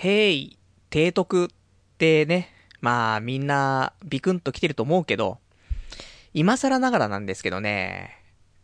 [0.00, 0.56] へい、
[0.92, 1.48] 提督っ
[1.98, 5.38] てね、まあみんなビクンと来てると思うけど、
[6.32, 8.16] 今更ながらなんですけどね、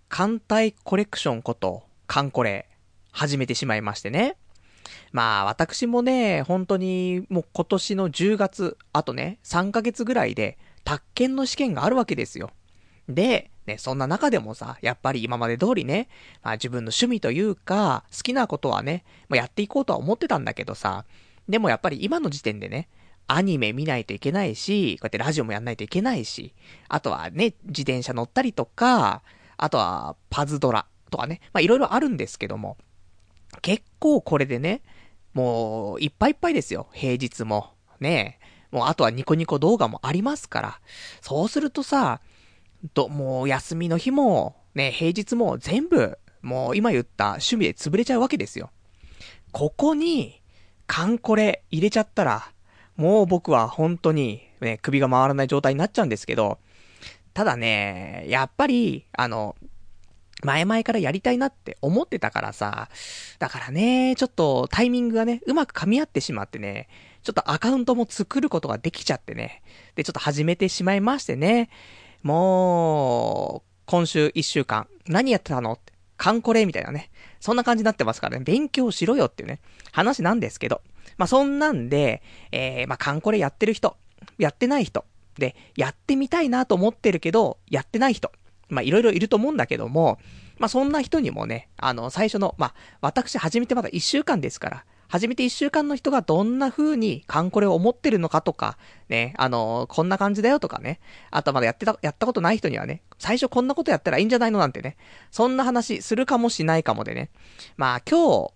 [0.09, 2.69] 艦隊コレクションこと、カンコレ、
[3.11, 4.37] 始めてしまいましてね。
[5.11, 12.53] まあ私もね、本当にもう今年の10月、あとね、3ヶ月ぐらいで、宅建の試験があるわけですよ。
[13.09, 16.09] で、ね、そんな中でもさ、やっぱり今まで通りね、
[16.43, 21.05] まあ自分の趣味というか、好きなことはね、まあ、やっていこうとは思ってたんだけどさ、
[21.49, 22.89] でもやっぱり今の時点でね、
[23.27, 26.55] アニメ見ないといけないし、こうやってラジオもやんないといけないし、
[26.89, 29.23] あとはね、自転車乗ったりとか、
[29.57, 32.77] あとはパズドラとかね、まあいろいろあるんですけども、
[33.63, 34.83] 結構これでね、
[35.33, 37.71] もういっぱいいっぱいですよ、平日も。
[38.01, 38.39] ね
[38.71, 40.81] もうあとはニコニコ動画もありますから。
[41.21, 42.21] そうするとさ、
[42.89, 48.71] と、もう休みの日も、ね、平日も全部、もう今言った趣味で潰れちゃうわけですよ。
[49.53, 50.43] ここに、
[50.87, 52.51] カンコレ入れちゃったら、
[52.97, 56.59] もう僕は本当に、ね、首が回らない状態になっちゃうんですけど、
[57.33, 59.57] ただね、やっぱり、あの、
[60.43, 62.89] 前々からやりたいなって思ってたからさ、
[63.39, 66.89] だからね、ちょっとタイミングがね、うまく噛み合ってしまってね、
[67.23, 69.63] ちょっとアカウントも作ることができちゃってね、
[69.95, 71.71] で、ちょっと始めてしまいましてね、
[72.25, 75.79] もう、今週一週間、何やってたの、
[76.17, 79.61] カンコレみたいなね、そんな感じになってますからね、勉強しろよっていうね、
[79.93, 80.81] 話なんですけど、
[81.19, 83.99] まあ、そんなんで、えー、まあ、カンコレやってる人、
[84.39, 85.05] やってない人、
[85.37, 88.33] で、やってみたいなと思ってるけど、やってない人、
[88.71, 90.19] まあ、いろいろいると思うんだけども、
[90.59, 98.77] まあ、そんな人にもね、あの、最初の、まあ、私始めてまだ一週間ですから、始めて一週間の人がどんな風にカンコレを思ってるのかとか、
[99.09, 100.99] ね、あの、こんな感じだよとかね、
[101.31, 104.97] あとまだやってた、やったことない人にはね、最初こんなことやったらいいんじゃないのなんてね、
[105.31, 107.31] そんな話するかもしないかもでね。
[107.77, 108.55] まあ今日、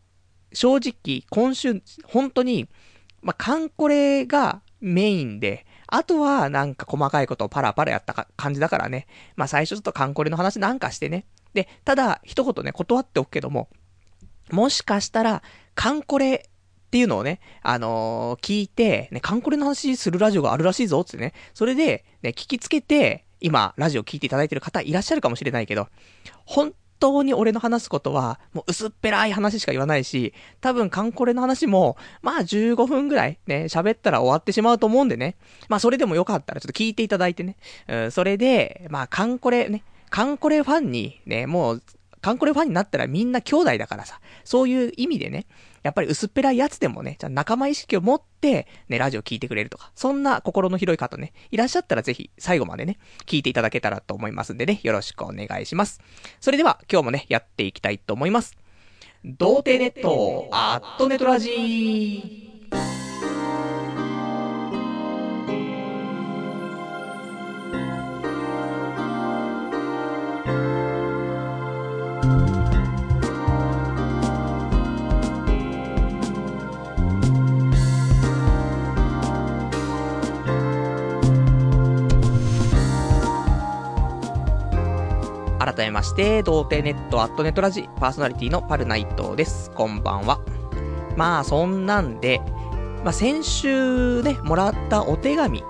[0.53, 2.69] 正直、今週、本当に、
[3.23, 9.07] まあ、カンコレがメインで、あとはなんか細かいことをパラパラやった感じだからね。
[9.37, 11.25] まあ最初ちょっとカンコレの話なんかしてね。
[11.55, 13.69] で、ただ、一言ね、断っておくけども、
[14.51, 15.43] もしかしたら、
[15.79, 21.35] カンコレっていうのをね、あのー、聞いて、ね、カンコレの話するラジオがあるらしいぞ、ってね。
[21.55, 25.87] それで、ね、聞きつけて、今、ラジオ聞いていただいてる方いらっしゃるかもしれないけど、
[26.47, 35.37] 本当に俺の話すことは、もう薄っぺらい話しか言わないし、多分カンコレの話も、まあ15分ぐらいね、喋ったら終わってしまうと思うんでね。
[35.69, 37.57] まあそれでもよかったらちょっと聞いていただいてね。
[37.87, 41.83] うん、それで、まあカンコレね、カンコレファンにね、もう
[42.21, 45.47] カンコレファンになったらみんな兄弟だからさ、そういう意味でね、
[45.89, 56.03] やっぱり薄っぺらいやつでもね、じゃ仲間意識を持って、ね、ラジオ聞いてくれるとか、そんな心の広い方ね、いらっしゃったらぜひ最後までね、聞いていただけたらと思いますんでね、よろしくお願いします。
[56.41, 58.59] それでは、今日もね、やっていきたいと思います。
[59.25, 63.08] 童貞ネット、アットネトラジー。
[85.69, 89.71] 改めまして、童貞ネットアットネットラジパーソナリティのパルナイトです。
[89.73, 90.41] こんばんは。
[91.15, 92.41] まあ、そんなんで、
[93.05, 95.63] まあ、先週ね、もらったお手紙っ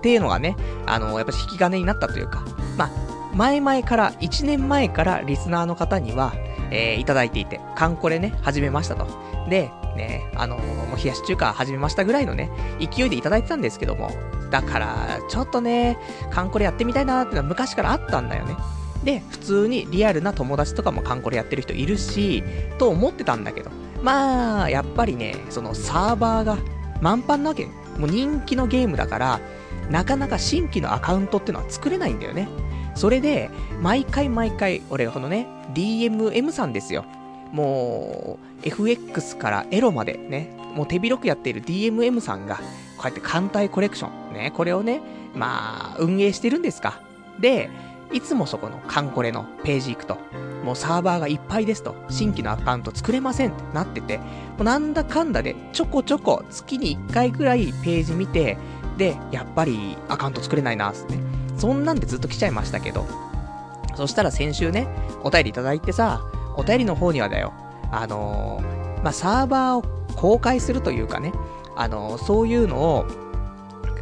[0.00, 0.56] ていうのがね、
[0.86, 2.44] あの、やっぱり引き金になったというか、
[2.76, 2.90] まあ、
[3.36, 6.32] 前々から、1年前からリスナーの方には、
[6.72, 9.06] えー、いただいていて、カンコレね、始めましたと。
[9.48, 10.62] で、ね、あの、も
[10.94, 12.50] う冷やし中華始めましたぐらいのね、
[12.80, 14.10] 勢いでいただいてたんですけども、
[14.50, 15.96] だから、ちょっとね、
[16.30, 18.56] カンコレやってみたいなーってのは昔からあったんだよね。
[19.04, 22.42] で、普通にリアルな友達とかもカンコレやってる人いるし、
[22.78, 23.70] と思ってたんだけど、
[24.02, 26.58] まあ、やっぱりね、そのサーバーが
[27.00, 27.66] 満帆なわけ。
[27.98, 29.40] もう人気のゲームだから、
[29.90, 32.48] なかなか新規のアカウントってのは作れないんだよね。
[32.94, 33.50] それで、
[33.80, 37.04] 毎回毎回、俺このね、DMM さんですよ。
[37.52, 42.62] もう、FX からエロまでね、もう手広くやっている DMM さんが、こ
[43.04, 45.00] うやって艦隊コレクション、ね、これをね、
[45.34, 47.00] まあ、運営してるんですか。
[47.40, 47.70] で、
[48.12, 50.18] いつもそこのカンコレのページ行くと、
[50.64, 54.24] もうサーバーがいっぱいですと、新規のアカウント作れませんってなってて、も
[54.60, 58.56] うなんだかんだでちょこちょこ月に1回ぐらいページ見て、
[58.96, 61.18] で、やっぱりアカウント作れないな、すね。
[61.58, 63.06] そんなんでずっと来ちゃいましたけど、
[63.94, 64.88] そしたら先週ね、
[65.22, 66.22] お便りいただいてさ、
[66.56, 67.52] お便りの方にはだよ、
[67.90, 69.82] あのー、まあ、サーバーを
[70.16, 71.32] 公開するというかね、
[71.76, 73.06] あのー、そういうのを、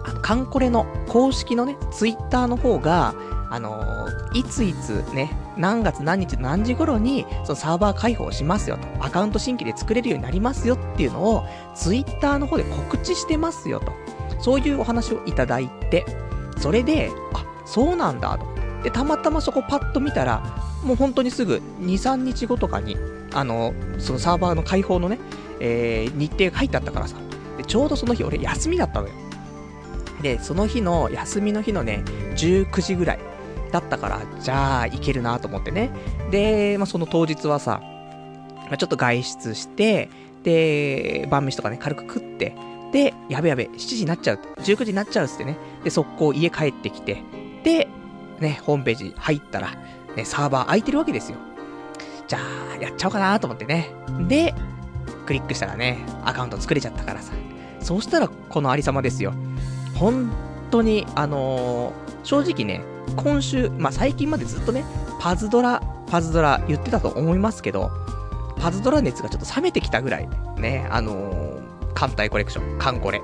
[0.04, 3.14] あの、カンコレの公式のね、ツイッターの方が、
[3.52, 11.44] あのー、いついつね、何月何日何時頃に、そのサーバー開放しますよと、アカウント新規で作れるようになりますよっていうのを、
[11.75, 13.93] ツイッターの方で告知してますよと。
[14.40, 16.06] そういうお話をいただいて、
[16.56, 18.46] それで、あ、そうなんだと。
[18.84, 20.43] で、たまたまそこパッと見たら、
[20.82, 22.96] もう本当にすぐ2、3日後とかに、
[23.34, 25.19] あの、そのサーバーの開放のね、
[25.60, 27.16] えー、日程が入ってあったからさ。
[27.58, 29.14] で、ちょうどその日俺休みだったのよ。
[30.22, 32.02] で、その日の、休みの日のね、
[32.37, 33.19] 19時ぐらい
[33.73, 35.91] だったから、じゃあ、行けるなと思ってね。
[36.31, 37.81] で、まあ、その当日はさ、
[38.67, 40.09] まあ、ちょっと外出して、
[40.45, 42.55] で、晩飯とかね、軽く食って、
[42.93, 47.23] で、やべやべ、7時になっちゃう、19時になっちゃうっつってね、で、速攻家帰ってきて、
[47.65, 47.89] で、
[48.39, 49.71] ね、ホームページ入ったら、
[50.17, 51.39] ね、サーバー空いてるわけですよ。
[52.29, 52.39] じゃ
[52.79, 53.91] あ、やっちゃおうかなと思ってね。
[54.29, 54.55] で、
[55.27, 57.33] クリックしたらね、アカウント作れちゃったからさ。
[57.81, 59.33] そうしたら、このありさまですよ。
[59.95, 60.31] 本
[60.73, 62.83] 当に、あのー、正直ね、
[63.17, 64.85] 今週、まあ、最近までずっとね、
[65.21, 67.91] パズドラ、パズドラ言ってたと思いますけど、
[68.59, 71.63] パズドラ熱がちょっと冷めてきたぐらい、ね、あのー、
[71.95, 73.23] 艦隊コレクション、カンコレ、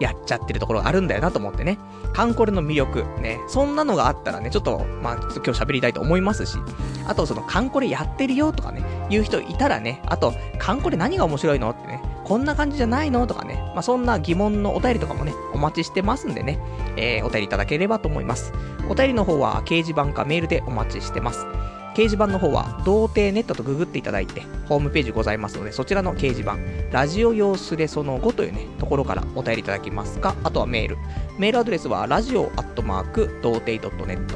[0.00, 1.78] やっちゃってるところがあるんだよなと思ってね。
[2.12, 6.58] カンコレの魅力、ね、そんなのがあったらね、ちょっと、まあ、ちょっと今日喋りたいと思いますし、
[7.06, 13.26] あとそのカンコレやってるよとかね、言う人いたらね、あと、カンコレ何が面白いのってね、こんな感じじゃないの？
[13.26, 16.58] とかね、まあ、そんな疑問のお便りとかもね、お待ちしてますんでね、
[16.96, 18.52] えー、お便りいただければと思います。
[18.88, 21.46] お便りの方は掲示板かメールでお待ちしてます。
[21.94, 26.56] 掲示板の方は、童貞ネットとググっていただいて、ホームページございますので、そちらの掲示板、
[26.90, 30.96] ラジオ用スレその5というね、ところからお便りいただきますか、あとはメール。
[31.38, 34.26] メールアドレスは、ラジオアットマーク、童貞 .net、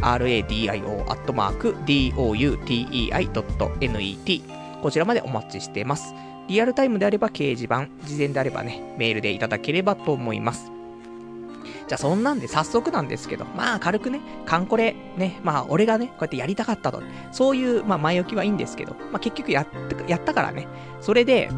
[0.00, 4.42] radio アットマーク、doutei.net、
[4.82, 6.12] こちらまでお待ちしています。
[6.48, 10.70] リアルタイムであれば掲示板、事前であればね、メールでいただければと思います。
[11.86, 17.02] じゃあそんなんで早速なんですけど、まあ軽くね、カンコレ、ね、まあ俺がね、こうやってやりたかったと。
[17.32, 20.66] そういう、まあ前置きはいいんですけど、まあ結局やった、やったからね。
[21.00, 21.50] それで、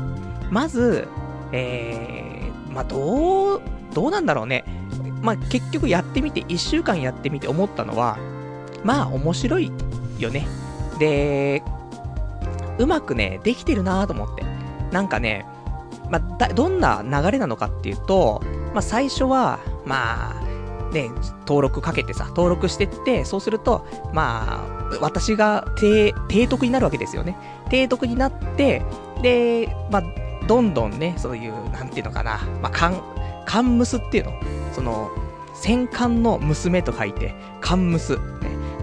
[0.51, 1.09] まず、
[1.53, 3.63] えー、まあどう、
[3.93, 4.65] どうなんだろうね。
[5.23, 8.19] まあ結局やってみて、1週間やってみて思ったのは、
[8.85, 9.73] まあ面白い
[10.19, 10.47] よね。
[10.99, 11.63] で、
[12.79, 14.46] うまくね、できてるなと思って。
[14.97, 15.45] なんかね、
[16.09, 18.41] まあ、どんな流れなのかっていうと、
[18.73, 21.11] まあ、最初は、まあ、ね、
[21.41, 27.37] 登録かけてさ、登録してって、そうすると、まあ、私が提、提督になるわけですよね。
[27.67, 28.83] 提督になって、
[29.21, 30.03] で、まあ、
[30.47, 33.03] どんどんね、そういう、なんていうのかな、まあ、カン、
[33.45, 34.33] カンムスっていうの
[34.73, 35.11] その、
[35.53, 38.19] 戦艦の娘と書いて、カンムス。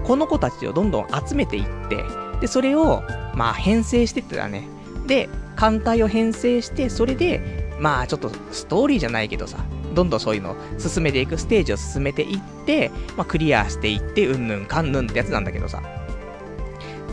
[0.04, 2.04] この子たちをどんどん集めていって、
[2.40, 3.02] で、それを、
[3.34, 4.68] まあ、編成してってたね。
[5.08, 9.58] で、艦隊を編成して、それで、まあ、ちょっとストーリーじゃないけどさ、
[9.94, 15.82] どんどんそういうのを進めていく、ステージを進めていって、まあ、クリアしていって、うんぬんかんぬんってやつなんだけどさ。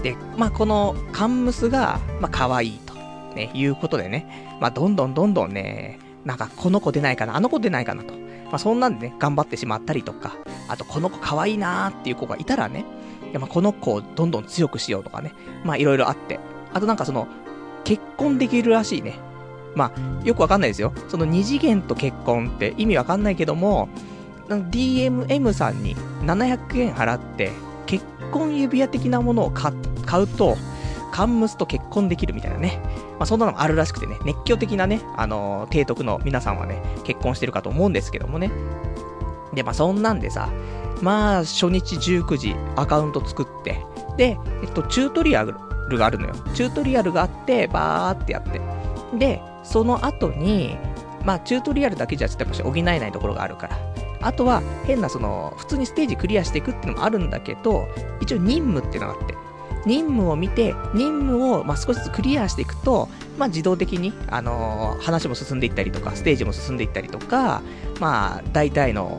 [0.03, 2.95] で、まあ、このカンムスが、まあ、可愛いと、
[3.35, 8.15] ね、いうことでね、まあ、どんどんどんどんね、なんか、この子出ないかな、あの子出ないかなと。
[8.15, 10.37] まあ、そんなんでね、頑張ってしまったりとか、
[10.69, 12.85] あと、この子可愛いなーっていう子がいたらね、
[13.39, 15.33] まあこの子をどんどん強くしようとかね、
[15.65, 16.41] まあ、いろいろあって。
[16.73, 17.29] あとなんかその、
[17.85, 19.19] 結婚できるらしいね。
[19.75, 20.93] まあ、よくわかんないですよ。
[21.09, 23.89] その二次元と結婚って意味わかんないけども、
[24.49, 27.53] DMM さんに700円払って、
[27.87, 30.57] 結婚指輪的なものを買うと、
[31.13, 32.81] カンムスと結婚できるみたいなね。
[33.19, 38.51] まあ、そんなのもあるらしくてね、熱狂的なね、あのー、提督の皆さんはね、結婚してるかと思うんですけどもね。
[39.53, 40.49] で、まあ、そんなんでさ、
[41.03, 43.85] まあ、初日19時、アカウント作って、
[44.17, 45.55] で、えっと、チュートリアル
[45.99, 46.35] があるのよ。
[46.55, 48.61] チュートリアルがあって、バーってやって。
[49.19, 50.77] で、その後に、
[51.25, 53.79] まあ、チュートリアルだけじゃちょっとやっぱ補えないところがあるから。
[54.23, 57.89] あとは、変なその、普通にステージクリアしていくっていうのもあるんだけど、
[58.21, 59.35] 一応任務っていうのがあって、
[59.87, 67.63] 任務を見て、任務を、ま、少しずつクリアしていくと、まあ、自動的に、あのー、話も進んでいったりとか、ステージも進んでいったりとか、
[67.99, 69.19] まあ、大体の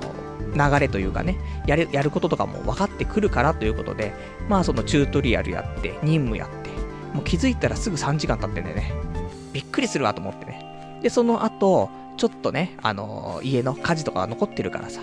[0.56, 4.14] 流れというかね、やる、やることとかも分かってくるからということで、
[4.50, 6.61] まあ、そのチュートリアルやって、任務やって、
[7.14, 8.94] もう気づいたらすぐ3時間経ってんだよね。
[9.54, 11.00] びっくりするわと思ってね。
[11.02, 15.02] で、その後、ちょっとね、あのー、家の家事とかが残ってるからさ、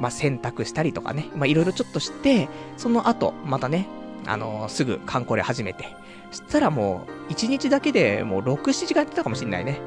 [0.00, 3.86] まあ、洗濯したりとかね、まあ、いろいろちょっとして、その後、またね、
[4.26, 5.88] あのー、すぐ観光で始めて、
[6.30, 9.80] そしたらもう、1日だけでもう6、7時間やってたかもしんないね。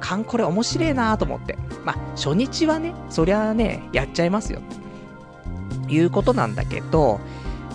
[0.00, 1.58] 観光で面白いなと思って。
[1.84, 4.60] まあ、初日はね、そりゃね、やっちゃいますよ。
[5.88, 7.20] いうことなんだけど、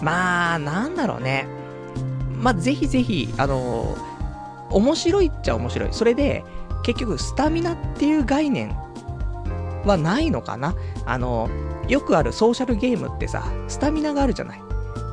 [0.02, 1.48] まあ、なんだろうね。
[2.40, 4.20] まあ、ぜひぜひ、あのー
[4.72, 5.90] 面白いっちゃ面白い。
[5.92, 6.44] それで、
[6.84, 8.76] 結局、スタミナっていう概念
[9.86, 11.50] はないのかなあの、
[11.88, 14.62] よくあるソーシャルゲームってさ、スタミナがあるじゃない。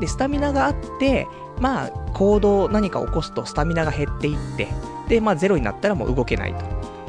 [0.00, 1.26] で、スタミナがあって、
[1.58, 4.68] まあ、行動何か起こすとスタミナが減っていって、
[5.08, 6.64] で、まあ、ゼロになったらもう動けないと。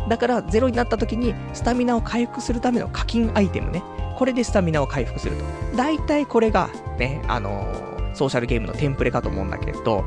[0.08, 3.84] だから、ゼロになった時に、スタミナを回復するための課金アイテムね。
[4.16, 5.44] これでスタミナを回復すると。
[5.76, 10.04] 大体これが、ね、あのー、ソーシャルゲームのテンプレかと思うんだけど、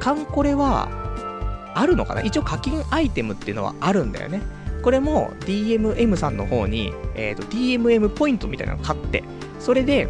[0.00, 0.88] カンコレは、
[1.74, 2.22] あるのかな？
[2.22, 4.42] 一応課金アイテムっていうのはあるんだよね。
[4.82, 9.22] これも DMM さんの方に、え、ー、と、DMM ポイントみたいなのを買って、
[9.60, 10.08] それで、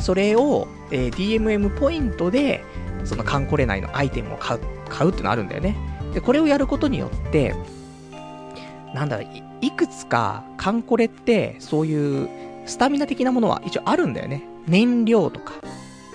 [0.00, 2.64] それを、えー、DMM ポイントで、
[3.04, 5.76] そのカンコレ内のアイテムを買う、買うっていうのあるんだよね。
[6.14, 7.54] で、これをやることによって、
[8.94, 12.28] なんだろい、いくつかカンコレって、そういう
[12.66, 14.42] スタミナ的なものは一応あるんだよね。
[14.66, 15.54] 燃料とか、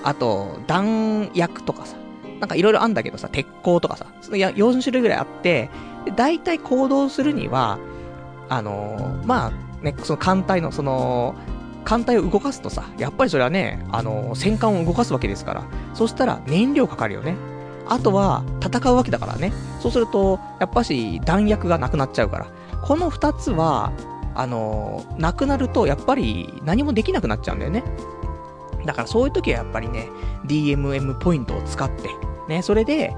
[0.03, 1.95] あと、弾薬とかさ、
[2.39, 5.69] なんかいろいろあんだけどさ、鉄鋼とかさ、その4種類ぐらいあって、
[6.05, 7.79] で、大体行動するには、
[8.49, 11.35] あのー、まあ、ね、その艦隊の、その、
[11.83, 17.35] 艦隊を動かすとさ、やっぱりそれはね、あのー、戦艦を動かすわけですから、そしたら燃料かかるよね。
[17.87, 19.53] あとは、戦うわけだからね。
[19.79, 22.47] そうすると、やっぱし弾薬がなくなっちゃうから。
[22.81, 23.91] この二つは、
[24.33, 27.83] あのー、なくなると、やっぱり何もできなくなっちゃうんだよね。
[28.85, 30.09] だからそういう時はやっぱりね、
[30.45, 32.09] DMM ポイントを使って、
[32.47, 33.13] ね、それで、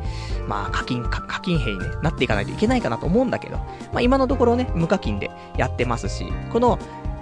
[0.48, 3.65] まあ課金、課金兵に、ね、なっていかないといけないかなと思うんだけど、ま
[3.96, 6.79] あ今のところね、無課金でやってますし、この、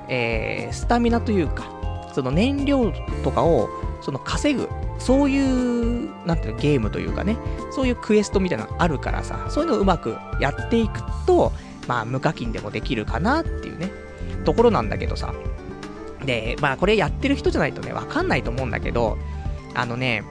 [0.07, 1.63] えー、スタミナというか、
[2.13, 2.91] その燃料
[3.24, 3.69] とかを、
[4.01, 4.67] その稼ぐ、
[5.00, 7.38] そういう、なんていうの、ゲームというかね、
[7.71, 11.51] そういうクエストみたいなのあるからさ、そういうのをうまくやっていくと、
[11.88, 13.91] まあ無課金でもできるかなっていうね、
[14.43, 15.33] ところなんだけどさ。
[16.25, 19.18] で、まあこれやってる人じゃないとね、わかんないと思うんだけど、
[19.74, 20.24] あのね、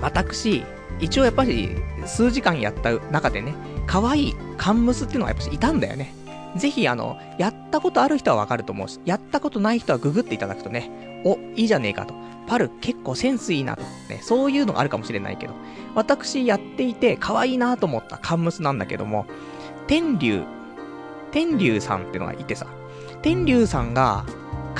[0.00, 0.64] 私、
[1.00, 3.54] 一応やっぱり数時間やった中でね、
[3.86, 6.14] 可愛いカンムスっていうのがやっぱりいたんだよね。
[6.56, 12.14] ぜひあの、やったことある人はわかると思うし、やったことない人はググっていただくとね、お、いいじゃねえかと。
[12.46, 13.82] パル結構センスいいなと。
[14.08, 15.54] ね、そういうのがあるかもしれないけど、
[15.94, 19.26] 私やっていて可愛いなと思ったカンムスなんだけども、
[19.86, 20.42] 天竜、
[21.30, 22.66] 天竜さんってのがいてさ、
[23.22, 24.24] 天竜さんが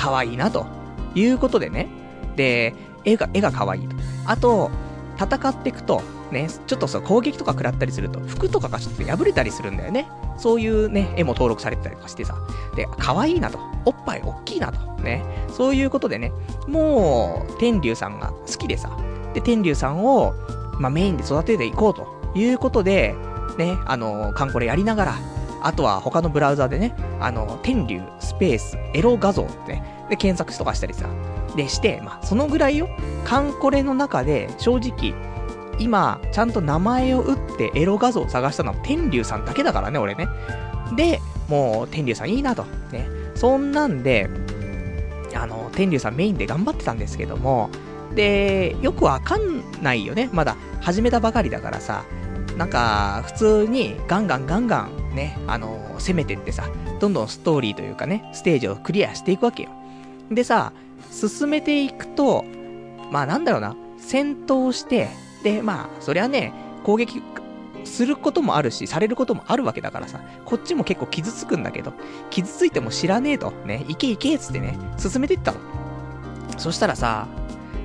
[0.01, 0.65] 可愛いなと
[1.13, 1.87] いうことでね、
[2.35, 2.73] で、
[3.05, 3.95] 絵が、絵が可愛いと。
[4.25, 4.71] あと、
[5.15, 10.07] 戦っていくと、ね、ちょっとさ、攻撃とか食らったりすると、服とかがちょっと破れたりするんだよね。
[10.37, 12.35] そういうね、絵も登録されてたりとかしてさ。
[12.75, 13.59] で、可愛いなと。
[13.85, 14.79] おっぱい大きいなと。
[15.03, 15.23] ね。
[15.49, 16.31] そういうことでね、
[16.67, 18.97] もう、天竜さんが好きでさ。
[19.35, 20.33] で、天竜さんを、
[20.79, 23.13] まあ、メインで育てていこうということで、
[23.59, 25.15] ね、あの、カンコレやりながら、
[25.61, 31.07] あとは他のブラウザでね、あの、天竜スペースエロ画像ってね、で、検索とかしたりさ、
[31.55, 32.89] でして、まあ、そのぐらいよ。
[33.25, 35.13] カンコレの中で、正直、
[35.79, 40.27] 今、ちゃんと名前を打ってエロ画像を探したのは天竜さんだけだからね、俺ね。
[40.95, 42.65] で、もう、天竜さんいいなと。
[42.91, 43.07] ね。
[43.35, 44.29] そんなんで、
[45.35, 47.69] あの、天竜さんメインで頑張ってたんですけども、
[48.15, 50.29] で、よくわかんないよね。
[50.33, 52.03] まだ始めたばかりだからさ、
[52.61, 59.69] なんか、普通にガンガンガンガンね、あの、攻めてってさ、どんどんストーリーというかね、ステージをクリアしていくわけよ。
[60.29, 60.71] でさ、
[61.09, 62.45] 進めていくと、
[63.09, 65.09] まあなんだろうな、戦闘して、
[65.41, 66.53] で、まあ、そりゃね、
[66.83, 67.23] 攻撃
[67.83, 71.93] することもあるし、されることもあるわけだからさ、こっちも結構傷つくんだけど、
[72.29, 75.59] 傷ついても知らねえと、ね、いけいけっつってね、進めていったの。
[76.59, 77.27] そしたらさ、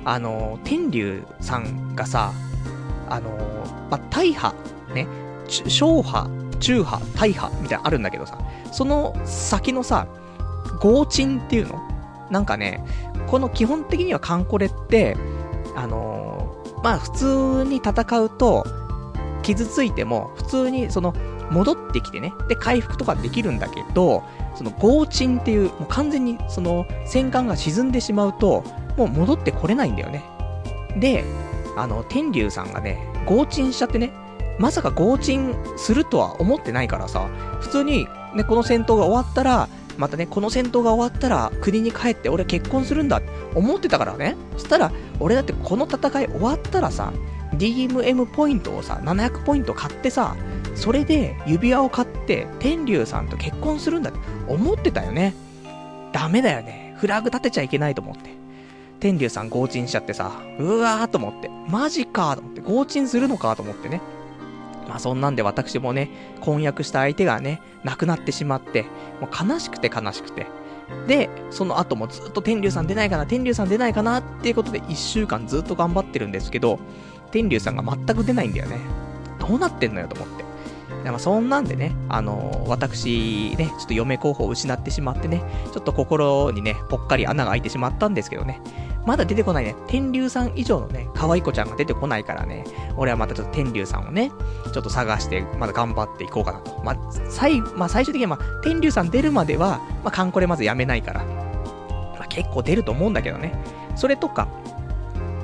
[0.05, 2.31] あの、天竜さんがさ、
[3.09, 3.29] あの、
[3.89, 4.53] まあ、大破、
[4.93, 5.07] ね、
[5.47, 8.37] 小破、中破、大破みたいなのあるんだけどさ、
[8.71, 10.07] その先のさ、
[10.79, 11.81] 合鎮っていうの？
[12.29, 12.83] なんかね、
[13.27, 15.15] この基本的にはカンコレって、
[15.75, 18.65] あのー、まあ普通に戦うと、
[19.43, 21.13] 傷ついても、普通にその、
[21.49, 24.23] 戻ってきてね、で、回復とかできるんだけど、
[24.55, 28.65] その、合鎮っていう、もう完全にその、戦艦が沈んでしまうと、
[28.97, 30.25] もう戻ってこれないんだよね。
[30.97, 31.23] で、
[31.77, 34.11] あの、天竜さんがね、合鎮しちゃってね、
[34.59, 37.29] まさか合鎮するとは思ってないからさ、
[37.61, 44.35] 普通に、ね、この戦闘が終わったら、またね、この戦闘が終わったら国に帰って俺結婚するんだって思ってたからね。
[44.53, 47.13] そしたら、俺だってこの戦い終わったらさ、
[47.53, 50.35] DMM ポイントをさ、700ポイント買ってさ、
[50.75, 55.33] それで指輪を買って天竜さんと結婚するんだって思ってたよね。
[56.13, 56.95] ダメだよね。
[56.97, 58.36] フラグ立てちゃいけないと思って。
[58.99, 64.01] 天竜さん合鎮しちゃってさ、うわーと思って、マジかーと思って、合鎮するのかと思ってね。
[64.87, 66.09] まあそんなんで私もね、
[66.41, 68.83] 婚約した相手がね、亡くなってしまって、
[69.21, 70.47] もう悲しくて悲しくて。
[71.07, 76.79] で、その後もずっと天竜さん出ないかな、天竜さん出ないかなっていうことで1週間ずっと頑張ってるんですけど、
[77.31, 78.79] 天竜さんが全く出ないんだよね。
[79.39, 80.47] どうなってんのよと思って。
[81.03, 88.61] まあ、そんなんでね、あのー、私ね、ちょっと嫁候補を失ってしまってね、ちょっと心にね、ぽっかり穴が開いてしまったんですけどね。
[89.07, 92.65] まだ出てこないね、天竜さん以上のね、可愛い子ちゃんが出てこないからね、
[92.97, 94.33] 俺はまたちょっと天竜さんをね、
[94.73, 96.83] ちょっと探して、まだ頑張っていこうかなと。
[96.83, 96.97] まあ、
[97.29, 103.57] 最、まあ、最終的には、まあ、天竜さん出るまでは、まあ、カンコレまずやめないから、まあ、結構出ると思うんだけどね。
[103.95, 104.49] それとか、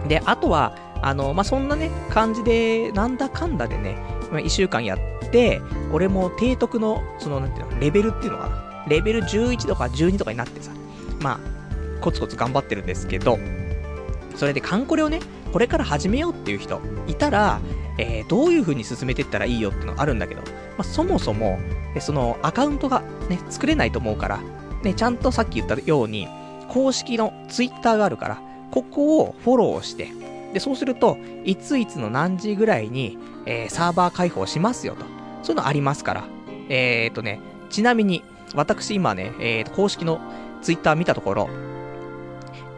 [0.09, 3.95] で、あとは、あの、まあ、そんなね、感じで、なんだかんだでね、
[4.29, 5.61] まあ、1週間やって、
[5.93, 8.85] 俺も提督の、その、なんていうの、レベルっていうのかな。
[8.89, 10.71] レベル11とか12とかになってさ、
[11.21, 11.52] まあ、
[12.03, 13.39] コツコツ頑張ってるんですけど、
[14.35, 17.61] それでカンコレをね、これから始めようっていう人いたら、
[17.97, 21.59] えー、どういう風に進めていったらいいよってのあるんだけど、まあ、そもそも、
[21.99, 24.39] そのアカウントがね、作れないと思うから、
[24.83, 26.27] ね、ちゃんとさっき言ったように、
[26.69, 28.41] 公式のツイッターがあるから、
[28.71, 30.09] ここをフォローして、
[30.53, 35.05] で、そうすると、いついつの何時ぐらいに、えー、サーバー開放しますよと。
[35.43, 36.23] そういうのありますから。
[36.69, 38.23] えーとね、ちなみに、
[38.55, 40.19] 私今ね、えー、公式の
[40.61, 41.49] ツイッター見たところ、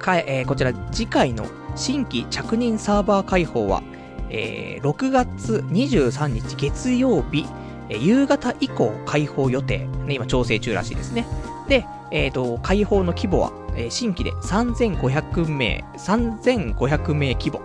[0.06, 3.82] かえー、こちら次回の新規着任サーバー開放は、
[4.30, 7.48] えー、6月23日月曜日、
[7.90, 9.88] えー、夕方以降開放予定。
[10.06, 11.26] ね、今調整中らしいですね。
[11.68, 17.62] で、えっ、ー、と、開放の規模は、えー、新規で3500名、3500名規模。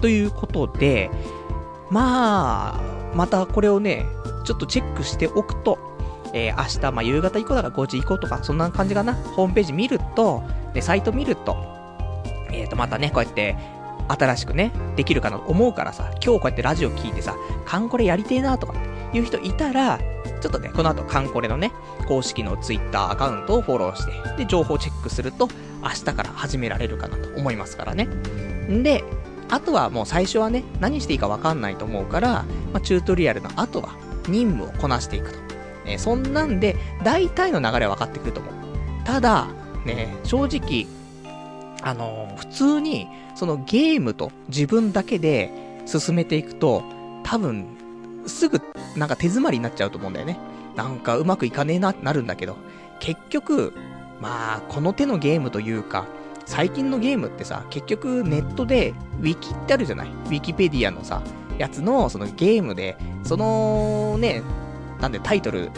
[0.00, 1.08] ということで、
[1.90, 4.06] まあ、またこれをね、
[4.44, 5.78] ちょっとチェックしておくと、
[6.32, 9.14] えー、明日、まあ、夕方以降だから5時以降とか、そんな感じかな。
[9.14, 10.42] ホームページ見ると、
[10.74, 11.75] で、サイト見ると、
[12.56, 13.56] えっ、ー、と、またね、こうやって、
[14.08, 19.98] 新しくね、できるかなと思うからさ、今日こうやってラジオ聞いてさ、カンコレやりてえなとかっていう人いたら、
[20.40, 21.72] ちょっとね、この後カンコレのね、
[22.06, 25.48] 公式のツイッターアカウントをフォローして、で、情報チェックすると、
[25.82, 28.04] 明日から始められるかなと思いますからね。
[28.04, 29.04] んで、
[29.48, 33.94] あとはもう最初はね、何していいかわかんないと思うから、まあ、チュートリアルの後は、
[34.28, 35.38] 任務をこなしていくと。
[35.86, 38.54] えー、そんなんで、大体の流れは分かってくると思う。
[39.04, 39.48] ただ、
[39.84, 40.86] ね、正直、
[41.86, 45.52] あのー、普通に、そのゲームと自分だけで
[45.86, 46.82] 進めていくと、
[47.22, 47.64] 多分、
[48.26, 48.60] すぐ、
[48.96, 50.36] なんか手詰まりになっちゃうと思うんだよね。
[50.74, 52.56] なんかうまくいかねえななるんだけど、
[52.98, 53.72] 結局、
[54.20, 56.06] まあ、この手のゲームというか、
[56.44, 60.08] 最近のゲームってさ、結局ネットで、ウィキってあるじゃない？
[60.08, 61.22] ウィキペディアのさ、
[61.56, 64.42] やつの、そのゲームで、その、ね、
[65.00, 65.70] なんでタイトル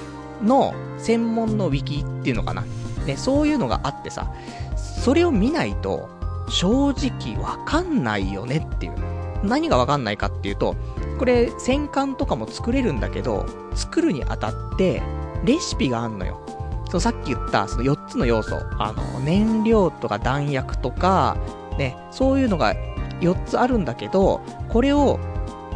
[0.42, 2.64] の専門のウィキっていうのかな？
[3.08, 4.30] ね、そういうのがあってさ、
[4.76, 6.08] それを見ないと、
[6.48, 8.94] 正直わかんないよねっていう。
[9.42, 10.76] 何がわかんないかっていうと、
[11.18, 15.02] これ戦艦とかも作れるんだけど、作るにあたって
[15.44, 16.40] レシピがあんのよ。
[16.88, 18.56] そのさっき言ったその4つの要素。
[18.78, 21.36] あの、燃料とか弾薬とか、
[21.78, 22.74] ね、そういうのが
[23.20, 25.18] 4つあるんだけど、これを、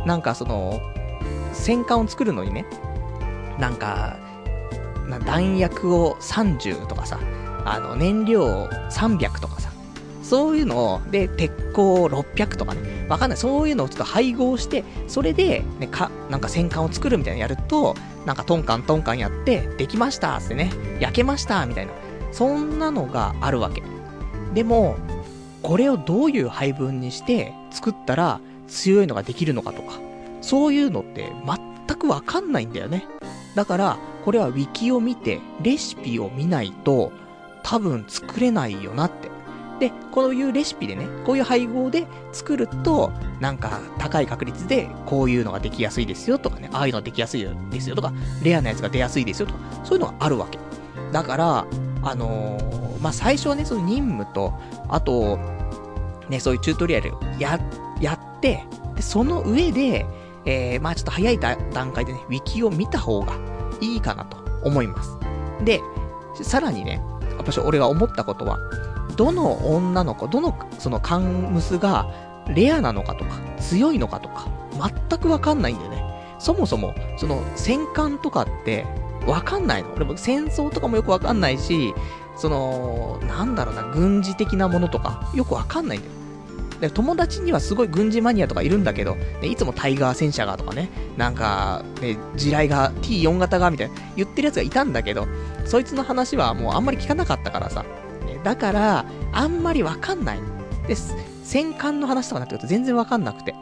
[0.06, 0.80] なんかその、
[1.52, 2.66] 戦艦を作るのにね、
[3.58, 4.16] なんか、
[5.24, 7.18] 弾薬を30とかさ、
[7.64, 9.70] あの、燃料を300とかさ、
[10.22, 13.38] そういうのを、で、鉄鋼600とかね、わかんない。
[13.38, 21.92] そういうのをちょっと配合して、それで、ね、か、なんか戦艦を作るみたいなのやると、なんかトンカントンカンやって、できましたってね、焼けましたみたいな。
[22.32, 23.82] そんなのがあるわけ。
[24.54, 24.96] でも、
[25.62, 30.00] これをどういう配分にして作ったら強いのができるのかとか、
[30.40, 31.30] そういうのって
[31.86, 33.06] 全くわかんないんだよね。
[33.54, 37.12] だから、これは wiki を見て、レシピを見ないと、
[37.62, 39.30] 多分作れないよなって。
[39.80, 50.58] で、こういうレシピでね、こういう配合で作ると、なんか高い確率でこういうのができやすいですよとかね、ああいうのができやすいですよとか、レアなやつが出やすいですよとか、そういうのがあるわけ。
[51.10, 51.66] だから、
[52.02, 54.54] あのー、まあ、最初はね、その任務と、
[54.88, 55.38] あと、
[56.28, 57.58] ね、そういうチュートリアルや、
[58.00, 60.06] やって、で、その上で、
[60.44, 63.36] えー、まあちょっと早い段階でね、ウィキを見た方が
[63.82, 65.18] いいかなと思います。
[65.64, 65.80] で、
[66.42, 67.02] さらにね、
[67.36, 68.58] やっぱ俺が思ったことは、
[69.16, 72.08] どの女の子、どのそのカンムスが
[72.48, 74.46] レアなのかとか、強いのかとか、
[75.08, 76.02] 全くわかんないんだよね。
[76.38, 78.86] そもそも、その戦艦とかって、
[79.26, 79.92] わかんないの。
[79.94, 81.94] 俺も戦争とかもよくわかんないし、
[82.36, 86.12] その、なんだろうな、軍事的なものとか、よくわかんないんだよ。
[86.82, 95.26] で友達にはすごい軍事マニアとかいるんだけど、ね、いつもタイガー戦車がとかね、なんか、ね、地雷が T4 型がみたいな言ってるやつがいたんだけど、
[95.64, 97.84] そいつの話はもうあんまり聞かなかったからさ、
[98.42, 100.40] だから、あんまりわかんない。
[100.88, 100.96] で。
[101.44, 103.54] 戦艦の話とかになってくると全然わかんなくて。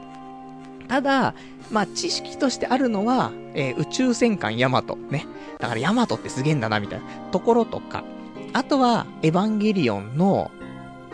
[0.89, 1.35] ただ、
[1.71, 4.97] まあ、知識としてあるのは、えー、宇宙戦艦ヤマト。
[4.97, 5.27] ね。
[5.59, 8.05] だからヤマトってすげえんだな、みたいなところとか。
[8.53, 10.51] あとは、エヴァンゲリオンの、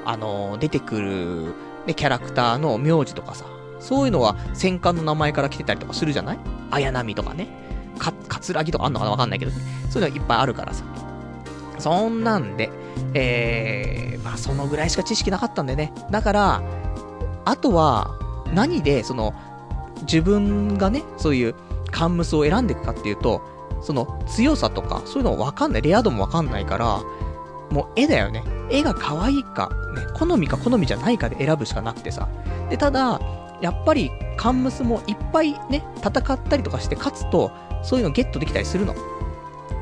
[0.05, 1.55] あのー、出てくる、
[1.87, 3.45] ね、キャラクターの名字とかさ。
[3.79, 6.39] そういうのは戦艦の名前から来てたりとかするじゃない？
[6.71, 7.47] 綾波とかね。
[7.99, 9.13] か、かつらぎとかあんのかな？
[9.13, 9.59] わかんないけど、ね、
[9.91, 10.85] そういうのがいっぱいあるからさ。
[11.79, 12.71] そんなんで、
[13.15, 15.93] えー、まあそのぐらいしか知識なかったんでね。
[16.11, 16.63] だから、
[17.45, 18.19] あとは、
[18.55, 19.35] 何で、その、
[20.03, 21.55] 自分がね、そういう、
[21.91, 23.43] カンムスを選んでいくかっていうと、
[23.83, 27.03] その、強さとか、そういうのわかんない、レア度もわかんないから、
[27.71, 28.43] もう絵だよね。
[28.71, 32.29] 絵が可愛いか、ね、好みか好みじゃないかで選ぶしかなくてさ。
[32.71, 33.21] で、ただ、
[33.61, 37.51] やっぱり、カンムスもいっぱいね、戦ったりとかして勝つと、
[37.83, 38.95] そういうのゲットできたりするの。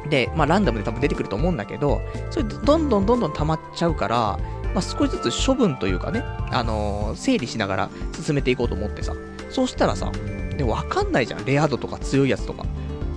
[0.09, 4.39] で、まあランダムで多分出てくると思うんだけど、それどんどんどんどん溜まっちゃうから、
[4.75, 9.15] まあ少しずつ処分というかね、あのー整理しながら進めていこうと思ってさ。
[9.51, 10.11] そうしたらさ、
[10.57, 11.45] で、わかんないじゃん。
[11.45, 12.65] レア度とか強いやつとか。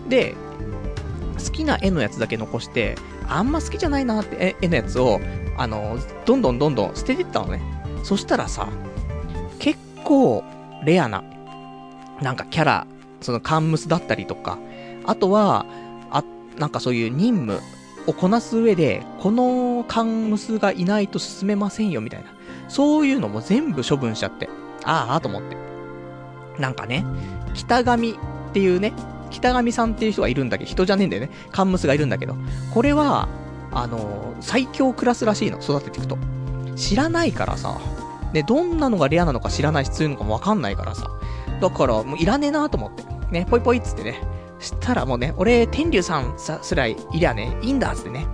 [0.07, 0.35] で、
[1.37, 2.95] 好きな絵のやつだけ残して、
[3.27, 5.19] あんま好きじゃないなって絵のやつを、
[5.57, 7.61] あのどんどんどんどん捨ててったのね。
[8.03, 8.69] そしたらさ、
[9.59, 10.43] 結構、
[10.85, 11.23] レアな、
[12.21, 12.87] なんかキャラ、
[13.21, 14.57] そのカンムスだったりとか、
[15.05, 15.65] あとは、
[16.11, 16.23] あ、
[16.57, 17.59] なんかそういう任務
[18.07, 22.27] をこなす上で、このカンムスがいないと進めませんよ、みたいな。
[22.69, 24.49] そういうのも全部処分しちゃって。
[24.83, 25.57] ああ、と思って。
[26.59, 27.05] なんかね、
[27.53, 28.15] 北上っ
[28.53, 28.93] ていうね、
[29.29, 31.29] 北上さんっていう人がいるんだけど、人じゃねえんだよね。
[31.51, 32.35] カンムスがいるんだけど、
[32.73, 33.27] これは、
[33.71, 36.17] あの最強クラスらしいの、育てていくと。
[36.75, 37.77] 知らないからさ、
[38.33, 41.09] で、どんなのがレアなのか知らないし、強いのかもわかんないからさ。
[41.61, 43.03] だから、もういらねえなと思って。
[43.31, 44.21] ね、ぽいぽいっつってね。
[44.59, 48.27] したらもうね、俺、天竜さんさ、すらいりゃね、いいんだっつってね。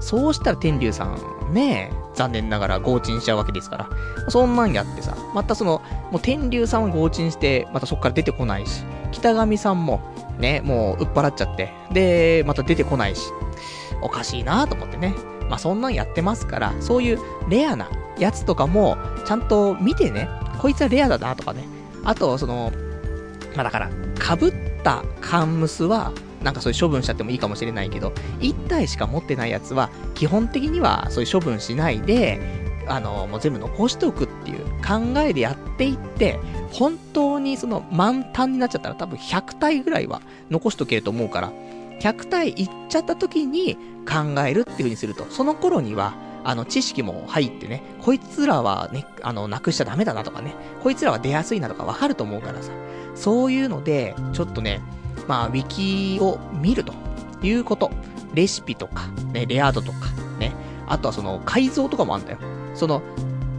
[0.00, 3.90] そうしたら天竜さん、ね残念ながら強沈しちゃうわけですから。
[4.28, 10.00] そんなんやってさ、またその、もう天竜さんは強沈して、またそっから出てこないし、北上さんも、
[10.38, 13.32] ね、もう、売っ払っちゃって、で、また出てこないし、
[14.02, 15.14] おかしいなと思ってね。
[15.48, 17.18] まあそんなんやってますから、そういう
[17.48, 18.96] レアなやつとかも、
[19.26, 21.64] ちゃんと見てね、こいつはレアだなとかね。
[22.04, 22.72] あと、その、
[23.54, 36.38] まあだから、被ったカンムスは、なんかそういう処分しちゃってもいいかもしれないけど、1体しか持ってないやつは、基本的にはそういう処分しないで、あの、もう全部残しておくっていう考えでやっていって、
[36.72, 40.20] 本当にその満タンになっちゃったら多分100体ぐらいは
[40.50, 41.52] 残しとけると思うから、
[42.00, 52.70] 100体いっちゃった時に考えるっていう風にすると、その頃には、あの、知識も入ってね、こいつらはね、あの、なくしちゃダメだなとかね、こいつらは出やすいなとかわかると思うからさ、
[53.14, 54.80] そういうので、ちょっとね、
[55.26, 56.92] まあ、ウィキを見ると
[57.42, 57.90] いうこと。
[58.36, 60.52] レシピとか、ね、レア度とか、ね、
[60.86, 62.38] あとはその改造とかもあるんだよ。
[62.76, 63.02] その、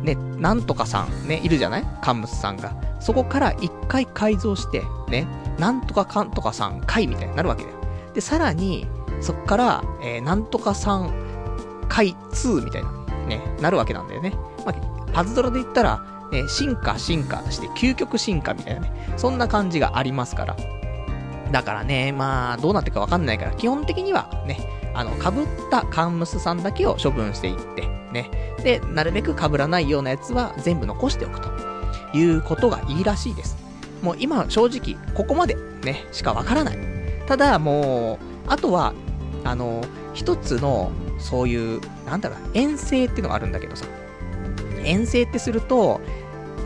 [0.03, 1.83] ね、なんとかさん、ね、いるじゃない？
[2.01, 2.73] カンムスさんが。
[2.99, 5.27] そこから一回改造して、ね、
[5.59, 7.75] なんとかかんとかさん回みたいになるわけだよ。
[8.13, 8.87] で、さらに、
[9.21, 11.11] そっから、えーなんとかさん
[11.89, 12.91] 回2みたいな、
[13.27, 14.33] ね、なるわけなんだよね。
[14.65, 14.75] まあ、
[15.13, 20.55] パズドラで言ったら、ね、進化進化して、究極進化みたいなね、そんな感じがありますから。
[21.51, 28.29] だからね、まあ、どうなってるかわかんないから、基本的にはね、あの、被ったカンムスさんだけを処分していって、ね。
[28.63, 31.49] で、なるべく被らないようなやつは全部残しておくと
[32.13, 33.57] いうことがいいらしいです。
[34.01, 36.77] もう今、正直、ここまでね、しかわからない。
[37.27, 38.93] ただ、もう、あとは、
[39.43, 43.85] あの、一つの、そういう、なんだろう、遠征っていうのがあるんだけどさ。
[44.83, 45.99] 遠征ってすると、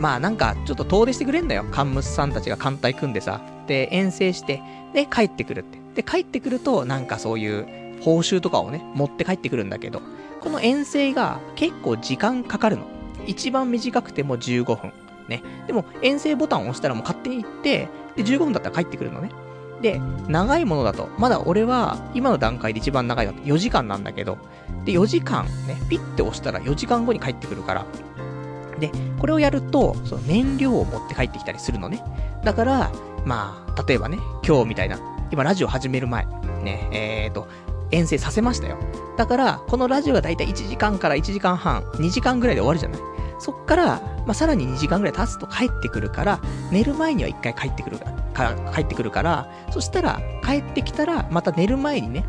[0.00, 1.64] まあなんか、ちょっと遠出してくれんだよ。
[1.70, 3.40] カンムスさんたちが艦隊組んでさ。
[3.66, 4.62] で、遠征して、
[4.94, 5.78] で、帰ってくるって。
[5.94, 7.66] で、帰ってくると、なんかそういう、
[8.02, 10.02] 報酬とかをね、持って帰ってくるんだけど、
[10.40, 12.84] この遠征が結構時間かかるの。
[13.26, 14.92] 一番短くても15分。
[15.28, 15.42] ね。
[15.66, 19.30] でも、遠征ボタンを押したらもう勝手に行って、で、15分だったら帰ってくるのね。
[19.80, 24.38] で、長いものだと、まだ俺は、今の段階で一番長いだと4時間なんだけど、
[24.84, 27.86] で、4時間ね、ピッて押したら4時間後に帰ってくるから、
[28.78, 32.02] で、これをやると、その燃料を持って帰ってきたりするのね。
[32.44, 32.92] だから、
[33.24, 34.98] まあ、例えばね、今日みたいな、
[35.30, 36.26] 今ラジオ始める前、
[36.62, 37.48] ね、えーと、
[37.92, 38.78] 遠征させましたよ。
[39.16, 43.00] だから、このラジオがだいたい1時間から1時間半、2時間ぐらいで終わるじゃない。
[43.38, 43.84] そっから、
[44.26, 48.04] まあ、さらに2時間ぐらい経つと帰ってくるから、寝る前には1回帰ってくるか
[48.44, 52.24] ら、か帰ってくるから、そしたら、帰ってきたら、また寝る前にね、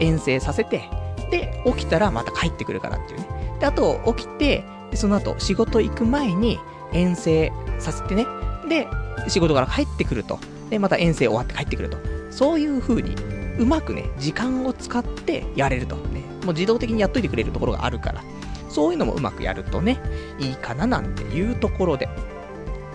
[0.00, 0.90] 遠征させて、
[1.30, 3.26] で、起きたらまた帰ってくるからっていうね。
[3.60, 6.58] で、あと、起きて、その後、仕事行く前に
[6.92, 8.26] 遠征させてね。
[8.68, 8.88] で、
[9.28, 10.38] 仕事から帰ってくると。
[10.70, 11.98] で、また遠征終わって帰ってくると。
[12.30, 13.16] そういう風に、
[13.58, 15.96] うまくね、時間を使ってやれると。
[15.96, 16.20] ね。
[16.44, 18.22] もう自動的にやっといてくれるところがあるから。
[18.68, 19.98] そういうのもうまくやるとね、
[20.38, 22.08] いいかななんていうところで。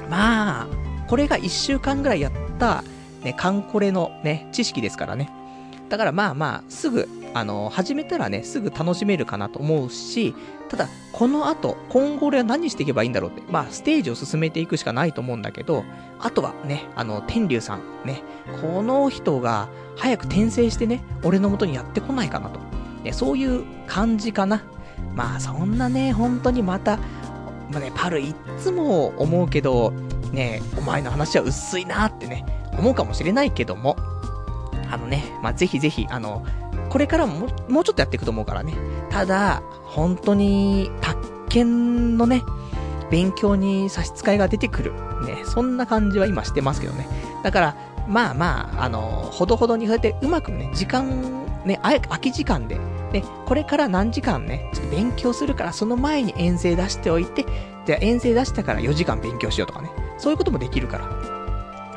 [0.09, 0.67] まあ、
[1.07, 2.83] これが1週間ぐらいやった、
[3.23, 5.31] ね、カンコレのね、知識ですからね。
[5.89, 10.35] だからまあまあ、すぐ、あの、始めたらね、すぐ楽しめるかなと思うし、
[10.69, 15.83] ただ、この後、今後俺は何していけばいいんだろうって、まあ、ステージを進めていくしかないと思うんだけど、
[16.19, 18.23] あとはね、あの、天竜さん、ね、
[18.61, 22.59] この人が早く転生してね、俺の元にやってこないかなと
[23.03, 24.63] ね、そういう感じかな。
[25.15, 26.97] まあそんなね、本当にまた、
[27.71, 29.91] まあね、パルいっつも思うけど、
[30.31, 32.45] ね、お前の話は薄いなってね、
[32.77, 33.97] 思うかもしれないけども、
[34.89, 36.45] あのね、まあぜひぜひ、あの、
[36.91, 38.73] これからももうちょっとやっていくと思うからね。
[39.09, 42.43] ただ、本当に、宅建のね、
[43.09, 44.91] 勉強に差し支えが出てくる。
[45.25, 47.07] ね、そんな感じは今してますけどね。
[47.43, 47.75] だから、
[48.09, 52.77] まあまあ、あの、ほどほどにそうやってうまくね、時間、ね、あ空き時間で、
[53.13, 57.45] ね、これから何時間ね、ちょっと勉強するから、その前に遠征出しておいて、
[57.85, 61.40] じゃ遠征出したから4時間勉強しようとかね、そういうこともできるから、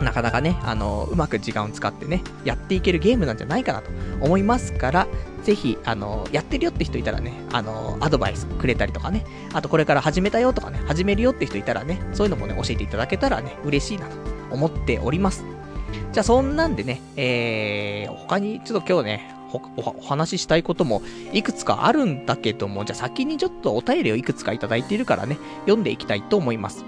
[0.01, 5.07] なかなかね、あの、うまく時間を使ってね、やっていけるゲームなんじゃないかなと思いますから、
[5.43, 14.17] ぜひ、あの、やってるよって人いたらね、あの、アドバイスくれたりとかね、あとこれから始めたよとかね、始めるよって人いたらね、そういうのもね、教えていただけたらね、嬉しいなと
[14.51, 15.45] 思っております。
[16.13, 19.35] じゃあそんなんでね、えー、他にちょっと今日ね、
[19.77, 21.01] お話ししたいことも
[21.33, 26.85] いくつかあるんだけども、じゃあ先にちょっとお便りをいくつかいただいているからね、読んでいきたいと思います。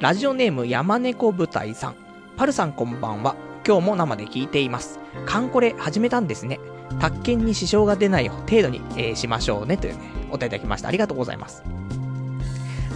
[0.00, 2.07] ラジオネーム山猫舞台さん。
[2.38, 3.34] パルさんこんばんは。
[3.66, 5.00] 今日も生で聞いています。
[5.26, 6.60] カンコレ始めたんですね。
[7.00, 9.76] 宅建に支障が出ない程度に、えー、しましょうね。
[9.76, 10.86] というね、お便りいただきました。
[10.86, 11.64] ありがとうございます。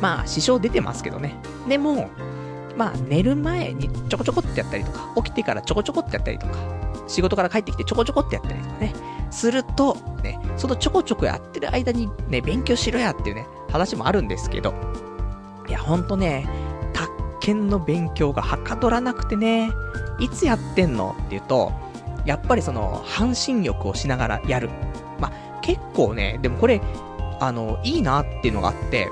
[0.00, 1.34] まあ、支障出てますけどね。
[1.68, 2.08] でも、
[2.76, 6.54] まあ、寝る前にちょこちょこってやったりとか、起きてからちょこちょこってやったりとか、
[7.08, 8.94] 仕事から帰ってきてちょこちょこってやったりとかね、
[9.32, 14.72] すると、ね、そのちょこちょこやってる間にね、勉強しろやっていうね、話もあるんですけど、
[15.68, 16.46] いや、ほんとね、
[17.42, 19.72] 宅建の勉強がはかどらなくてね、
[20.20, 21.72] いつやってんのって言うと、
[22.24, 24.70] やっぱりその、半身浴をしながらやる。
[25.18, 26.80] まあ、結構ね、でもこれ、
[27.40, 29.08] あの、いいなっていうのがあって、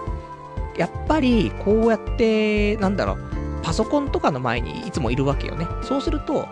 [0.77, 3.19] やっぱり、こうやって、なんだろう、
[3.63, 5.67] パソコンとかの前にいつもいるわけよね。
[5.83, 6.47] そうすると、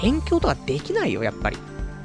[0.00, 1.58] 勉強とかできないよ、やっぱり。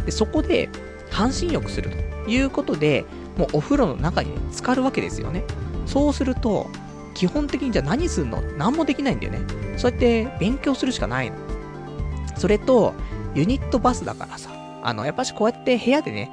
[0.05, 0.69] で、そこで、
[1.11, 1.91] 半身浴する
[2.25, 3.05] ということで、
[3.37, 5.43] もうお風呂の中に、ね、浸かるわけですよね。
[5.85, 6.67] そうすると、
[7.17, 8.41] 基本的にじゃあ何すんの？
[8.57, 9.39] 何もできないんだよね。
[9.77, 11.37] そうやって勉強するしかないの。
[12.37, 12.93] それと、
[13.33, 14.51] ユニットバスだからさ、
[14.83, 16.29] あの、やっぱしこうやって部屋でね、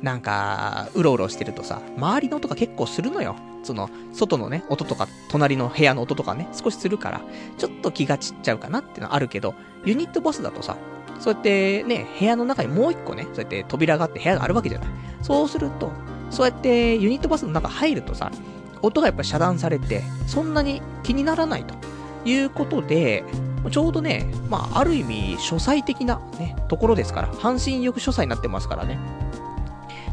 [0.00, 3.36] なんか、うろうろしてるとさ、周りの音が結構するのよ。
[3.62, 7.20] その、外のね、音とか、隣の部屋の音とかね、少しするから、
[7.58, 10.78] ちょっと気が散っちゃうかなっていうのはあるけど、ユニットボスだとさ、
[11.18, 14.88] そうやってね、部屋の中にもう一個ね、そうやって扉があって部屋があるわけじゃない。
[15.20, 15.92] そうすると、
[16.30, 18.30] そうやってユニットバスの中入るとさ、
[18.82, 21.74] 音がやっぱ遮断されて、そんなに気にならないと
[22.24, 23.24] いうことで、
[23.70, 28.98] ちょうどね、まあ、ある意味、書斎的なね、ところですから、半身浴書斎になってますからね。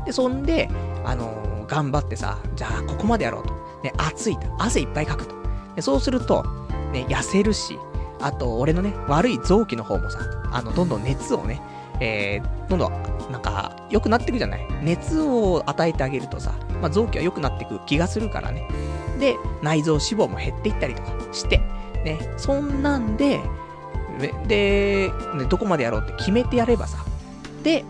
[0.06, 0.70] で、そんで、
[1.06, 3.54] あのー、頑張ってさ、じゃあ、ここまでやろうと。
[3.84, 4.48] ね、暑いと。
[4.58, 5.36] 汗いっぱいかくと。
[5.76, 6.44] でそうすると、
[6.92, 7.78] ね、痩せるし、
[8.20, 10.20] あと、俺のね、悪い臓器の方もさ、
[10.52, 11.62] あの、どんどん熱をね、
[12.00, 12.92] えー、どんどん、
[13.32, 14.68] なんか、良くなっていくじゃない？
[14.82, 18.68] 熱を与えてあげるとさ、まあ、臓器は良くなっていく気がするからね。
[19.20, 21.58] で、内臓脂肪も減っていったりとかして、
[22.04, 23.42] ね、そんなんで、
[24.48, 27.04] で、ね、どこまでやろうって決めてやればさ、
[27.64, 27.84] で、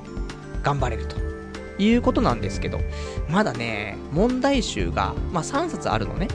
[0.63, 1.27] 頑張れると。
[1.79, 2.79] いうことなんですけど、
[3.29, 6.27] まだね、問題集が、まあ、3冊あるのね。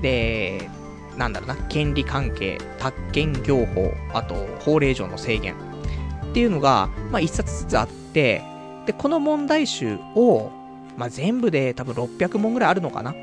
[0.00, 0.68] で、
[1.16, 8.42] なんだろうな、権利関係、宅建業法、あと、法令上の制限っていうのが、まあ、1冊ずつあって、
[8.86, 10.50] で、この問題集を、
[10.96, 13.14] まあ、全部で多分600問ぐらいあるのかな？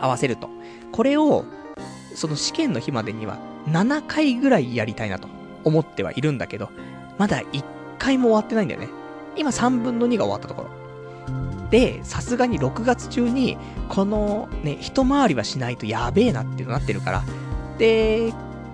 [0.00, 0.48] 合わせると。
[0.92, 1.44] これを、
[2.14, 5.28] その試験の日までには7回ぐらいやりたいなと
[5.64, 6.70] 思ってはいるんだけど、
[7.18, 7.64] まだ1
[7.98, 8.88] 回も終わってないんだよね。
[9.36, 10.68] 今3分の2が終わったところ。
[11.70, 13.56] で、さすがに6月中に、
[13.88, 17.22] このね、一回りはしないとやべえなっていうのになってるから。
[17.78, 18.28] で、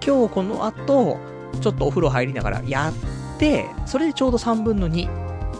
[0.04, 1.18] 今日この後、
[1.60, 5.08] ちょっとお風呂入りながらやって、それでちょうど3分の2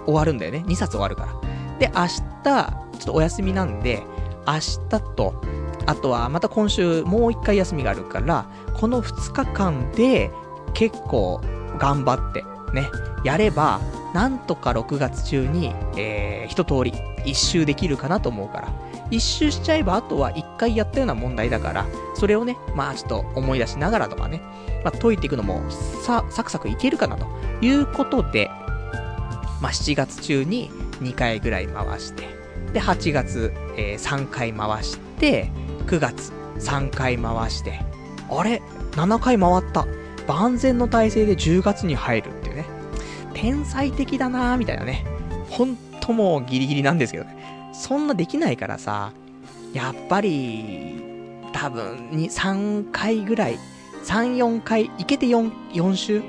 [0.04, 0.64] 終わるんだよね。
[0.66, 1.49] 2冊終わるから。
[1.81, 2.62] で、明日、ちょ
[3.01, 4.03] っとお休みなんで、
[4.47, 5.43] 明日と、
[5.87, 10.31] あとはまた今週もう1回休みがあるから、この2日間で
[10.75, 11.40] 結構
[11.79, 12.88] 頑張ってね、
[13.25, 13.81] やれば、
[14.14, 16.93] なんとか6月中に、えー、一通り、
[17.25, 18.69] 一周できるかなと思うから。
[19.11, 24.40] 一周しちゃえば、あとは一回やったような問題だから、それをね、まあちょっと思い出しながらとかね、
[24.85, 25.62] まあ解いていくのも、
[26.05, 27.27] さ、サクサクいけるかなと
[27.61, 28.51] いうことで、
[29.61, 32.28] まあ7月中に2回ぐらい回して、
[32.72, 35.50] で、8月、えー、3回回して、
[35.86, 37.80] 9月3回回して、
[38.30, 39.86] あれ ?7 回回った。
[40.26, 42.64] 万全の体制で10月に入るっていうね。
[43.34, 45.04] 天才的だなーみたいなね。
[45.48, 47.70] ほんともうギリギリなんですけどね。
[47.72, 49.12] そんなできないからさ、
[49.72, 51.02] やっぱり、
[51.52, 53.58] 多分に、3回ぐらい、
[54.04, 56.22] 3、4回、いけて4、4週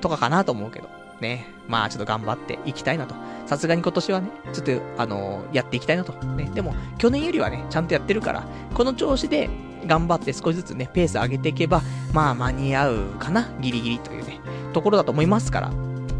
[0.00, 0.88] とかかなと思うけど、
[1.20, 1.46] ね。
[1.66, 3.14] まあちょっと頑張っていきたいなと。
[3.48, 6.12] さすがに今年はね、ちょっと、あのー、やっていきたいなと。
[6.12, 9.48] ね、でも、去年よりはね、ちゃんとやってるから、この調子で、
[9.86, 11.80] 頑張って少しずつね、ペース上げていけば、
[12.12, 14.40] まあ間に合うかな、ギリギリというね、
[14.74, 15.70] ところだと思いますから、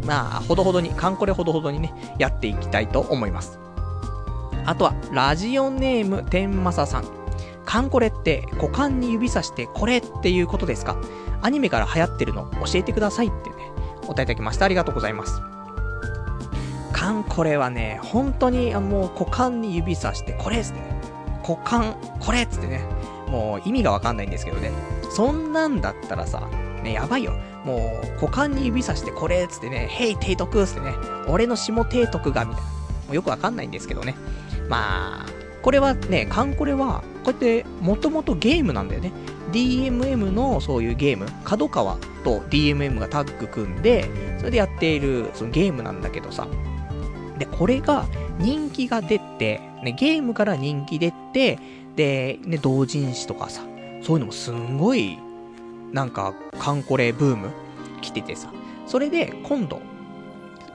[0.07, 3.59] まあ、ほどほどに、カンコレほどほどにね、やっていきたいと思います。
[4.65, 7.05] あとは、ラジオネーム、天正さん。
[7.65, 10.97] カンコレって股間に指さしてこれっていうことですか？
[11.43, 13.55] アニメから流行ってるの教えてくださいってね、
[14.01, 14.65] お答えいただきました。
[14.65, 15.39] ありがとうございます。
[16.91, 20.99] カンコレはね、本当にもう股間に指さしてこれっつってね、
[21.47, 22.81] 股間、これっつってね、
[23.27, 24.71] もう意味がわかんないんですけどね。
[25.11, 26.47] そんなんだったらさ、
[26.83, 27.33] ね、やばいよ。
[27.65, 30.93] もう、股間に指さしてこれっつってね、ヘイ、提督っつってね、
[31.27, 32.69] 俺の下提督が、みたいな。
[33.07, 34.15] もうよくわかんないんですけどね。
[34.69, 35.25] まあ、
[35.61, 39.11] これはね、カンコレは、こうやって、もともとゲームなんだよね。
[39.51, 46.47] DMM のそういうゲーム、角川と DMM がタッグ組んで、それでやっているそのゲームなんだけどさ。
[47.39, 48.05] で、これが
[48.37, 51.57] 人気が出て、ね、ゲームから人気出て、
[51.95, 53.63] で、ね、同人誌とかさ、
[54.03, 55.17] そういうのもすんごい、
[55.91, 57.49] なんか、カンコレブーム
[58.01, 58.51] 来ててさ、
[58.85, 59.81] それで今度、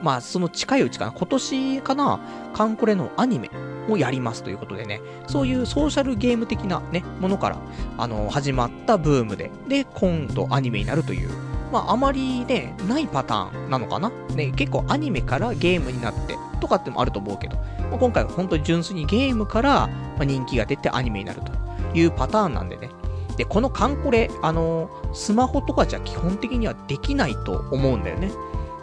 [0.01, 2.19] まあ、その近いうちかな、今年かな、
[2.53, 3.49] カンコレのアニメ
[3.89, 7.57] をやりますということでね、そういうソーシャルゲーム的なね、ものから、
[7.97, 11.29] あの、始まったブームで、で、今度アニメになるという、
[11.71, 14.11] まあ、あまりね、ないパターンなのかな。
[14.35, 16.13] ね、結構アニメからゲームになっ、
[16.59, 19.87] とかってもあると思うけど、まあ、今回は本当に純粋にゲームから、
[20.17, 21.51] ま人気が出てアニメになると
[21.97, 22.89] いうパターンなんでね、
[23.37, 28.31] で、このカンコレ、あのスマホとかじゃ基本的にはできないと思うんだよね。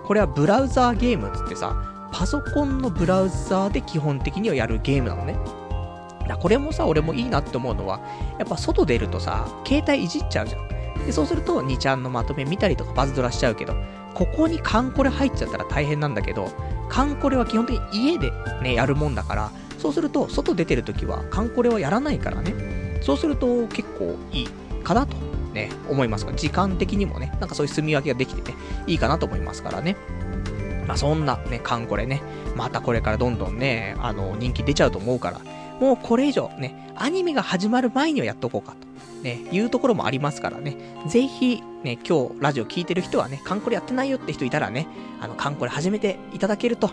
[0.05, 5.37] これはブラウザーゲームっつってさ、パソコンのブラウザーで基本的にはやるゲームなのね。
[6.29, 8.01] だこれもさ、俺もいいなって思うのは、
[8.39, 10.72] やっぱ外出るとさ、携帯いじっちゃうじゃん。
[11.07, 13.75] で、そうすると、2ちゃんのまとめ見たりとかバズドラしちゃうけど、
[14.15, 16.51] ここにカンコレ入っちゃったら大変なんだけど、
[16.89, 23.01] カンコレは基本的に家でね、やるもんだから、そうすると、外出てるときはカンコレはやらないからね。
[23.03, 24.49] そうすると結構いい
[24.85, 25.17] かなと
[25.53, 29.97] ね、思いますが、時間的にもね、なんかそういう住み分けができてね、いいかなと思いますからね。
[30.87, 32.23] まあそんなね、カンコレね、
[32.57, 35.41] またこれからどんどんね、あの、人気出ちゃうと思うから、
[35.81, 38.92] もうこれ以上ね、アニメが始まる前にはやっとこうかと。
[39.23, 40.77] ね、いうところもありますからね。
[41.07, 44.87] ぜひ、ね、今日ラジオ聞いてる人はね、カンコレやってないよって人いたらね、
[45.21, 46.91] あの、カンコレ始めていただけると、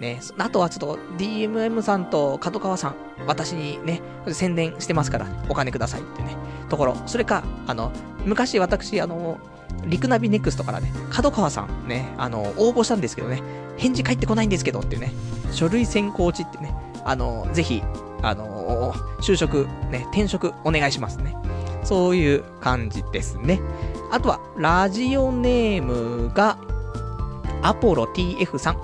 [0.00, 2.94] ね、あとはちょっと DMM さんと角川さん、
[3.26, 6.36] 私にね、宣伝してますから、お金くださいってね、
[6.68, 6.96] ところ。
[7.06, 7.92] それか、あの、
[8.24, 9.38] 昔私、あの、
[9.86, 13.42] リクナビネクストからね、角川さんね、あの、応募したんですけどね、
[13.76, 15.12] 返事返ってこないんですけどってね、
[15.52, 17.82] 書類選考値ってね、あの、ぜひ、
[18.22, 21.36] あの、就職、ね、転職お願いしますね。
[21.82, 23.60] そういう感じですね。
[24.10, 26.58] あとは、ラジオネームが、
[27.62, 28.76] アポロ TF さん。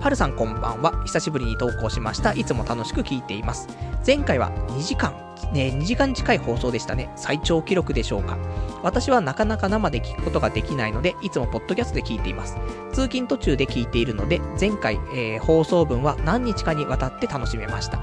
[0.00, 1.02] はるさんこんばんは。
[1.04, 2.34] 久しぶりに投稿しました。
[2.34, 3.68] いつも楽しく聞いています。
[4.06, 5.14] 前回は2時間、
[5.52, 7.10] ね、2時間近い放送でしたね。
[7.16, 8.36] 最長記録でしょうか。
[8.82, 12.58] 私はなかなか生で聞くことができないので、いつもポッドキャストで聞いています。
[12.92, 17.98] 通勤途中で聞いているので、前回、えー、放送分は何日かにわたって楽しめました。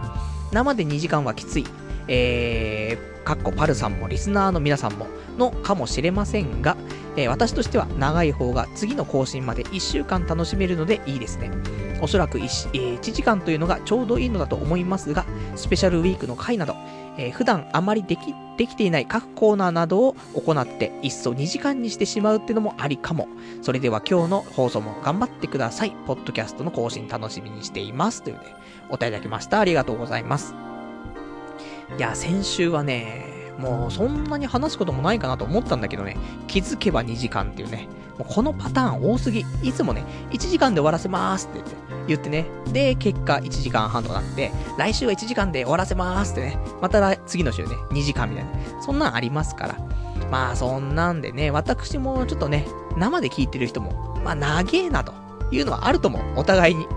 [0.52, 1.66] 生で2時間はきつい。
[2.08, 6.76] えー、かっこパルさんもリスナーの皆さんものかもしれませんが、
[7.16, 11.52] えー、私としては長い方が次の更新まで1週間楽しめるのでいいですね。
[12.02, 16.76] おそらく 1,、えー、1時間というのがちょうどいいのだと思いますが、スペシャルウィークの回など、
[17.18, 23.28] えー、普段あまりでき、できていない各コーナーなどを行って、いっそ2時間にしてしまうっていうのもありかも。
[23.62, 25.94] それでは今日の放送も頑張ってください。
[26.08, 28.24] ポッドキャストの更新楽しみにしています。
[28.24, 28.42] というね、
[28.92, 29.60] お答えいただきました。
[29.60, 30.54] ありがとうございます。
[31.98, 39.46] いや、先週はね、もうそんなに話すこともないかなと思ったんだけどね、気づけば2時間っていうね、もうこのパターン多すぎ。
[39.64, 41.76] いつもね、1時間で終わらせますって言って、
[42.08, 42.46] 言ってね。
[42.72, 46.58] で、結果1時間半となって、来週は1時間で終わらせますってね。
[46.82, 48.52] また次の週ね、2時間みたいな。
[48.82, 49.78] そんなんありますから。
[50.30, 52.66] まあそんなんでね、私もちょっとね、
[52.98, 55.14] 生で聞いてる人も、まあ長えなと
[55.52, 56.22] いうのはあると思う。
[56.38, 56.88] お互いに。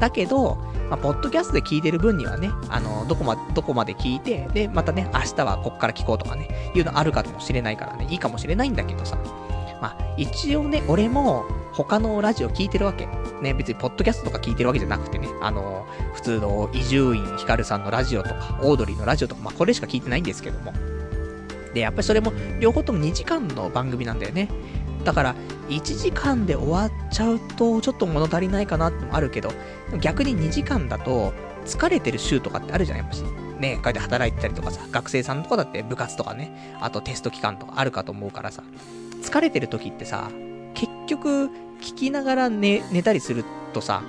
[0.00, 0.56] だけど、
[0.88, 9.16] まあ、ポッドキャストで聞いてる分にはね、あの、どこま、どこまで聞いて、で、またね、明日はこっから聞こうとかね、いうのあるかもしれないからね、いいかもしれないんだけどさ。
[9.80, 13.08] まあ、一応ね、俺も、他のラジオ聞いてるわけ。
[13.40, 20.72] ね、別にポッドキャストとか聞いてるわけじゃなくてね、あの、普通の伊集院光さんのラジオとか、オードリーのラジオとか、まあこれしか聞いてないんですけども。
[21.72, 24.48] で、やっぱりそれも、両方とも2時間の番組なんだよね。
[25.04, 25.34] だから、
[25.68, 29.52] 1時間で終わっちゃうと、ちょっと物足りないかなってもあるけど、
[30.00, 31.32] 逆に2時間だと、
[31.64, 33.22] 疲れてる週とかってあるじゃないやっぱし。
[33.60, 38.62] ね、こうやって働いてたりとかさ、学生さんとかだって部活とかね、あとテスト期間とかあるかと思うからさ、
[39.22, 40.30] 疲れてる時ってさ、
[40.74, 44.02] 結局、聞きながら寝、寝たりするとさ、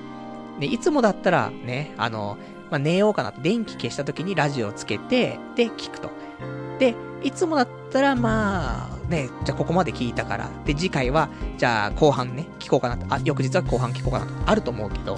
[0.59, 2.37] で、いつもだったら、ね、あの、
[2.69, 6.09] まあ、寝ようかなと、電気消した時にラジオつけて、で、聞くと。
[6.79, 15.17] で、いつもだったら、まあ、ね、じゃあここまで聞いたから、で、次回は、じゃあ後半ね、聞こうかなと、あ、翌日は後半聞こうかなと、あると思うけど、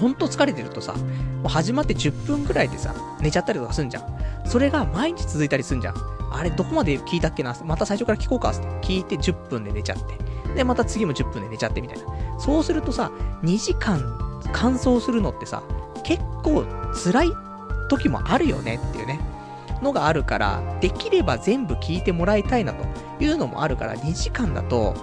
[0.00, 4.04] ほんと疲れてるとさ、もう始まって10分くらいでさ、寝ちゃったりとかすんじゃん。
[4.46, 5.94] それが毎日続いたりすんじゃん。
[6.32, 10.54] あれ、どこまで聞いたっけなまた最初から聞こうかって聞いて10分で寝ちゃって。
[10.54, 12.04] で、また次も10分で寝ちゃってみたいな。
[12.38, 13.10] そうするとさ、
[13.42, 15.62] 2時間乾燥するのってさ、
[16.04, 16.64] 結構
[17.04, 17.32] 辛い
[17.88, 19.20] 時もあるよねっていうね。
[19.82, 22.84] のがあるから、できれば全部聞いてもらいたいなと
[23.22, 24.94] いうのもあるから、2時間だと、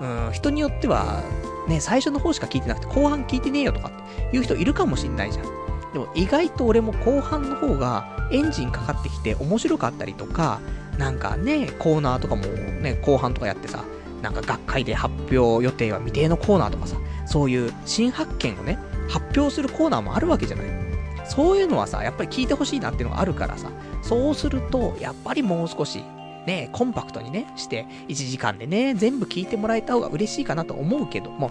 [0.00, 1.22] うん、人によっては、
[1.68, 5.44] ね、最初の方しか聞いてなくて、後半聞いてねえよとかっていう人いるかもしんないじゃん。
[5.92, 10.60] でも意外と俺も後半の方がエンジンかかってきて面白かったりとか、
[10.98, 13.84] なんかね、コーナーとかもね、後半とかやってさ、
[14.22, 20.87] なんか学会で発表予定は未定のコーナーとかさ、そういう新発見をね、発表するコーナーもあるわけじゃない。
[21.28, 23.70] そういうのはさ、やっぱり聞いてほしいなっていうのがあるからさ、
[24.02, 26.02] そうすると、やっぱりもう少し、
[26.46, 31.50] ね、コンパクトにね、して、1時間でね、全部聞いてもらえた方が嬉しいかなと思うけども、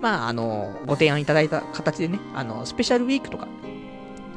[0.00, 3.46] まあ、あの、ご提案いただいた形でね、あの、スペシャルウィークとか、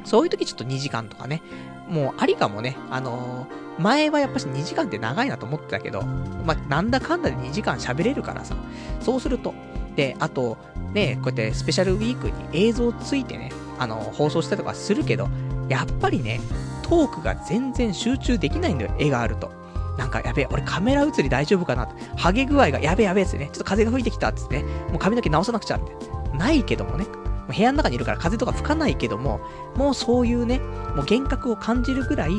[0.04, 1.42] そういう時ちょっと2時間とかね、
[1.90, 3.48] もうありかもね、あの、
[3.80, 8.56] 前はやっぱし2時間って長いなと思ってたけど、まあ、なんだかんだで2時間喋れるからさ、
[9.02, 9.56] そうすると、
[9.96, 10.58] で、あと、
[10.94, 15.30] ね、こうやってスペシャルウィークに映像ついてね、あの、放送したりとかするけど、
[15.70, 16.40] やっぱりね、
[16.84, 19.52] トークが全然集中できないんだよ、絵があると。
[19.98, 21.88] なんか、やべえ、俺カメラ映り大丈夫かな。
[22.18, 23.46] ハゲ具合がやべえやべえってね。
[23.46, 24.64] ちょっと風が吹いてきたっつってね。
[24.90, 25.94] もう髪の毛直さなくちゃって。
[26.38, 27.06] ないけどもね。
[27.06, 27.12] も
[27.50, 29.40] う部屋の中にいるから風とか吹かないけども、
[29.76, 32.32] もうそういうね、もう幻覚を感じるぐらい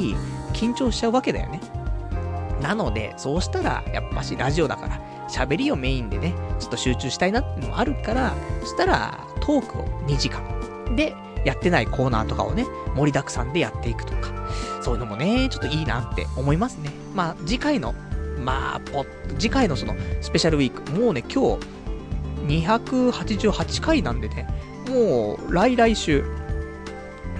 [0.53, 1.61] 緊張しちゃうわけだよね。
[2.61, 10.43] なので、そうしたら、やっぱしラジオだから、喋りをメインでね、ちょっと集中したいなっていうのもあるから、そしたら、トークを2時間。
[10.97, 11.14] で、
[11.47, 12.66] やってないコーナーとかをね、
[12.97, 14.32] 盛りだくさんでやっていくとか、
[14.82, 16.90] そういうのもね、ちょっといいなって思いますね。
[17.14, 17.94] まあ、次回の、
[18.40, 18.80] まあ、
[19.38, 21.66] 次回のその、スペシャルウィーク、もうね、今日、
[22.49, 24.49] 288回なんでね、
[24.88, 26.24] もう、来来週、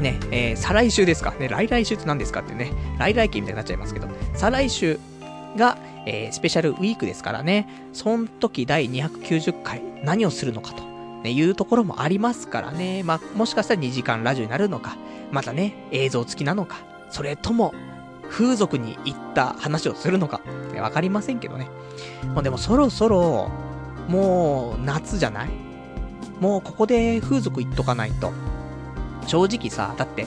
[0.01, 1.35] ね、えー、再来週ですか。
[1.41, 5.01] ね、来来週って何ですかってね、来来期みたいになっちゃいますけど、再来週
[5.57, 10.96] が、えー、スペシャルウィークですからね、その時第290回、何をするのかと、
[11.27, 14.97] ね、いうところもありますからね、まあ、もしかしたら2時間ラジオになるのか、
[15.33, 16.79] またね、映像付きなのか、
[17.11, 17.75] それとも、
[18.31, 20.41] 風俗に行った話をするのか、
[20.81, 21.69] わかりませんけどね。
[22.35, 23.51] もうでもそろそろ、
[24.09, 25.49] もう、夏じゃない？
[26.41, 28.33] もうここで風俗行っとかないと。
[29.27, 30.27] 正直さ、だって、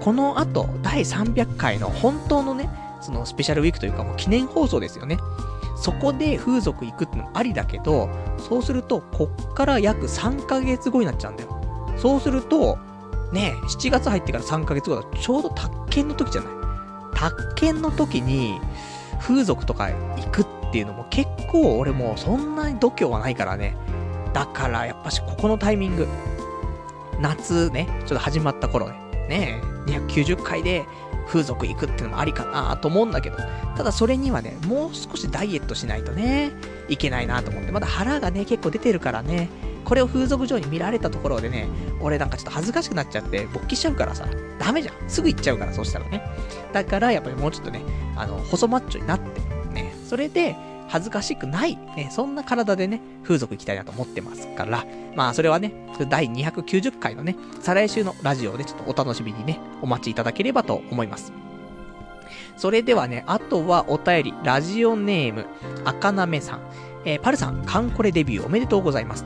[0.00, 2.68] この後、第300回の本当のね、
[3.00, 5.18] そのスペシャルウィークというかもう記念放送ですよね。
[5.82, 8.08] そこで風俗行くってのもありだけど、
[8.38, 11.60] そうすると、こっから約3ヶ月後になっちゃうんだよ。
[11.96, 12.78] そうすると、
[13.32, 16.52] ね7月入ってから3ヶ月後だとちょうど宅建の時じゃない？
[17.14, 18.60] 宅建の時に、
[19.20, 23.76] 風俗とか行くっていうのも結構俺もそんなに度胸はないからね。
[24.32, 26.06] だからやっぱしここのタイミング、
[27.20, 28.94] 夏ね、ちょっと始まった頃ね、
[29.28, 30.84] ね290回で
[31.26, 33.36] 風俗行くっていうのもありかなと思うんだけど、
[33.76, 36.52] ただそれにはね、もう少しダイエットしないとね、
[36.88, 39.48] いけないなと思って、まだ腹がね、結構出てるからね、
[39.84, 41.68] これを風俗場に見られたところでね、
[42.00, 44.26] 俺なんかちょっと恥ずかしくなっちゃって、勃起しちゃうからさ、
[44.58, 44.94] ダメじゃん。
[45.08, 46.22] すぐ行っちゃうから、そしたらね。
[46.72, 47.82] だから、やっぱりもうちょっとね、
[48.16, 49.40] あの、細マッチョになって、
[49.72, 50.56] ね、それで、
[50.92, 54.84] 恥ずかしくない、ね、そんな体でね、風俗行きたいなと思ってますから、
[55.16, 55.72] まあそれはね、
[56.10, 61.32] 第290回のね、再来週のラジオでちょっとお楽しみにね、お待ちいただければと思います。
[62.58, 65.46] それではね、あとはお便り、ラジオネーム、
[65.86, 66.60] 赤なめさん。
[67.06, 69.24] えー、パルさん、カンコレデビューおめでとうございます。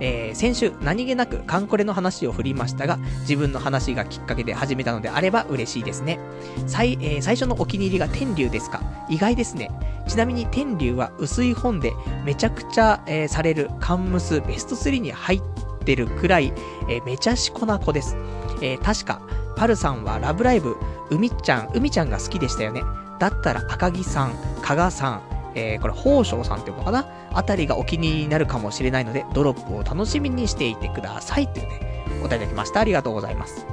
[0.00, 6.18] えー、先週何気なくカンコレの話を振りましたが、自分の話がきっかけで始めたのであれば嬉しいですね。
[6.66, 8.82] 最、えー、最初のお気に入りが天竜ですか？
[9.08, 9.70] 意外ですね。
[10.08, 11.92] ちなみに天竜は薄い本で
[12.24, 15.42] めちゃくちゃ、えー、されるカンムスベスト3に入っ
[15.84, 16.52] てるくらい、
[16.88, 18.16] えー、めちゃしこな子です。
[18.62, 19.22] えー、確か、
[19.56, 20.76] パルさんはラブライブ、
[21.10, 22.82] 海ちゃん、海ちゃんが好きでしたよね。
[23.18, 24.32] だったら赤木さん、
[24.62, 25.22] 加賀さん、
[25.54, 27.06] えー、これ、宝生さんっていうのかな？
[27.32, 31.48] あたりがお気になるかもしれないので、ドロップを楽しみにしていてください。
[31.48, 32.80] というね、お答えいただきました。
[32.80, 33.66] ありがとうございます。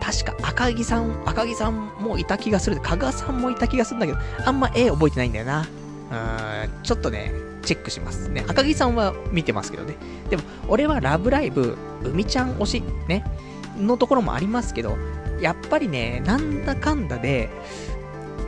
[0.00, 2.80] 確か赤木さん、赤木さんもいた気がする。
[2.80, 5.60] 加賀さんもいた気がするんだけど、あんま絵覚えてないんだよな。
[5.60, 8.44] うーん、ちょっとね、チェックしますね。
[8.48, 9.94] 赤木さんは見てますけどね。
[10.28, 13.24] でも、俺はラブライブ、海ちゃん推し、ね、
[13.78, 14.98] のところもありますけど、
[15.40, 17.48] やっぱりね、なんだかんだで、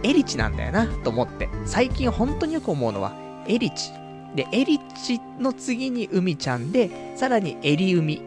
[0.05, 1.49] エリチなんだよな、と思って。
[1.65, 3.13] 最近本当によく思うのは、
[3.49, 3.91] エリチ。
[4.35, 8.21] で、エリチの次に海ちゃんで、さらにエリ海、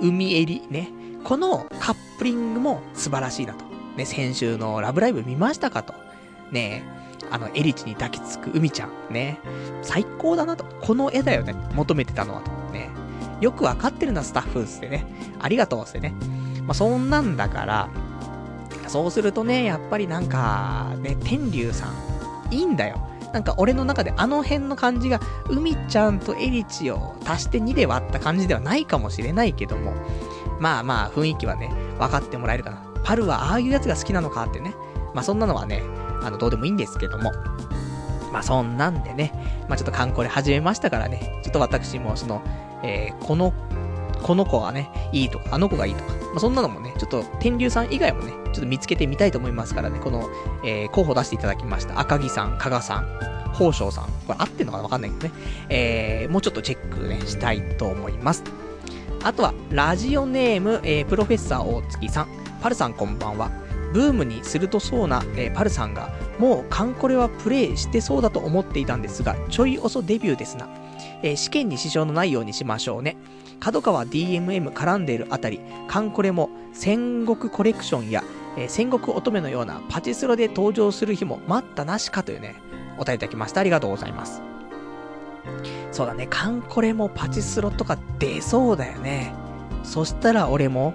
[0.00, 0.88] 海エリね。
[1.24, 3.64] このカップリングも素晴らしいなと。
[3.96, 5.94] ね、先週のラブライブ見ましたかと。
[6.52, 6.84] ね
[7.30, 8.90] あの、エリチに抱きつく海ちゃん。
[9.12, 9.38] ね。
[9.82, 10.64] 最高だなと。
[10.82, 11.54] この絵だよね。
[11.74, 12.50] 求めてたのはと。
[12.72, 12.90] ね。
[13.40, 15.06] よくわかってるな、スタッフっすってね。
[15.40, 16.14] ありがとうっすってね。
[16.66, 17.88] まあ、そんなんだから、
[18.94, 21.88] そうするとね、やっぱりなんか、ね、天竜さ
[22.48, 23.04] ん、いいんだよ。
[23.32, 25.18] なんか俺の中であの辺の感じが、
[25.48, 29.94] 海ちゃんとエリチを足して2で割った感じではないかもしれないけども、
[30.60, 32.84] まあまあ雰囲気はね、分かってもらえるかな。
[33.02, 34.76] パルはああいうやつが好きなのかってね。
[35.12, 35.82] まあそんなのはね、
[36.22, 37.32] あの、どうでもいいんですけども。
[38.32, 39.32] まあそんなんでね、
[39.68, 42.42] まあちょっと観光で始めましたからね、ちょっと私もその、
[42.84, 43.52] えー、この、
[44.24, 50.30] この子はね、いいとか、あの子がいいとか、まあそんなのもね、ちょっと天竜さん以外もね、ちょっと見つけてみたいと思いますからね、この、
[50.64, 52.00] えー、候補出していただきました。
[52.00, 53.18] 赤木さん、加賀さん、
[53.52, 54.04] 宝生さん。
[54.26, 55.40] これ合ってんのかなわかんないけどね。
[55.68, 58.42] えー、もうちょっとチェックね、したいと思います。
[59.22, 62.28] あとは、ラジオネーム、えー、プロフェッサー大月さん。
[62.62, 63.50] パルさんこんばんは。
[63.92, 70.66] ブームに鋭そうな、えー、パルさんが、もうカンコレはプレイしてそうだと思っていたんですが、ちょい遅デビューですな。
[71.22, 73.16] えー、試験に支障のないようにしましょうね。
[73.60, 78.22] 角川 DMM 絡んでいるあたり、カンコレも戦国コレクションや、
[78.56, 82.56] えー、戦国乙女のようなパチスロで登場する日も待ったなしかというね、
[82.98, 83.60] お便りいただきました。
[83.60, 84.42] ありがとうございます。
[85.92, 89.34] そうだね、カンコレもパチスロとか出そうだよね。
[89.84, 90.94] そしたら俺も、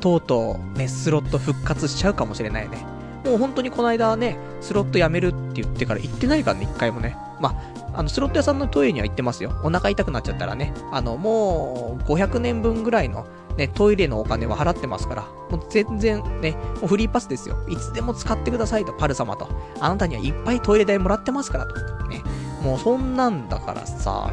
[0.00, 2.78] とうとうね、スロット復活しちゃうかもしれないね。
[3.24, 7.16] もう本当にこの間ね、スロットやめるって言ってから行ってないからね、一回もね。
[7.40, 9.58] まあ、あの、スロット屋さんのトイレには行ってますよ。
[9.64, 10.72] お腹痛くなっちゃったらね。
[10.92, 13.26] あの、もう、500年分ぐらいの、
[13.56, 17.56] ね、トイレのお金は払ってますから、もう全然ね、もうフリーパスですよ。
[17.68, 19.48] いつでも使ってくださいと、パル様と。
[19.80, 21.74] あなたにはいっぱいトイレ代もらってますからと。
[22.06, 22.22] ね。
[22.62, 24.30] もうそんなんだからさ、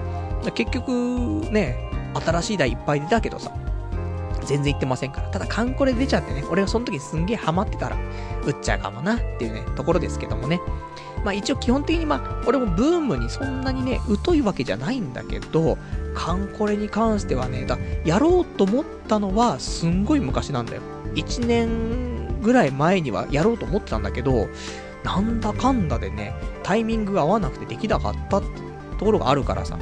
[0.53, 0.91] 結局、
[1.49, 1.89] ね、
[2.23, 3.51] 新しい台いっぱい出たけどさ、
[4.45, 5.29] 全然行ってませんから。
[5.29, 7.97] ただ、カンコレ出ちゃってね、俺がその時すんげえハマってたら、
[8.45, 10.61] 打っちゃうかもなっていうね、ところですけどもね。
[11.25, 15.77] まあ一応基本的にまあ、俺もブームにそんなにね、疎いわけじゃないんだけど、
[16.13, 20.81] カンコレに関してはね、だ、やろうと思ったのは、すんごい昔なんだよ。
[21.15, 24.47] 1年ぐらい前にはやろうと思ってたんだけど、
[25.03, 28.47] なんだかんだでね、タイミングが合わなくてできなかったって
[28.99, 29.77] ところがあるからさ。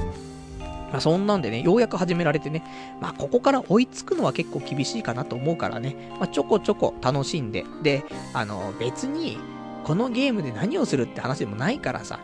[0.93, 2.63] まあ、そんなんでね、ようやく始められてね、
[3.01, 9.39] まあ、ここから追いつくのは結構厳しいかなと思うからね、まあ、ちょこちょこ楽しんで、で、あの、別に、
[9.83, 12.19] このゲームで何をするって話でもないからさ、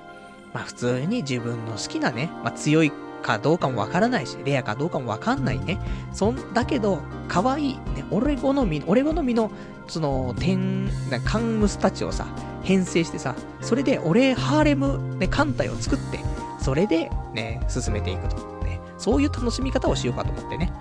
[0.54, 2.92] まあ、普通に自分の好きなね、まあ、強い
[3.22, 5.80] かどうかもわからないし、レアかどうかもわかんないね。
[6.14, 9.52] そん、だけど、可愛い、ね、俺好み、俺好みの、
[9.88, 10.90] その、天、
[11.26, 12.28] カンムスたちをさ、
[12.64, 16.20] 編成してさ、それで俺ハーレム、ね、艦隊を作って、
[16.62, 18.38] それで、ね、進めていくと。
[18.64, 20.72] ねそういう楽しみ方をしようかと思ってね。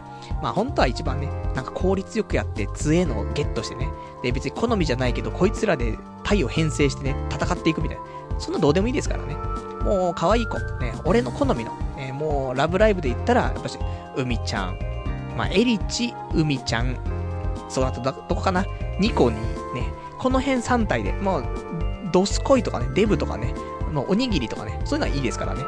[0.43, 3.89] まあ本当は一番ね、なんか効率よくやって杖のゲットしてね。
[4.23, 8.05] で、別に好みじゃないけど、こいつらで体を編成してね、戦っていくみたいな。
[8.39, 9.35] そんなどうでもいいですからね。
[9.83, 13.79] もう可愛い子、ね、俺の好みの、ね、もうラブライブで言ったら、やっぱし、
[14.17, 14.79] 海ちゃん、
[15.37, 16.97] まあエリチ、海ちゃん、
[17.69, 18.65] そうあとどこかな、
[19.01, 19.43] ニコにね、
[20.19, 21.45] この辺3体で、もう、
[22.13, 23.55] ドスコイとかね、デブとかね、
[23.93, 25.63] もうおにぎりとかね、そういうのはいいですからね。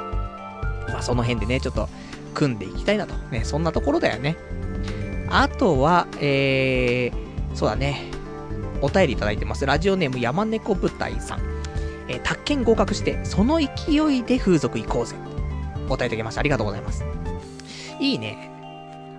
[0.88, 1.88] まあその辺でね、ちょっと、
[2.34, 3.14] 組んでいきたいなと。
[3.30, 4.36] ね、そんなところだよね。
[5.30, 8.10] あとは、えー、そうだね。
[8.82, 9.64] お便りいただいてます。
[9.64, 11.40] ラジオネーム山猫部隊さん。
[12.08, 15.14] えー、宅建合格して、その勢いで風俗行こうぜ。
[15.16, 15.28] お便
[15.88, 16.40] りいただきました。
[16.40, 17.04] ありがとうございます。
[18.00, 18.50] いいね。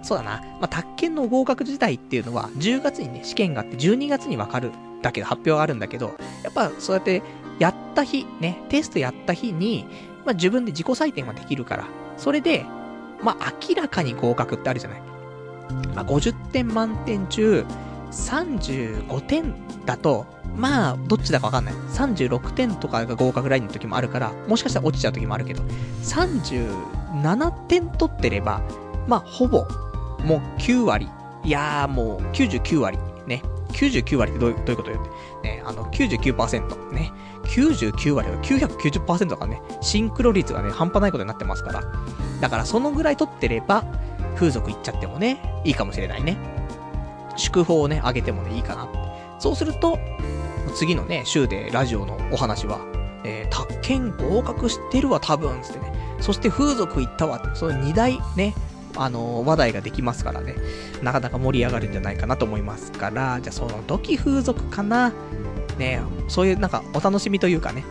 [0.03, 0.41] そうだな。
[0.59, 7.21] まあ、宅建の合格自体っていうのは、10月にね、試験があって12月にわかるだけど、発表があるんだけど、やっぱそうやって、
[7.59, 9.85] やった日、ね、テストやった日に、
[10.25, 11.87] まあ、自分で自己採点はできるから、
[12.17, 12.65] それで、
[13.21, 15.10] まあ、明らかに合格ってあるじゃない。
[15.95, 17.65] まあ、50点満点中、
[18.11, 19.53] 35点
[19.85, 21.73] だと、まあ、どっちだかわかんない。
[21.73, 25.63] 36点とかが合格ラインの時もあるから、もしかしたら落ちちゃう時もあるけど、
[26.03, 28.61] 37点取ってれば、
[29.07, 29.65] まあ、ほぼ、
[30.23, 31.09] もう9割。
[31.43, 32.97] いやー、もう99割。
[33.25, 33.41] ね。
[33.71, 35.47] 99割ってどういうことよって。
[35.47, 36.91] ね、あの、99%。
[36.91, 37.11] ね。
[37.45, 41.83] 99割は990%とからね、シンクロ率がね、半端ないことになってますから。
[42.39, 43.83] だからそのぐらい取ってれば、
[44.35, 46.37] 風俗行っちゃってもね、いいかもしれないね。
[47.35, 48.99] 祝報をね、あげてもね、いいかなって。
[49.39, 49.97] そうすると、
[50.75, 52.79] 次のね、週でラジオのお話は、
[53.23, 55.91] えー、宅建合格してるわ、多分、つってね。
[56.19, 58.53] そして風俗行ったわって、その2大ね、
[58.95, 60.55] あのー、話題ができますからね、
[61.01, 65.11] なかなか盛り上がるんじゃないかなと思いますから、じゃあその時風俗かな、
[65.77, 67.83] ね、そういうなんかお楽しみというかね、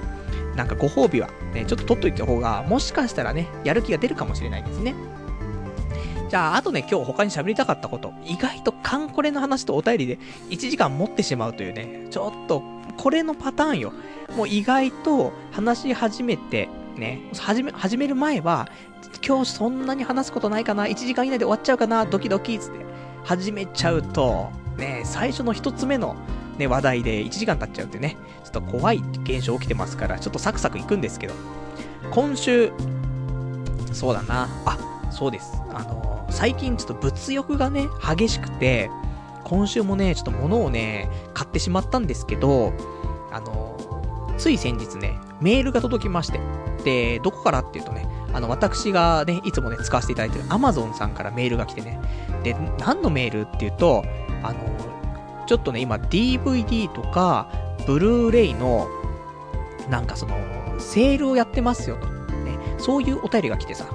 [0.57, 4.95] なんかご褒美は、ね、ちょっと取っといた方が、もしかしたらね、やる気が出るかもしれないですね。
[6.31, 8.15] じゃあ、あとね、今日他に喋りたかったこと。
[8.25, 10.19] 意外とカンコレの話とお便りで
[10.51, 12.63] 1時間持ってしまうというね、ちょっと、
[12.97, 13.93] これのパターンよ。
[14.37, 18.69] もう意外と話し始めて、ね、始め、始める前は、
[19.27, 22.79] 今日そんなに話すことないかな ?1 時間以内で終わっちゃうかなドキドキつって、
[23.25, 26.15] 始めちゃうと、ね、最初の1つ目の、
[26.59, 31.35] ね、話題で1時間経っちゃうってね、ちょっと怖い現象起きてますから、ちょっとサクサクいくんですけど、
[32.13, 32.71] 今週、
[33.93, 34.79] そうだな、あ、
[35.11, 35.61] そうです。
[35.71, 38.91] あの、最近ちょっと物欲がね、激しくて、
[39.45, 42.73] 今週もね、ちょっと物をね、買ってしまったんですけど、
[43.33, 46.41] あの、つい先日ね、メールが届きまして、
[46.85, 52.01] で、どこからっていうとね、あの、私がね、いつもね、使わせていただいてる Amazon さんからメールが来てね、
[52.43, 54.05] で、何のメールっていうと、
[54.43, 54.59] あの、
[55.47, 57.51] ちょっとね、今 DVD とか、
[57.87, 58.89] ブルーレイの、
[59.89, 60.37] なんかその、
[60.79, 62.07] セールをやってますよと。
[62.07, 63.87] ね、そういうお便りが来てさ、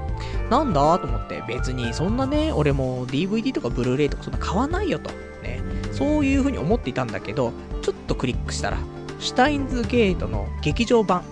[0.49, 5.09] なんだと思って、別にそんなね、俺も DVD とかブルーレイとかそんな買わないよと。
[5.43, 5.61] ね、
[5.91, 8.77] そういう風に思っていたんだけど、ちょっとクリックしたら、
[9.19, 11.23] シュタインズゲートの劇場版。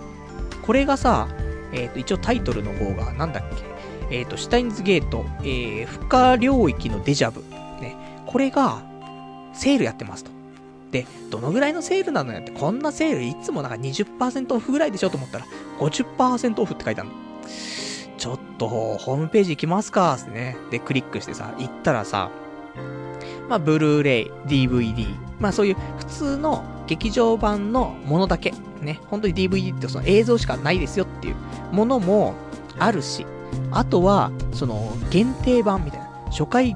[0.66, 1.28] これがさ、
[1.74, 3.44] えっ、ー、と、一応タイトルの方が、なんだっ
[4.10, 7.42] け、えっ、ー、と、シュタインズゲート、えー、不可領域のデジャブ。
[7.82, 8.84] ね、これが、
[9.54, 10.32] セールやってますと。
[10.92, 15.46] で、どのぐらいのセールなのよって、こんなセールいつもなんか20%オフぐらいでしょと思ったら、
[15.80, 17.16] 50%オフって書いてあるの。
[18.24, 20.56] ちょっと、ホームページ行きますかってね。
[20.72, 22.32] で、クリックしてさ、行ったらさ、
[23.50, 31.36] まあ、ブルーレイ、DVD、まあそういう普通の劇場版のものだけ、ね、本当に DVD ってその映像しかないですよっていう。
[31.74, 32.34] ものも
[32.80, 33.26] あるし、
[33.72, 36.76] あとは、その限定版みたいな、初回、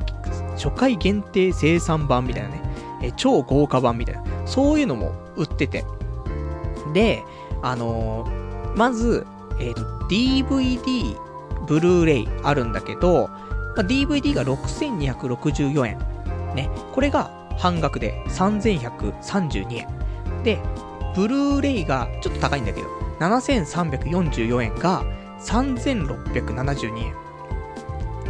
[0.58, 2.62] 初回限定生産版みたいなね、
[3.02, 5.86] え超豪華版みたいな、そういうのも売ってて。
[6.93, 7.24] で、
[7.62, 9.26] あのー、まず、
[9.62, 11.26] えっ、ー、と、DVD
[11.68, 13.30] ブルーレイあるんだけど、
[13.76, 15.97] まあ、DVD が6264円。
[16.55, 16.70] ね。
[16.93, 19.88] これが半額で3132円。
[20.43, 20.59] で、
[21.15, 22.88] ブルーレイがちょっと高いんだけど、
[23.20, 25.03] 7344円が
[25.39, 27.13] 3672円。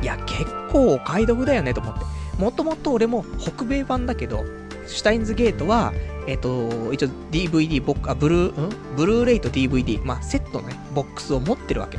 [0.01, 2.05] いや、結構お買い得だよねと思って。
[2.38, 4.45] もともと俺も北米版だけど、
[4.85, 5.93] シュタインズゲートは、
[6.27, 8.95] えっ、ー、と、一応 DVD ボック、あ、ブルー、ん？
[8.95, 11.97] ブルーレイと DVD、まあセットのね、ボックスを持ってるわけ。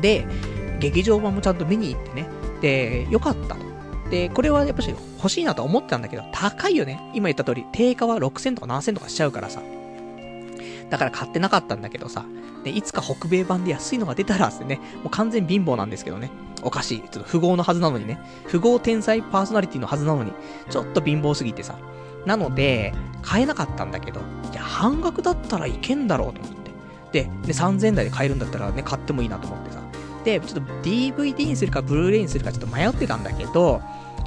[0.00, 0.26] で、
[0.80, 2.26] 劇場版もちゃんと見に行ってね。
[2.60, 3.64] で、よかったと。
[4.10, 7.00] で、これはやっぱし欲しいなと思ってたんだけど、高いよね。
[7.14, 9.62] 今言った通り、定価は6000とか7000とかしちゃうからさ。
[10.90, 12.24] だから買ってなかったんだけどさ。
[12.64, 16.30] で、いつか北米版で安いのが出たらってね、もう完全貧乏なんですけどね。
[16.62, 17.00] おかしい。
[17.00, 18.18] ちょっと富豪のはずなのにね。
[18.50, 20.32] 富豪天才パーソナリティのはずなのに、
[20.70, 21.76] ちょっと貧乏すぎてさ。
[22.26, 24.20] なので、買えなかったんだけど、
[24.52, 26.52] いや、半額だったらいけんだろうと思っ
[27.12, 27.24] て。
[27.24, 29.83] で、で、3000台で買えるんだったらね、買ってもいいなと思ってさ。
[30.24, 33.82] で、ちょっと DVD にするかブルーレイにするかちょっと迷ってたんだけど、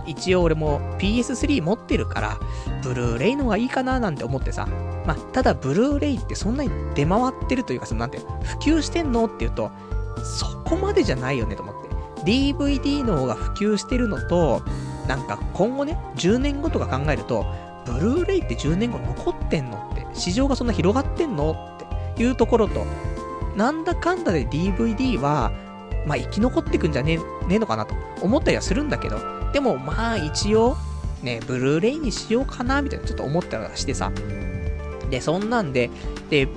[0.05, 2.39] 一応俺も PS3 持ってるから、
[2.83, 4.67] ブルーレイの方がいいかななんて思ってさ。
[5.05, 9.71] まあ、ただブルーレイってそんなに出回ってるというか、そのなんて、普及してんのって言うと、
[10.23, 11.87] そこまでじゃないよねと思って。
[12.23, 14.61] DVD の方が普及してるのと、
[15.07, 17.45] なんか今後ね、10年後とか考えると、
[17.85, 21.51] ブルーレイって10年後残ってんのって、市場がそんな広がってんの
[22.11, 22.85] っていうところと、
[23.55, 25.51] なんだかんだで DVD は、
[26.07, 29.19] まあ生き残ってくんじゃねえ、ねえのかなと思ったりはするんだけど、
[29.53, 30.75] でもまあ一応、
[31.21, 34.11] ね、ブルーレイにしようかな、みたいなちょっと思ったりしてさ。
[35.09, 35.89] で、そんなんで、
[36.29, 36.47] で、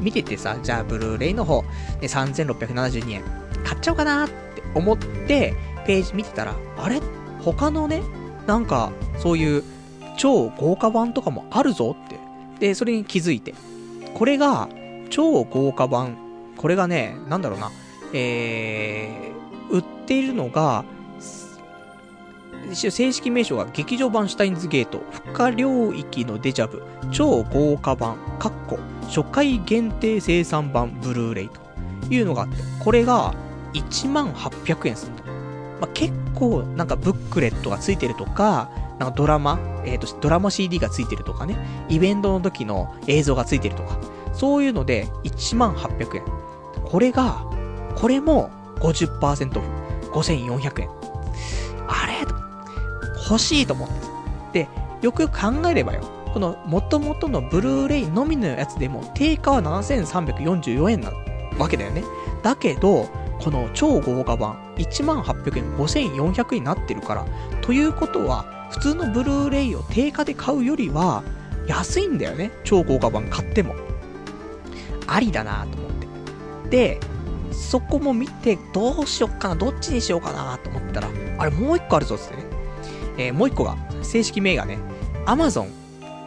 [0.00, 1.64] 見ててさ、じゃあブルーレイの方、
[2.00, 3.22] で3672円、
[3.64, 5.54] 買っちゃおうかなって思って、
[5.86, 7.00] ページ見てたら、あれ？
[7.40, 8.02] 他のね、
[8.46, 9.62] なんか、そういう
[10.16, 12.18] 超豪華版とかもあるぞって。
[12.60, 13.54] で、それに気づいて。
[14.14, 14.68] これが、
[15.10, 16.16] 超豪華版。
[16.56, 17.70] これがね、なんだろうな。
[18.12, 20.84] えー、売っているのが、
[22.74, 31.62] 正式名称が劇場版シュタインズゲート、不可領域のデジャブ、超豪華版、カッコ、初回限定生産版ブルーレイと。
[32.10, 33.34] いうのがあって、これが
[33.74, 35.24] 1万800円するんだ。
[35.80, 41.56] まあ、結構なんかブックレットがついてるとか、なんかドラマ、えっ、ー、と、ドラマ CD がついてるとかね、
[41.88, 43.98] イベントの時の映像がついてるとか、
[44.32, 46.22] そういうので1万800円。
[46.84, 47.44] これが、
[47.96, 49.68] これも50%オフ。
[50.12, 50.88] 5400円。
[51.88, 52.26] あれ？
[53.28, 53.88] 欲しいと思っ
[54.52, 54.64] て。
[54.64, 54.68] で、
[55.00, 56.02] よくよく考えればよ。
[56.32, 61.12] この元々のブルーレイのみのやつでも定価は7344円な
[61.58, 62.04] わけだよね。
[62.42, 63.08] だけど、
[63.40, 67.26] この超豪華版、1800円、5400円になってるから、
[67.60, 71.22] ということは、普通のブルーレイを定価で買うよりは、
[71.66, 72.50] 安いんだよね。
[72.64, 73.74] 超豪華版買っても。
[75.06, 75.90] ありだなと思っ
[76.70, 76.98] て。
[76.98, 77.00] で、
[77.52, 82.42] そこも見て、どうしよっかな、どっちにしようかなと思ったら、あれもう一個あるぞってね。
[83.18, 84.78] えー、もう一個が、正式名がね、
[85.26, 85.68] Amazon、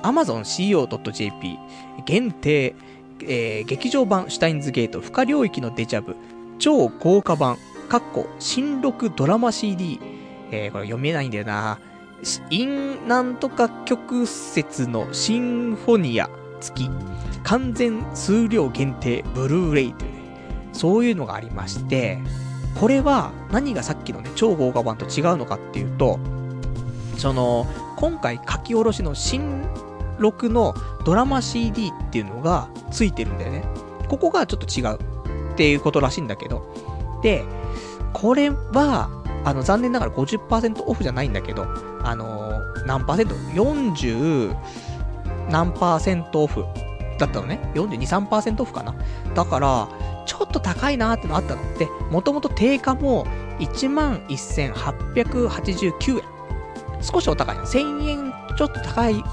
[0.04, 1.58] AmazonCO.jp
[2.06, 2.76] 限定、
[3.22, 6.16] えー、劇場版シュタインズゲート不可領域のデジャブ、
[6.60, 7.58] 超豪華版、
[7.90, 10.00] かっこ、新録ドラマ CD、
[10.52, 11.80] えー、これ読めないんだよな。
[12.50, 16.30] インなんとか曲折のシンフォニア
[16.62, 16.90] 付き、
[17.44, 20.15] 完全数量限定ブルーレイという、
[20.76, 22.20] そういうのがありまして、
[22.80, 26.20] これは何がさっきのね、超豪華版と違うのかっていうと、
[27.18, 27.66] その、
[27.96, 29.66] 今回書き下ろしの新
[30.20, 30.74] 録の
[31.06, 33.64] ドラマ CD っていうのがついてるんだよね。
[34.10, 35.00] ここがちょっと違う
[35.54, 36.74] っていうことらしいんだけど。
[37.24, 37.46] で、
[38.14, 39.10] これは、
[39.46, 41.66] あの、残念ながら50%オフじゃないんだけど、
[42.04, 44.56] あのー、何パーセント ?40
[45.50, 46.66] 何パーセントオフ
[47.18, 47.60] だったのね。
[47.76, 48.94] 42、3%オフかな。
[49.34, 49.88] だから、
[50.26, 53.26] ちょっと高いなーってのあったのって、もともと定価も
[53.60, 56.24] 11,889円。
[57.02, 57.66] 少しお高いの。
[57.66, 59.24] 1000円ちょっと高い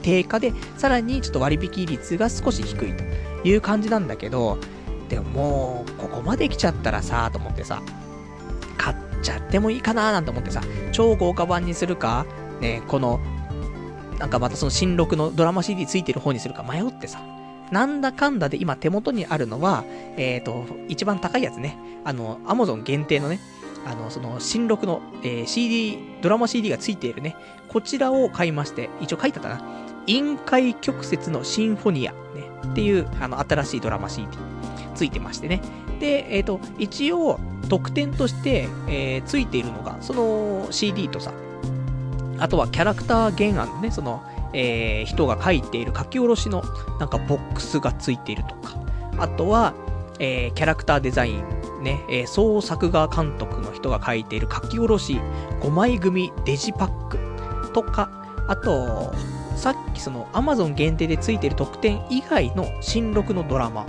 [0.00, 3.04] 定価で、さらにちょっと割引率が少し低いと
[3.44, 4.58] いう感じなんだけど、
[5.08, 7.82] でももう、ここまで来ちゃったらさ、と思ってさ、
[8.76, 12.26] 買っちゃってもいいかななんて思ってさ、超豪華版にするか、
[12.60, 13.20] ね、この、
[14.18, 17.20] なんかまたその新録のドラマ CD ついてる方にするか迷ってさ、
[17.72, 19.84] なんだかんだで今手元にあるのは、
[20.16, 21.78] えっ、ー、と、一番高いやつね。
[22.04, 23.40] あの、アマゾン限定のね、
[23.86, 27.34] あの、その、新録の、えー、CD、ドラマ CD がついているね、
[27.68, 29.62] こちらを買いまして、一応書いてたな。
[30.06, 32.18] 陰海曲折のシンフォニア、ね、
[32.72, 34.28] っていう、あの、新しいドラマ CD、
[34.94, 35.62] ついてましてね。
[35.98, 41.32] で、えっ、ー、と、一応、特典として、えー、ついているのが、その CD とさ、
[42.38, 44.22] あとはキャラクター原案のね、その、
[44.52, 46.62] えー、人が書いている書き下ろしの
[46.98, 48.76] なんかボックスがついているとか、
[49.18, 49.74] あとは、
[50.18, 55.20] えー、キャラクターデザイン、ね、えー、総作画監督の人が書いている書き下ろし。
[55.62, 57.18] 5枚組デジパック
[57.72, 58.10] とか、
[58.48, 59.14] あと、
[59.56, 63.86] さっきその Amazon 限定でついている特典以外の新録のドラマ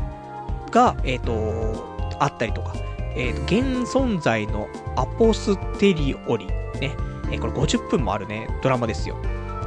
[0.70, 2.74] が、え、ー、と、あったりとか、
[3.16, 6.96] え、ー、現存在のアポステリオリ、ね、
[7.32, 9.18] えー、これ50分もあるね、ドラマですよ。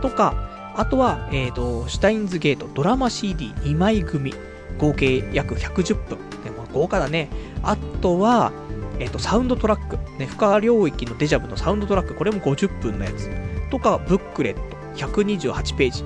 [0.00, 0.34] とか、
[0.76, 4.34] あとは、えっ、ー、と、シュタインズゲートドラマ CD2 枚組、
[4.78, 6.18] 合計約110分。
[6.44, 7.30] でも豪華だね。
[7.62, 8.52] あとは、
[8.98, 9.96] えっ、ー、と、サウンドトラック。
[10.18, 12.14] ね、不可領域のデジャブのサウンドトラック。
[12.14, 13.30] これも50分のやつ。
[13.70, 14.76] とか、ブックレット。
[14.96, 16.04] 128ページ。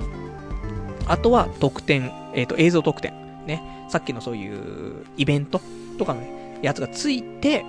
[1.07, 2.12] あとは、特典。
[2.35, 3.12] えっ、ー、と、映像特典。
[3.47, 3.87] ね。
[3.89, 5.61] さっきのそういうイベント
[5.99, 7.64] とかのね、やつがついて、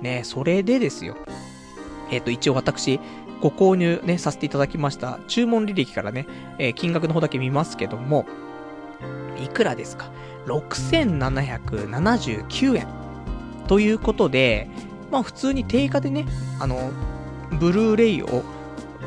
[0.00, 1.16] ね、それでですよ。
[2.12, 3.00] えっ、と、一応私、
[3.40, 5.18] ご購入ね、させていただきました。
[5.28, 6.26] 注文履歴からね、
[6.58, 8.26] えー、金額の方だけ見ますけども、
[9.42, 10.10] いくらですか
[10.46, 12.86] ?6779 円。
[13.68, 14.70] ということで、
[15.10, 16.26] まあ普通に定価でね、
[16.60, 16.90] あの、
[17.58, 18.42] ブルーレイを、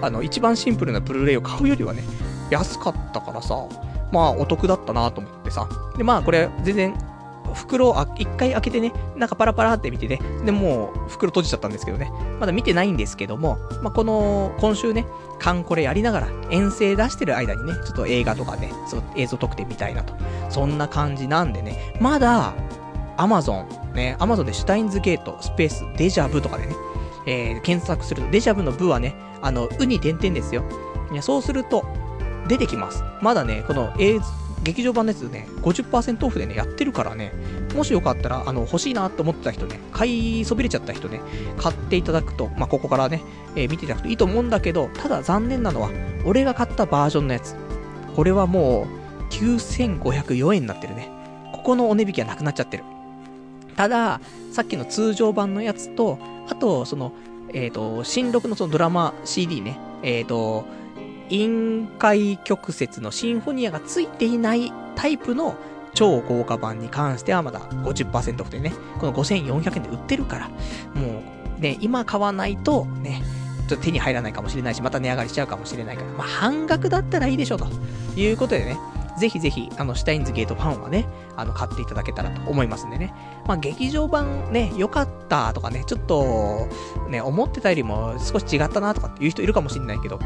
[0.02, 2.04] あの、一番シンプルなブルーレイを買うよりはね、
[2.50, 3.56] 安かったからさ、
[4.12, 5.68] まあお得だったなと思ってさ。
[5.98, 6.94] で、まあこれ全然
[7.54, 15.06] 袋を一回開けてね、なんかパラパラって見てね、で、もう袋閉じちゃったんですけどね、まだ見てないんですけども、まあ、この、今週ね、
[15.40, 20.14] カンコレやりながら、遠征出してる間にね、ちょっと映画とかね、その映像特典見たいなと。
[20.50, 22.54] そんな感じなんでね、まだ、
[23.18, 26.76] アマゾン、ね、アマゾンでシュタインズゲート、スペース、デジャブとかでね、
[27.26, 30.64] えー、検索すると、デジャブの部はね、あの、うに点々ですよ。
[31.22, 31.86] そうすると、
[32.48, 33.04] 出てきます。
[33.22, 34.26] まだね、この映像
[34.64, 37.32] 劇場版のやつね、50%オフでね、やってるからね、
[37.76, 41.22] もしよかったら、あの、欲しいなと思ってた人ね、買いそびれちゃった人ね、
[41.58, 43.22] 買っていただくと、まあ、ここからね、
[43.56, 45.90] えー、見ていただくといいと思うんだけど、ただ残念なのは、
[46.26, 47.56] 俺が買ったバージョンのやつ。
[48.16, 48.88] これはも
[49.30, 51.10] う、9504円になってるね。
[51.54, 52.84] ここのお値引きはなくなっちゃってる。
[53.76, 54.20] ただ、
[54.52, 56.18] さっきの通常版のやつと、
[56.50, 57.14] あと、その、
[57.54, 60.66] えっ、ー、と、新録のそのドラマ CD ね、えっ、ー、と、
[61.30, 65.56] 陰海曲折のシンフォニアがついていないタイプの
[65.94, 71.24] 超豪華版に関してはまだ50%オフでね、この5400円で売ってるから、も
[71.58, 73.22] うね、今買わないとね、
[73.68, 77.68] ちょっと手に入らないかもしれないし、また値上がりしちゃうかもしれないから、まあ半額だったらいいでしょうと。
[78.16, 78.78] いうことでね、
[79.20, 81.06] ぜひぜひ、あの、シュタインズゲートファンはね、
[81.36, 83.14] あの、買っていただけたらと思いますんでね。
[83.48, 86.68] まあ、劇場版ね、良かったとかね、ちょっと、
[87.10, 90.20] ね、思ってたよりも少し違ったなとかっていう人いるかもしれないけど、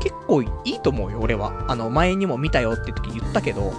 [0.00, 1.64] 結構いいと思うよ、俺は。
[1.68, 3.72] あの、前にも見たよって時言ったけど、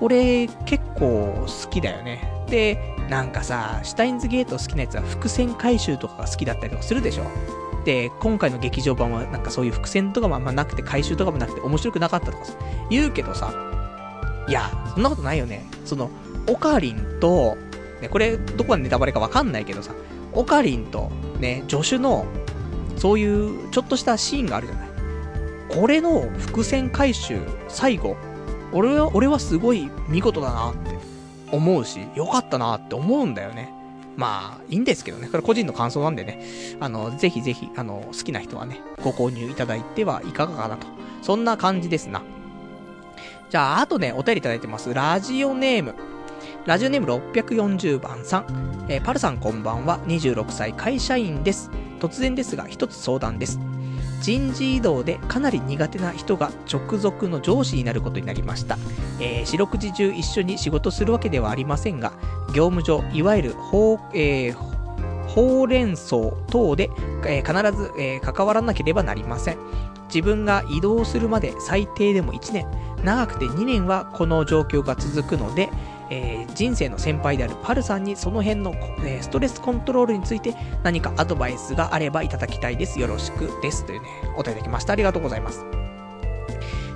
[0.00, 2.32] 俺結構好きだよね。
[2.48, 7.24] で、なんかさ、シュタインズゲート好きなやつは伏線回収とかが好きだったりとかするでしょ
[7.84, 12.54] で、今回の劇場版はなんかそういう伏線とかもあんまなくて回収とかもなくて面白くなかったとかさ、
[12.90, 13.52] 言うけどさ、
[14.48, 15.66] いや、そんなことないよね。
[15.84, 16.10] その、
[16.48, 17.56] オカリンと、
[18.00, 19.92] ね、これ、どこがネタバレかわかんないけどさ、
[20.32, 21.10] オカリンと、
[21.40, 22.26] ね、助手の、
[22.96, 24.85] そういう、ちょっとしたシーンがあるじゃない。
[25.68, 28.16] これの伏線回収、最後、
[28.72, 30.98] 俺は、俺はすごい見事だなって
[31.50, 33.72] 思うし、よかったなって思うんだよね。
[34.16, 35.28] まあ、いいんですけどね。
[35.28, 36.42] これ個人の感想なんでね。
[36.80, 40.86] あの、ぜひぜひ、あの、好きな人はね、ご購入いただいてはいかがかなと。
[41.22, 42.22] そんな感じですな。
[43.50, 44.92] じゃあ、あとね、お便りいただいてます。
[44.92, 45.94] ラジオネーム。
[46.64, 48.86] ラジオネーム640番さん。
[48.88, 50.00] えー、パルさんこんばんは。
[50.06, 51.70] 26歳会社員です。
[52.00, 53.60] 突然ですが、一つ相談です。
[54.20, 58.78] 人事異動でかなり苦手な人が直属の上司になることになりました。
[59.20, 62.12] えー、四六時中一緒に仕事するわけではありませんが、
[62.54, 66.16] 業務上、いわゆる法、えー、ほうれん草
[66.50, 66.90] 等で、
[67.26, 69.58] えー、必ず、えー、関わらなければなりません。
[70.08, 72.66] 自分が移動するまで最低でも1年、
[73.04, 75.68] 長くて2年はこの状況が続くので、
[76.10, 78.72] えー、人生の先輩であるパルさんにその辺の、
[79.04, 83.00] えー、ストレスコントロールについて何かアドバイスがあればいただきたいです。
[83.00, 83.84] よろしくです。
[83.84, 84.92] というね、お便りいただきました。
[84.92, 85.64] ありがとうございます。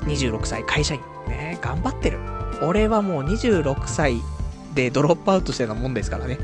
[0.05, 1.01] 26歳会社員。
[1.29, 2.19] ね、頑張ってる。
[2.63, 4.21] 俺はもう26歳
[4.75, 6.39] でドロップアウトしてたもんですからね。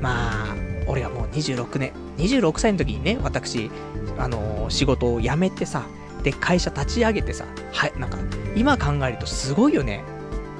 [0.00, 3.70] まあ、俺はもう26年、26歳の時にね、私、
[4.18, 5.84] あのー、仕事を辞めてさ、
[6.22, 8.18] で、会社立ち上げてさ、はい、なんか、
[8.56, 10.02] 今考えるとすごいよね。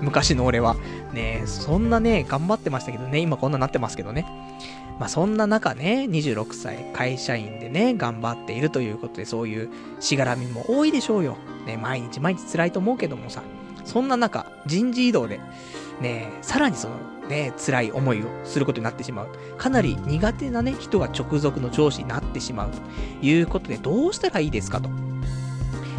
[0.01, 0.77] 昔の俺は。
[1.13, 4.27] ねそんなね、頑張ってましたけどね、今こんななってますけどね。
[4.99, 11.37] まあそんな中ね、26歳会社員でね、頑張っているということで、そういうしがらみも多いでしょうよ。
[11.67, 13.43] ね、毎日毎日辛いと思うけどもさ、
[13.85, 15.41] そんな中、人事異動で、
[16.01, 16.97] ね、さらにその、
[17.29, 19.29] ね、辛い思いをすることになってしまう。
[19.57, 22.79] かなり苦手なね、人が直属の上司になってしまうと
[23.27, 24.89] いうことで、どうしたらいいですかと。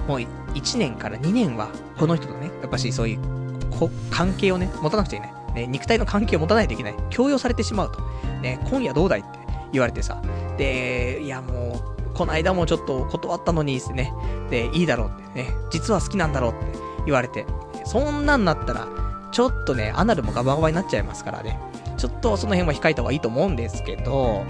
[0.08, 0.20] もう
[0.54, 3.41] 1年から2年は、この人とね、やっぱしそういう
[3.72, 5.42] こ関係をね、持たなくちゃいけない。
[5.54, 6.96] ね、肉体の関係を持たないといけない。
[7.10, 8.00] 強要されてしまうと。
[8.42, 9.30] ね、今夜どうだいって
[9.72, 10.22] 言われてさ。
[10.58, 14.14] で、いやもう、この間もちょっと断ったのにですね。
[14.50, 15.50] で、いいだろうってね。
[15.72, 17.46] 実は好きなんだろうって言われて。
[17.86, 18.88] そんなんなったら、
[19.32, 21.60] ちょっとね、アナルもガバガバになっちゃいますからね。
[21.98, 24.44] ちょっとその辺は控えた方がいいと思うんですけど、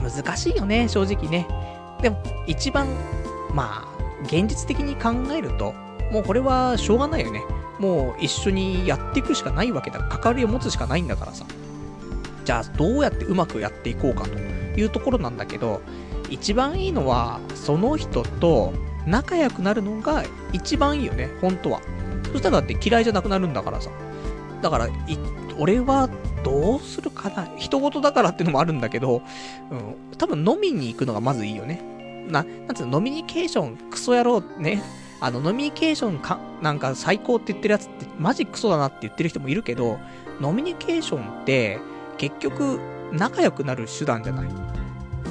[0.00, 1.46] 難しいよね、正直ね。
[2.00, 2.86] でも、一番、
[3.54, 3.92] まあ、
[4.24, 5.74] 現実的に考えると、
[6.10, 7.42] もうこれはしょうがないよね。
[7.82, 9.98] もう一緒にやっていくしかないわけだ。
[10.04, 11.44] 関わりを持つしかないんだからさ。
[12.44, 15.80] じゃあ、どうやってうまくやっていこうかというところなんだけど、
[16.30, 18.72] 一番いいのは、その人と
[19.04, 20.22] 仲良くなるのが
[20.52, 21.80] 一番いいよね、本当は。
[22.30, 23.90] そしたらだって嫌いじゃなくなるんだからさ。
[24.62, 24.88] だから、
[25.58, 26.08] 俺は
[26.44, 27.48] どうするかな。
[27.58, 29.22] 人事だからっていうのもあるんだけど、
[29.72, 31.82] うん、多分飲みに行くのがまずいいよね。
[32.28, 34.80] な、なんつうの、飲みニケーション、クソ野郎、ね。
[35.22, 40.00] あの、飲みニケーションか、なんか最高って言ってるやつって、マジクソだなって言ってる人もいるけど、
[40.40, 41.78] 飲みニケーションって、
[42.18, 42.80] 結局、
[43.12, 44.48] 仲良くなる手段じゃない。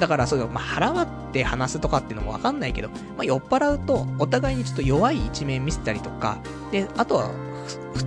[0.00, 6.38] だから、その、まあ、腹割って話すとかっていうのもわかんないけど、まあ、酔っ払うと、お互いにちょっと弱い一面見せたりとか、
[6.70, 7.30] で、あとは、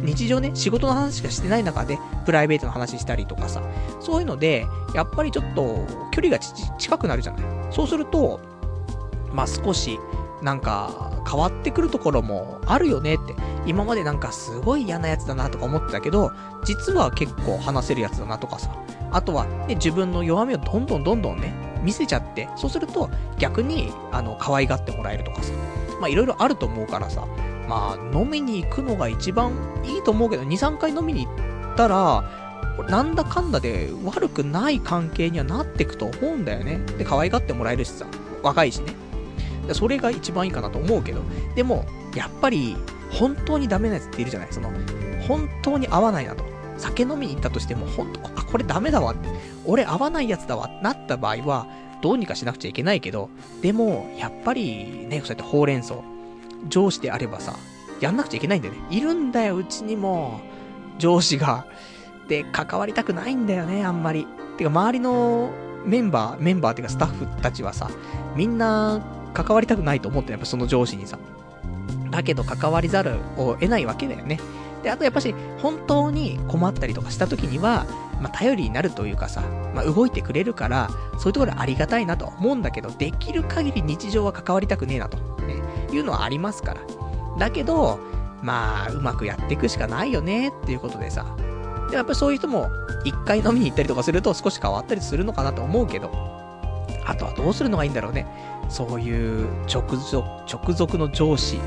[0.02, 3.62] 日常ね、仕事の話しかしてない中で、プライベートの話したりとかさ、
[4.00, 4.66] そういうので、
[4.96, 7.44] やっぱりちょっと、距離が近くなるじゃない。
[7.70, 8.40] そうすると、
[9.32, 10.00] まあ、少し、
[10.46, 13.36] なんか、変わってくるところもあるよねって。
[13.66, 16.32] 今までなんかすごい嫌なやつだなとか思ってたけど、
[16.64, 18.70] 実は結構話せるやつだなとかさ。
[19.12, 25.52] あとは、ね、自分の弱みをどんどんどんどんね、見せちゃって、そうすると逆に、あの、可愛がってもらえるとかさ。
[26.00, 27.26] まあいろいろあると思うからさ。
[27.68, 29.52] まあ、飲みに行くのが一番
[29.84, 31.32] いいと思うけど、2、3回飲みに行
[31.74, 32.24] ったら、
[32.88, 36.82] なんだかんだで悪くない関係にはなってくと思うんだよね。
[37.00, 38.06] で、可愛がってもらえるしさ。
[38.44, 38.94] 若いしね。
[39.74, 41.22] それが一番いいかなと思うけど、
[41.56, 42.78] でも、やっぱり、
[43.12, 44.50] 本当にダメなやつっているじゃない？
[44.52, 44.72] その、
[45.28, 46.44] 本当に合わないなと。
[46.78, 49.30] 酒飲みに行ったとしても、本当、あ、これダメだわって。
[49.66, 51.68] 俺合わないやつだわって、なった場合は、
[52.02, 53.30] どうにかしなくちゃいけないけど、
[53.62, 55.96] でも、やっぱり、ね、そうやってほうれん草、
[56.68, 57.56] 上司であればさ、
[58.02, 58.82] やんなくちゃいけないんだよね。
[58.92, 60.42] いるんだよ、うちにも、
[61.00, 61.66] 上司が。
[62.28, 64.28] で、関わりたくないんだよね、あんまり。
[64.58, 65.50] てか、周りの
[65.86, 67.90] メンバー、メンバーっていうかスタッフたちはさ、
[68.36, 69.00] みんな
[69.36, 71.20] 関わりたくないと思ってやっぱその上司にさ。
[72.10, 74.40] だけど関わりざるを得ないわけだよね。
[74.82, 77.86] で、あとやっぱし、本当に困ったりとかした時には、
[78.22, 79.42] まあ、頼りになるというかさ、
[79.74, 85.56] まあ、動いてくれるから、そういうところありがたいなと思うんだけど、できる限り日常は関わりたくねえなと、ね、
[85.92, 86.82] いうのはありますから。
[87.40, 88.00] だけど、
[88.42, 91.26] まあ、うまくやっていくしかないよねっていうことでさ。
[91.90, 92.70] で、やっぱりそういう人も、
[93.04, 96.12] 一回飲みに行ったりとかすると少し変わったりするのかなと思うけど、
[97.06, 98.28] あとはどうするのがいいんだろうね。
[98.70, 101.60] そういう直属、直属の上司。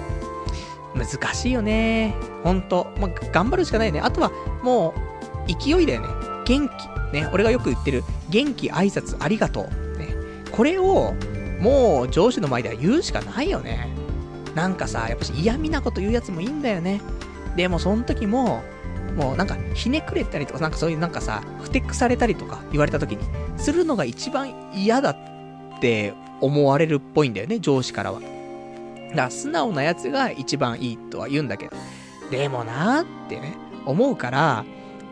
[0.94, 2.14] 難しいよね。
[2.42, 2.92] ほんと。
[2.99, 4.01] まあ、頑張るしかないね。
[4.01, 4.30] あとは、
[4.62, 4.94] も
[5.46, 6.09] う勢いだよね。
[6.46, 6.72] 元気。
[7.12, 9.99] ね、俺がよく言ってる、元気、挨拶、ありがとう。
[9.99, 10.09] ね。
[10.51, 11.14] これを、
[11.61, 13.88] もう上司の前では言うしかないよね。
[14.55, 17.01] なんかさ、やっぱし嫌味なこと言うやつもいいんだよね。
[17.57, 18.62] でもその時も、
[19.16, 23.24] もうなんかひねくれたりとか、なんかそういうなんかさ、ふてくされたりとか言われた時に、
[23.57, 28.20] するのが一番嫌だって思われるっぽいんだよね、上司からは。
[28.20, 31.76] だから素直なやつが一番いいとは言うんだけど。
[32.30, 34.64] でもなーってね、思うから、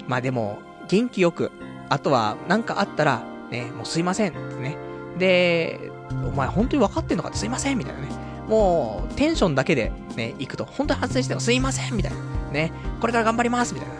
[0.06, 0.58] まあでも、
[0.88, 1.50] 元気よく、
[1.88, 4.76] あとはなんかあったら、ね、もうすいませんってね。
[5.18, 8.08] で、お前本当に分かってんのかってすいませんみたいなね。
[8.48, 12.18] もう、テンションだけでね、行くと、本当に発生してもすいませんみたいな。
[12.52, 13.94] ね、これから頑張りますみたいな。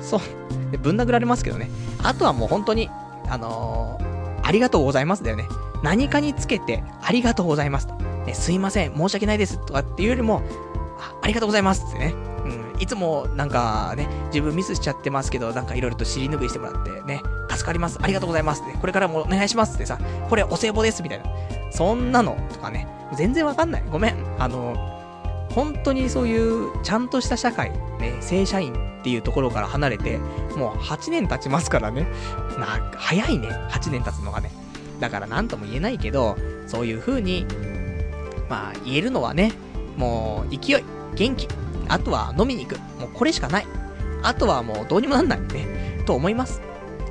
[0.00, 0.78] そう。
[0.78, 1.70] ぶん殴られますけどね。
[2.02, 2.90] あとはもう本当に、
[3.28, 5.44] あのー、ありがとうございますだよね。
[5.82, 7.94] 何かにつけて、ありがとうございますと。
[7.94, 10.42] ね、すいません、申し訳ないですとかっていうよりも、
[10.98, 12.14] あありがとうございますってね。
[12.44, 19.98] うん、いつもなんかね、自分ミスしちゃってますけど、なんかいろいろと尻拭いしてもらってね、助かります、ありがとうございますって、これからもお願いしますってさ、
[20.28, 21.24] これお歳暮ですみたいな。
[21.70, 23.84] そんなのとかね、全然わかんない。
[23.90, 24.16] ごめん。
[24.38, 24.74] あの、
[25.50, 30.18] 本当にそういうちゃんとした社会、ね、正社員っていうところから離れて、
[30.56, 32.06] もう8年経ちますからね。
[32.58, 34.50] な、早いね、8年経つのがね。
[35.00, 36.36] だから何とも言えないけど、
[36.66, 37.46] そういう風に、
[38.48, 39.52] まあ言えるのはね、
[39.96, 40.84] もう勢い、
[41.14, 41.48] 元気、
[41.88, 42.78] あとは飲みに行く。
[43.00, 43.66] もうこれしかない。
[44.22, 46.02] あとはもうどうにもなんないね。
[46.06, 46.60] と思います。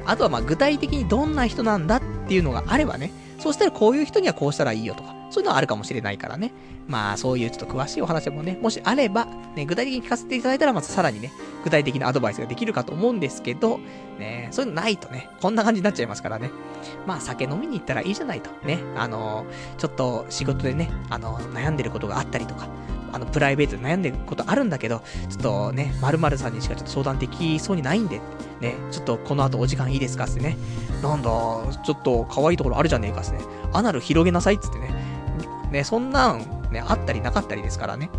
[0.06, 6.52] あとはまあ具体的にどんな人なんだっていうのがあればね、そうしたらこういう人にはこうしたらいいよとか、そういうのはあるかもしれないからね。
[6.88, 11.32] まあそういうちょっと詳しいお話もね、もしあれば、ね、具体的に聞かせていただいたらまたさらにね、
[11.64, 13.80] 具体的なアドバイスができるかと思うんですけど、
[14.20, 16.52] ね、そういうのないとね、こんな感じになっちゃいますからね。
[17.08, 18.50] まあ酒飲みに行ったらいいじゃないと。
[18.66, 22.68] ね、あのー、ちょっと仕事でね、あのー、悩んでることがあったりとか、
[23.16, 28.20] あの、プライベートで悩んでることあるんだけど、ちょっとね、〇〇さんにしかちょっと相談できそうにないんで、
[28.60, 30.58] ね、ちょっとこの後お時間いいですかってね、
[31.02, 33.40] なんだ、ちょっと可愛いところあるじゃねえかってね、
[33.72, 35.15] アナル広げなさいっつってね、
[35.76, 36.40] ね、そんなん、
[36.72, 38.10] ね、あったりなかったりですからね。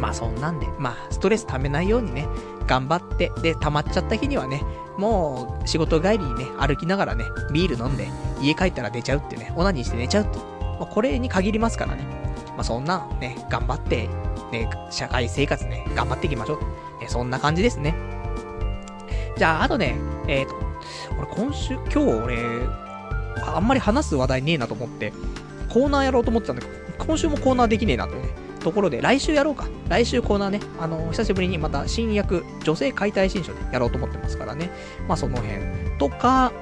[0.00, 2.26] まあそんなんで、まあストレス溜めないようにね、
[2.66, 4.62] 頑張って、で、溜まっちゃった日にはね、
[4.96, 8.08] もう仕事帰りにね、歩きながらね、ビール飲んで、
[8.40, 12.04] 家帰ったら寝ちゃうってね、オナニーして寝ちゃうって、まあ、これに限りますからね。
[12.56, 14.08] まあそんなね、頑張って、
[14.50, 17.02] ね、社会生活ね、頑張っていきましょう。
[17.02, 17.94] ね、そんな感じですね。
[19.36, 19.96] じゃあ、あとね、
[20.26, 20.54] えっ、ー、と、
[21.18, 22.38] 俺今週、今日俺、
[23.44, 25.12] あんまり話す話題ねえなと思って、
[25.72, 26.74] コーナーやろうと思ってたんだけど、
[27.06, 28.28] 今週もコーナーできねえなというね、
[28.60, 29.68] ところで、来週やろうか。
[29.88, 34.70] 来週コーナーね、あの、久しぶりにまた新役、女性解体新書でやろうと思ってますからね。
[35.08, 35.60] まあその辺。
[35.98, 36.52] とか、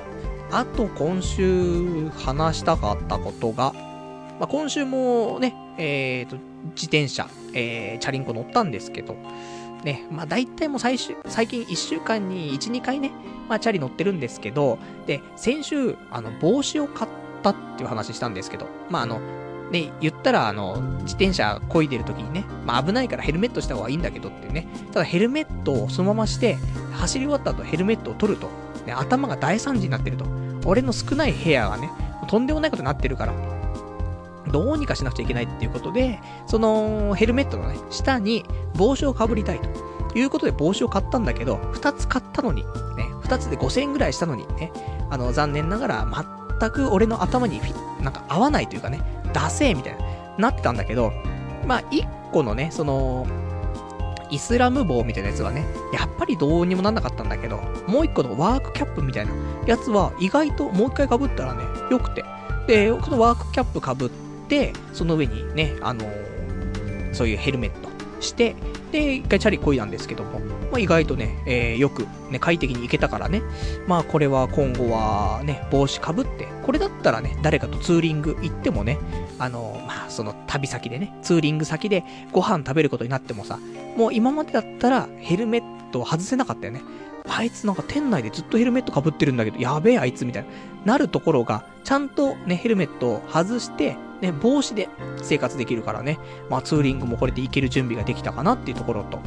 [0.52, 3.72] あと今週話したかったことが、
[4.38, 6.36] まあ今週もね、えっ、ー、と、
[6.76, 9.16] 自転車、えー、チャリンコ乗ったんですけど、
[9.82, 13.11] ね、まあ大体もう最終、最近1週間に1、2回ね、
[13.48, 19.20] まあチャリ乗ってるんですけど、で、先週、あの、帽子を買ってたっていう話したんですけど、まああの、
[19.70, 26.59] ね、言ったら、あの、自転車漕いでる時にね、まあ危ないからヘルメットした方がいいんだけどっていうね、ただヘルメットをそのままして、
[26.93, 28.49] 走り終わった後ヘルメットを取ると、
[28.86, 30.24] ね、頭が大惨事になってると。
[30.66, 31.91] 俺の少ない部屋がね、
[32.28, 33.32] とんでもないことになってるから、
[34.51, 39.68] どうにかしなくちゃいけないっていうことで、そのヘルメットのね、下に帽子をかぶりたいと。
[40.18, 42.64] いうことで帽子を買ったんだけど、2つ買ったのに、
[42.97, 44.72] ね、2つで5000円ぐらいしたのにね、
[45.09, 46.05] あの、残念ながら
[46.61, 47.61] 全く俺の頭に
[48.00, 49.00] なんか合わないというかね、
[49.32, 50.00] ダセーみたいな、
[50.38, 51.12] なってたんだけど、
[51.66, 53.26] まあ、1個のね、その、
[54.30, 57.56] イスラム帽みたいなやつはね、やっぱりどうにもなんなかったんだけど、
[57.86, 59.32] もう1個のワークキャップみたいな
[59.66, 62.24] やつは意外ともう1回被ったらね、良くて。
[62.66, 64.11] で、このワークキャップ被っ
[64.48, 67.88] て、その上にね、あのー、そういうヘルメット
[68.20, 68.54] して、
[68.92, 70.40] で、一回チャリこいだんですけども、
[70.70, 73.42] まあ、意外とね、えー、よく、ね、快適に行けたからね、
[73.86, 78.98] まあこれは今後はね、帽子かぶって、これだったらね、誰かとツーリング行ってもね、
[79.38, 83.58] あのー、まあその旅先でね、ツーリング先でご飯食べることになってもさ、
[83.96, 86.82] もう今までだったらヘルメットを外せなかったよね。
[87.28, 90.44] あいつなんか店内でずっとヘルメットかぶってるんだけど、やべえあいつみたい
[90.84, 94.88] な、なるところが、ちゃんとね、ヘルメットを外して、ね、帽子で
[95.22, 96.18] 生活できるからね、
[96.48, 99.20] まあツーリングもこれで行ける準備ができたかなっていうところと、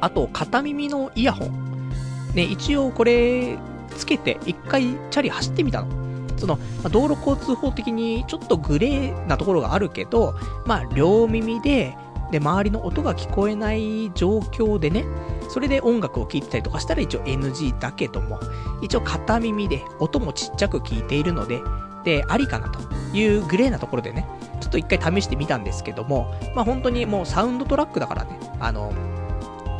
[0.00, 1.90] あと、片耳のイヤホン。
[2.34, 3.58] ね、一応これ、
[3.96, 5.88] つけて一回チャリ走ってみたの。
[6.36, 10.34] その、ま、道路交通法的にちょっとグレーなところがあるけど、
[10.66, 11.96] まあ、両耳で、
[12.30, 15.04] で、周りの音が聞こえない状況でね、
[15.48, 18.40] それで音楽を聴いてたりとかしたら一応 NG だけども、
[18.82, 21.60] 一応片耳で音もちっちゃく聞いているので、
[22.04, 22.80] で、ありかなと
[23.16, 24.26] いうグレーなところでね、
[24.60, 28.92] ちょっと一回試してみたんですけども、まあ本当にもうサウンドトラックだからね、あの、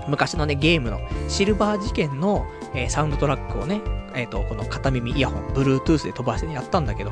[0.08, 3.80] 昔のね、ゲームのシルバー事件の、えー、サウンドトラックをね、
[4.14, 7.10] えっ、ー、と、この片耳イヤホン、Bluetooth で飛ばしてやったんだけど、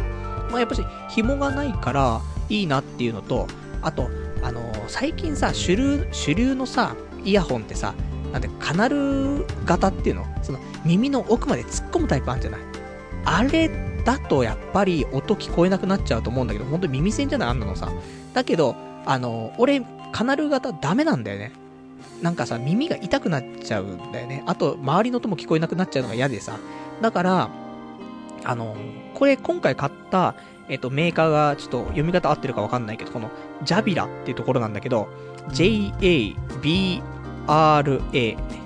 [0.51, 3.47] まあやっぱし、紐がないからいいなっていうのと、
[3.82, 4.09] あと、
[4.42, 7.95] あのー、最近さ、主流、主流のさ、イヤホンってさ、
[8.32, 10.26] なんで、カナル型っていうの？
[10.42, 12.61] その、耳の奥まで突っ込むタイプあるんじゃない？
[13.24, 13.70] あれ
[14.05, 17.49] だとやっぱり音聞こえなくなっちゃうと思うんだけど、本当に耳栓じゃない？
[17.51, 17.90] あんなのさ。
[18.32, 18.74] だけど、
[19.07, 19.82] あの、俺、
[20.12, 21.53] カナル型ダメなんだよね。
[22.25, 24.43] なんかさ、耳が痛くなっちゃうんだよね。
[24.47, 26.59] あと、周りの音も聞こえなくなっちゃうのが嫌でさ。
[27.03, 27.51] だから、
[28.45, 28.75] あの、
[29.12, 30.35] これ今回買った、
[30.70, 33.31] えっと、メーカーがちょっと読み方合ってるかわかんないけど、この、
[33.62, 35.07] ジャビラっていうところなんだけど、
[35.53, 36.37] J-A-B-R-A、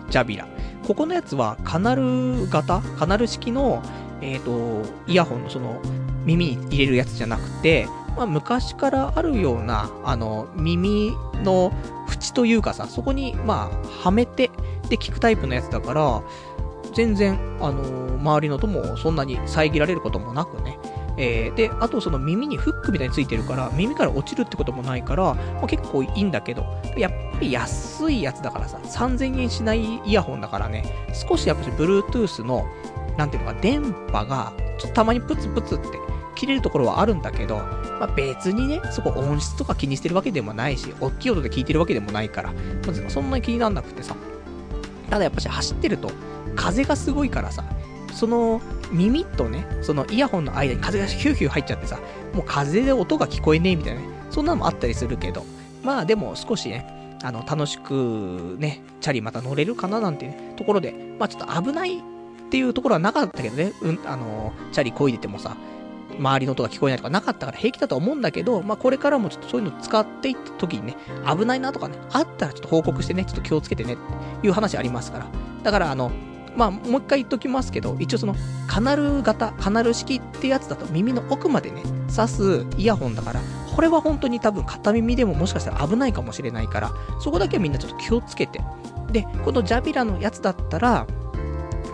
[0.09, 0.47] ジャビラ。
[0.87, 2.81] ここのやつは、カナル型？
[2.97, 3.83] カナル式の、
[4.21, 5.83] えっ、と、イヤホンのその、
[6.25, 7.89] 耳に入れるやつじゃなくて、
[8.19, 11.13] まあ、昔からあるような、あの、耳
[11.45, 11.73] の
[12.11, 14.51] 縁というかさ、そこに、まあ、はめて、
[14.89, 16.23] で、聞くタイプのやつだから、
[16.95, 20.81] 全然、あのー、周りの音もそんなに遮られることもなくね。
[21.17, 26.65] えー、で、あとその耳にフックみたいについてるから、耳から落ちるってこともないから、まあ、結構いいんだけど、
[26.97, 32.67] やっぱり安いやつだからさ、3000円しないイヤホンだからね、少しやっぱり Bluetooth の、
[33.17, 35.87] なんていうのか、電波が、ちょっとたまにプツプツって
[36.39, 42.53] 切れるところはあるんだけど、まあ、別にね、そこ音質とか気にしてるわけでもないし、大きい音で聞いてるわけでもないから、
[43.09, 44.15] そんなに気になんなくてさ。
[45.11, 46.11] ただやっぱし走ってると、
[46.55, 47.65] 風がすごいからさ、
[48.15, 48.61] その
[48.93, 51.99] 耳とね、そのイヤホンの間に風がヒューヒュー入っちゃってさ、
[52.35, 55.45] もう風で音が聞こえねえみたいなね、そんなのもあったりするけど、
[55.83, 62.03] まあでも少しね、あの、楽しくね、チャリまた乗れるかななんてね、ところで、まあちょっと危ないっ
[62.51, 65.57] ていうところはなかったけどね、うん、あの、チャリ漕いでてもさ、
[66.17, 70.97] 周りの音が聞こえないとかなかったから平気だと思うんだけど、まあ、これからもちょっとそういうの使っていった時にね、
[71.27, 73.97] 危ないなとかね、あったらちょっと報告してね、ちょっと気をつけてねっ
[74.41, 75.27] ていう話ありますから。
[75.63, 76.11] だからあの、
[76.57, 78.35] まあ、もう一回言っときますけど、一応その、
[78.67, 81.83] カナル型、カナル式ってやつだと耳の奥までね、
[82.15, 83.41] 刺すイヤホンだから、
[83.75, 86.91] これは本当に多分片耳でももしかしたら危ないかもしれないから、
[87.21, 88.61] そこだけはみんなちょっと気をつけて。
[89.13, 91.07] で、このジャビラのやつだったら、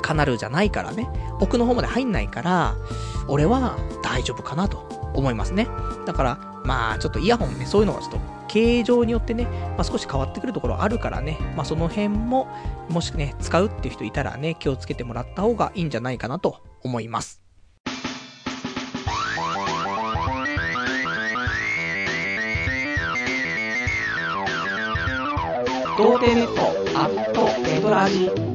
[0.03, 1.09] カナルじゃないからね、
[1.41, 2.77] 奥の方まで入んないから、
[3.29, 4.79] 俺は大丈夫かなと
[5.15, 5.69] 思いますね。
[6.07, 8.19] だから、まあちょっとイヤホンね、そういうのがちょっと
[8.49, 9.45] 形状によってね、
[9.77, 12.49] まあ、少し変わってくるところあるからね、まあその辺も、
[12.89, 17.45] もしね、使うっていう人いたらね、気をつけてもらった方がいいんじゃないかなと思います。
[25.97, 28.54] 童貞ネットアットネトラジ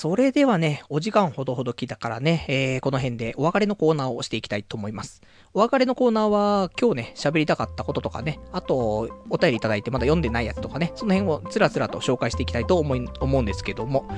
[0.00, 5.20] それではね、お時間ほどほど来たからね、えー、この辺でお別れのコーナーをしていきたいと思います。
[5.52, 14.08] お別れのコーナーは、今日ね、喋りたかったこととかね、あと、お便りいただいてまだ読んでないやつとかね、その辺をつらつらと紹介していきたいと思い、思うんですけども、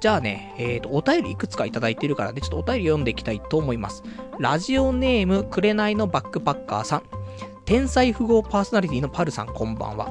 [0.00, 4.02] じゃあね、えっ、ー、と、お便りいくつかいただいてるからね、ちょっとお便り読んでいきたいと思います。
[4.40, 7.02] ラジオネーム、くれないのバックパッカーさん。
[7.64, 10.08] 天才富豪パーソナリティのパルさん、こんばんは。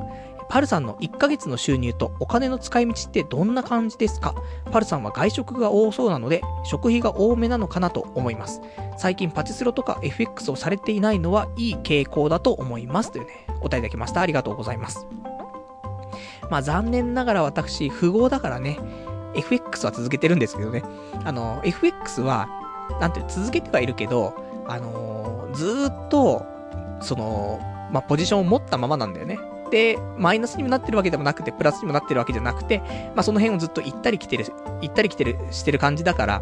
[0.49, 4.33] パルさんの1ヶ月の収入とお金の使い道ってどんな感じですか？
[4.71, 8.61] パルさんは外食が多そうなので、食費が多めなのかなと思います。
[8.97, 13.11] 最近パチスロとか FX をされていないのはいい傾向だと思います。
[13.11, 14.21] というね、お答えいただきました。
[14.21, 15.05] ありがとうございます。
[16.49, 18.79] まあ残念ながら私、富豪だからね、
[19.35, 20.83] FX は続けてるんですけどね。
[21.25, 22.47] あの、FX は、
[23.01, 24.33] なんて続けてはいるけど、
[24.67, 26.45] あのー、ずーっと、
[27.01, 27.59] その、
[27.91, 29.37] まあ、ポジションを持ったままなんだよね。
[29.69, 32.79] で、マイナスにもなってるわけでもなくて、プラスにもなってるわけじゃなくて、
[33.15, 34.45] まあその辺をずっと行ったり来てる、
[34.81, 36.41] 行ったり来てる、してる感じだから、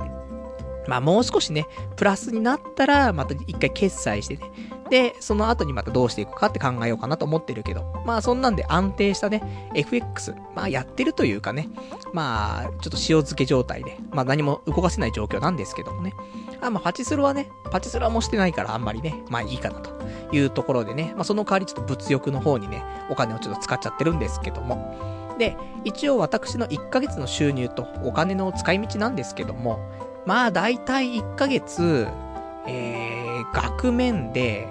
[0.87, 1.65] まあもう少しね、
[1.95, 4.43] プラスになったら、また一回決済してね。
[4.89, 11.69] で、その後にまたどうしていくかって考えようかなと思ってるけど、まあそんなんで安定したね、FX、まあやってるというかね、
[12.13, 16.13] まあちょっと塩漬け状態で、まあ何も動かせない状況なんですけどもね。
[16.67, 19.91] あ、まあパチスロはね、パチスロはもしてないからあんまりね、まあいいかなと
[20.31, 25.15] いうところでね、まあその代わりちょっと物欲の方にね、お金をちょっと使っちゃってるんですけども。
[25.37, 29.79] で、一応私の1ヶ月の収入とお金の使い道なんですけども、
[30.25, 32.07] まあ大体1ヶ月、
[32.67, 34.67] えー、額面で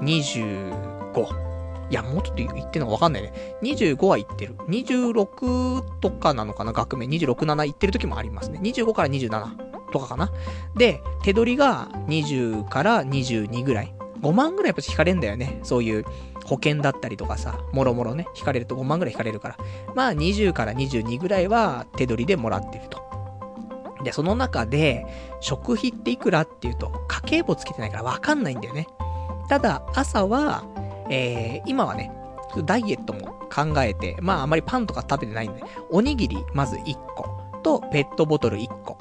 [0.00, 1.48] 25。
[1.90, 3.32] いや、もうちょっと言ってんのかわかんないね。
[3.62, 4.54] 25は言ってる。
[4.68, 7.08] 26とかなのかな額面。
[7.08, 8.60] 26、7言ってる時もありますね。
[8.62, 10.30] 25から27とかかな。
[10.76, 13.94] で、手取りが20から22ぐらい。
[14.20, 15.60] 5万ぐらいやっぱ引かれんだよね。
[15.62, 16.04] そういう
[16.44, 19.56] 保険だったりとかさ、もろもろね、引かれると5万ぐらい引かれるから。
[19.94, 23.08] まあ20から22ぐらいは手取りでもらってると。
[24.02, 25.06] で、その中で、
[25.40, 28.86] 食費っていくらっていうと、家計簿つけてないからわかんないんだよね。
[29.48, 30.64] ただ、朝は、
[31.10, 32.12] えー、今はね、
[32.64, 37.38] ダイエットも考えて、まああまりパンとか食べてないんで、おにぎりまず1個。
[37.62, 38.96] とペットボトル1個。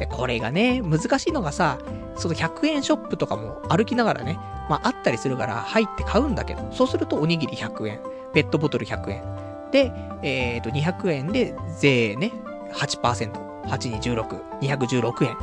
[0.00, 1.78] で、これがね、難しいのがさ、
[2.16, 4.38] その100円ショップとかも歩きながらね、
[4.70, 8.00] まああったりするから入って買うんだけど、そうするとおにぎり100円、
[8.32, 9.22] ペットボトル100円。
[9.70, 12.32] で、えっ、ー、と、200円で税ね、
[12.72, 15.36] 8%、8に16、216円。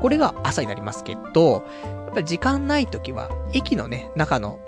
[0.00, 4.58] これが朝になりますけど、やっぱ時間ない時は、駅のね、中の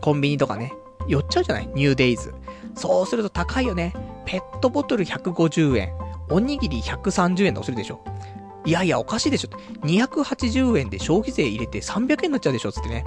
[0.00, 0.72] コンビニとかね、
[1.08, 1.68] 寄っちゃうじゃない？
[1.74, 2.32] ニューデイズ。
[2.76, 3.94] そうすると高いよね。
[4.26, 5.92] ペットボトル150円、
[6.30, 8.00] おにぎり130円とするでしょ。
[8.64, 9.48] いやいや、おかしいでしょ。
[9.86, 13.04] 280円で消費税入れて300円になっちゃうでしょ、つってね。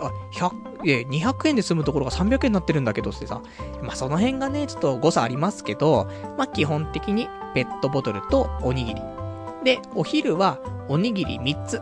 [0.00, 0.50] あ、100、
[0.84, 3.40] え、200円で済むところが300円になってるんだけど、ってさ。
[3.82, 9.02] まあ、その辺がね、ちょっと誤差ありますけど、まあ、基本的にペットボトルとおにぎり。
[9.64, 11.80] で、お昼はおにぎり3つ。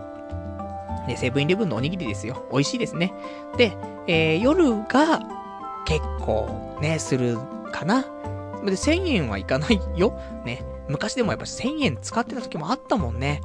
[1.08, 2.46] で、セブンイレブンのおにぎりですよ。
[2.50, 3.12] 美味しいですね。
[3.56, 3.76] で、
[4.06, 5.20] えー、夜が
[5.84, 7.38] 結構ね、する
[7.72, 8.02] かな。
[8.64, 10.18] で、1000円はいかないよ。
[10.44, 10.64] ね。
[10.89, 13.40] 昔でもやっぱ1000円使ってた時もあったもんね。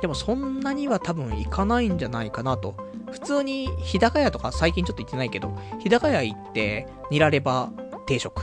[0.00, 2.74] でもそんなには多分いかないんじゃないかなと。
[3.10, 7.70] 普通に日高屋とか最近ちょっと行ってないけど、日高屋行ってニラレバ
[8.06, 8.42] 定食。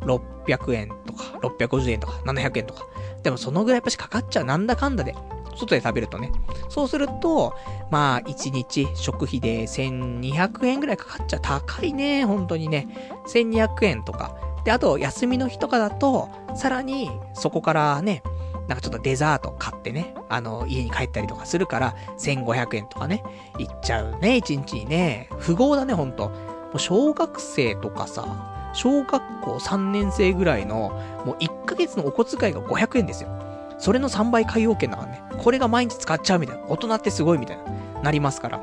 [0.00, 2.86] 600円とか、650円とか、700円とか。
[3.22, 4.44] でもそのぐらいやっぱしかかっちゃう。
[4.44, 5.14] なんだかんだで。
[5.56, 6.30] 外で食べるとね。
[6.68, 7.54] そうすると、
[7.90, 11.40] まあ、1日食費で1200円ぐらいかかっちゃう。
[11.42, 12.88] 高いね、本当にね。
[13.28, 14.36] 1200円とか。
[14.66, 18.24] で、あと、休みの日とかだと、さらに、そこからね、
[18.66, 23.22] なんかちょっとデザート買ってね、あの、家に帰ったりとかするから、1500円とかね、
[23.60, 25.30] いっちゃうね、1日にね。
[25.38, 26.30] 不合だね、ほんと。
[26.30, 26.34] も
[26.74, 30.90] う小学生とかさ、小学校3年生ぐらいの、
[31.24, 33.30] もう1ヶ月のお小遣いが500円ですよ。
[33.78, 35.22] それの3倍海洋券だからね。
[35.38, 36.64] これが毎日使っちゃうみたいな。
[36.66, 38.02] 大人ってすごいみたいな。
[38.02, 38.60] なりますから。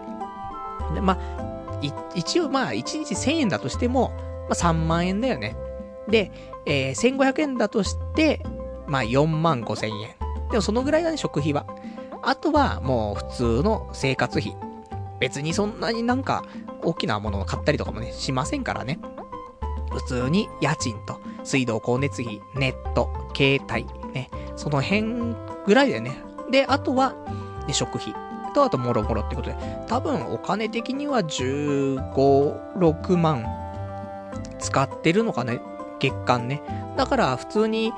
[0.93, 1.79] で、まあ、
[2.13, 4.11] 一応まあ、1日1000円だとしても、
[4.49, 5.55] まあ3万円だよね。
[6.07, 6.31] で、
[6.65, 8.41] えー、1500円だとして、
[8.87, 10.09] まあ4万5千円。
[10.49, 11.65] でもそのぐらいだね、食費は。
[12.21, 14.55] あとはもう普通の生活費。
[15.19, 16.43] 別にそんなになんか
[16.81, 18.99] 大きなものを買ったりとかもね、しませんからね。
[19.91, 24.29] 普通に家賃と水道光熱費、ネット、携帯、ね。
[24.55, 25.35] その辺
[25.65, 26.17] ぐらいだよね。
[26.51, 27.13] で、あとは、
[27.67, 28.13] ね、食費。
[28.53, 29.55] と、あともろもろってことで。
[29.87, 33.45] 多分お金的には15、6万
[34.59, 35.59] 使ってるのかね。
[36.03, 36.61] 月間ね。
[36.97, 37.93] だから普通に、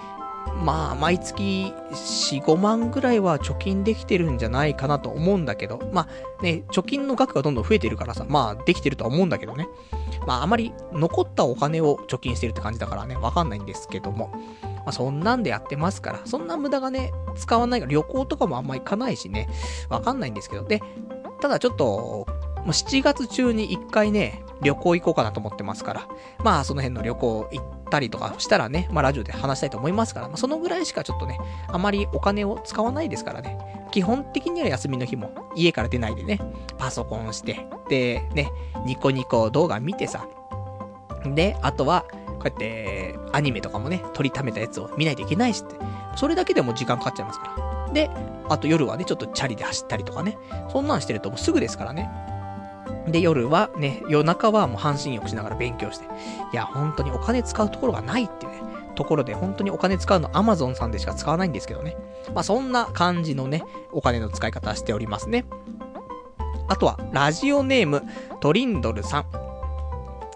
[0.64, 6.08] まあ、毎月4、5万ぐらいは貯金できてるんじゃないかなと思うんだけど、ま
[6.40, 9.68] あね、貯金の額がどんどん増えてるからさ、まあできてるとは思うんだけどね。
[10.28, 14.30] まああまり残ったお金を貯金してるって感じだからね、わかんないんですけども。
[14.86, 19.50] まあそんなんでやってますから、そんな無駄がね、使わないから旅行とかもあんま行かないしね、
[19.90, 20.64] わかんないんですけど。
[20.64, 20.82] で、
[21.42, 22.26] ただちょっと、も
[22.68, 26.08] う7月中に一回ね、旅行行こうかなと思ってますから、
[26.44, 33.58] まあその辺の旅行行ったりとかしたらね、まあラジオで話したいと思いますから、まあそのぐらいしかちょっとね、あまりお金を使わないですからね、
[33.92, 36.40] 基本的には休みの日も家から出ないでね、
[36.78, 38.52] パソコンして、で、ね、
[38.86, 40.28] ニコニコ動画見てさ、
[41.26, 42.06] で、あとは、
[42.40, 45.76] こうやって、アニメとかもね、撮りためたやつを見ないといけないしって、
[46.16, 47.56] それだけでも時間かかっちゃいますか
[47.88, 47.94] ら。
[47.94, 48.10] で、
[48.50, 50.38] あと夜はね、ちょっとチャリで走ったりとかね、
[50.72, 52.10] そんなんしてるともうすぐですからね。
[53.08, 56.06] で、夜はね、夜中はもう半身浴しながら勉強して。
[56.52, 58.62] いや、本当にお金使うところがないっていうね、
[58.96, 61.96] ところで本当にお金使うの Amazon さんでしか使わないんですけどね。
[62.34, 65.46] まあそんな感じのね、お金の使い方しておりますね。
[66.68, 68.04] あとは、ラジオネーム、
[68.40, 69.26] トリンドルさん。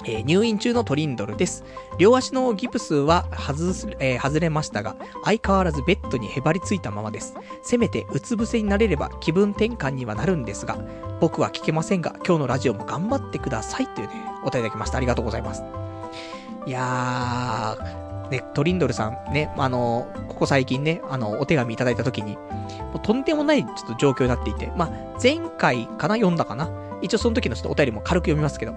[0.10, 1.64] えー、入院中のトリンドルです。
[2.00, 7.36] 両足のギプスは外す、えー、外れましたが、相変わらずベッドにへばりついたままです。
[7.62, 10.80] せめてうつ伏せになれれば気分転換にはなるんですが、
[11.20, 14.14] 僕は聞けませんが、今日のラジオも頑張ってくださいというね、
[14.44, 14.98] お便りいただきました。
[14.98, 15.64] ありがとうございます。
[16.66, 26.72] いやー、ね、トリンドルさん、ね、あの、ここ最近ね、あの、お手紙いただいた時に、もうとんでもないちょっと状況になっていて、まあ、前回かな読んだかな
[27.02, 28.74] 一応その時のちょっとお便りも軽く読みますけど、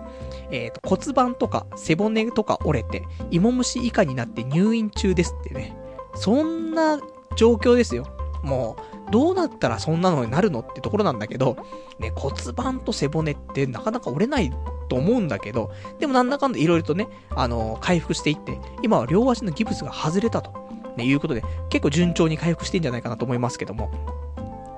[0.53, 5.75] えっ、ー、と、骨盤とか背骨とか折れて、芋虫以下になって入院中ですってね。
[6.15, 7.01] そんな
[7.37, 8.07] 状況ですよ。
[8.43, 8.77] も
[9.09, 11.57] う、どうなったらそんなのになるのってところなんだけど、
[11.99, 14.53] ね、骨盤と背骨ってなかなか折れない
[14.89, 20.53] と思うんだけど、でもなんだかんだ色々とね、あのー、回復していって、今は両足のギブスが外れたと、
[20.97, 23.91] ね、いうことで、結構順調に回復してんじゃないかなと思いますけども。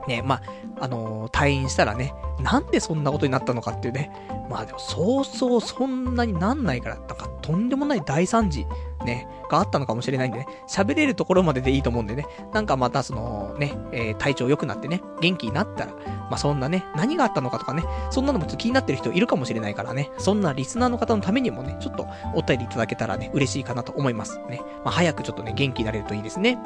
[0.07, 0.43] ね、まあ、
[0.81, 4.11] あのー、退院したらね、なんでそんなことになったのかっていうね。
[4.51, 8.67] まあでも、そうそうそんなになんないから、なんかとんでもない大惨事
[9.05, 24.61] ね、があったのかもしれないんでね、喋れるところまででいいと思うんでね、なんかまたそのね、えー、体調良くなってね、元気になったら、まあ、そんなね、何があったのかとかね、そんなのもちょっと気になってる人いるかもしれないからね、そんなリスナーの方のためにもね、ちょっとお便りいただけたらね、嬉しいかなと思いますね。
[24.85, 26.59] まあ、早くちょっとね、元気になれるといいですね。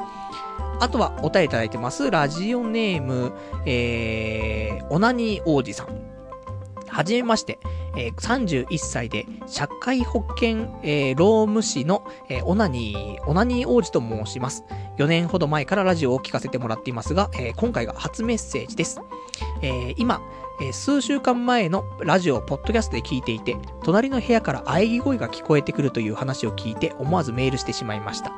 [0.81, 2.09] あとは、お便りいただいてます。
[2.09, 3.33] ラジオネーム、
[3.65, 5.87] えー、オナニー王子さん。
[6.87, 7.59] はじめまして。
[7.97, 14.63] えー、31歳で、社会保険、えー、労務士の、えー、オナニー、オナニー王子と申します。
[14.97, 19.01] 4年ほど前からラジオを聞かせてもらっていますが、えー、今回が初メッセージです。
[19.61, 20.21] えー、今、
[20.61, 28.33] え、数週間前のラジオをポッドキャストで聞いていて、隣の部屋から喘ぎ声が聞こえてくるという話を聞いて思わずメールしてしまいました。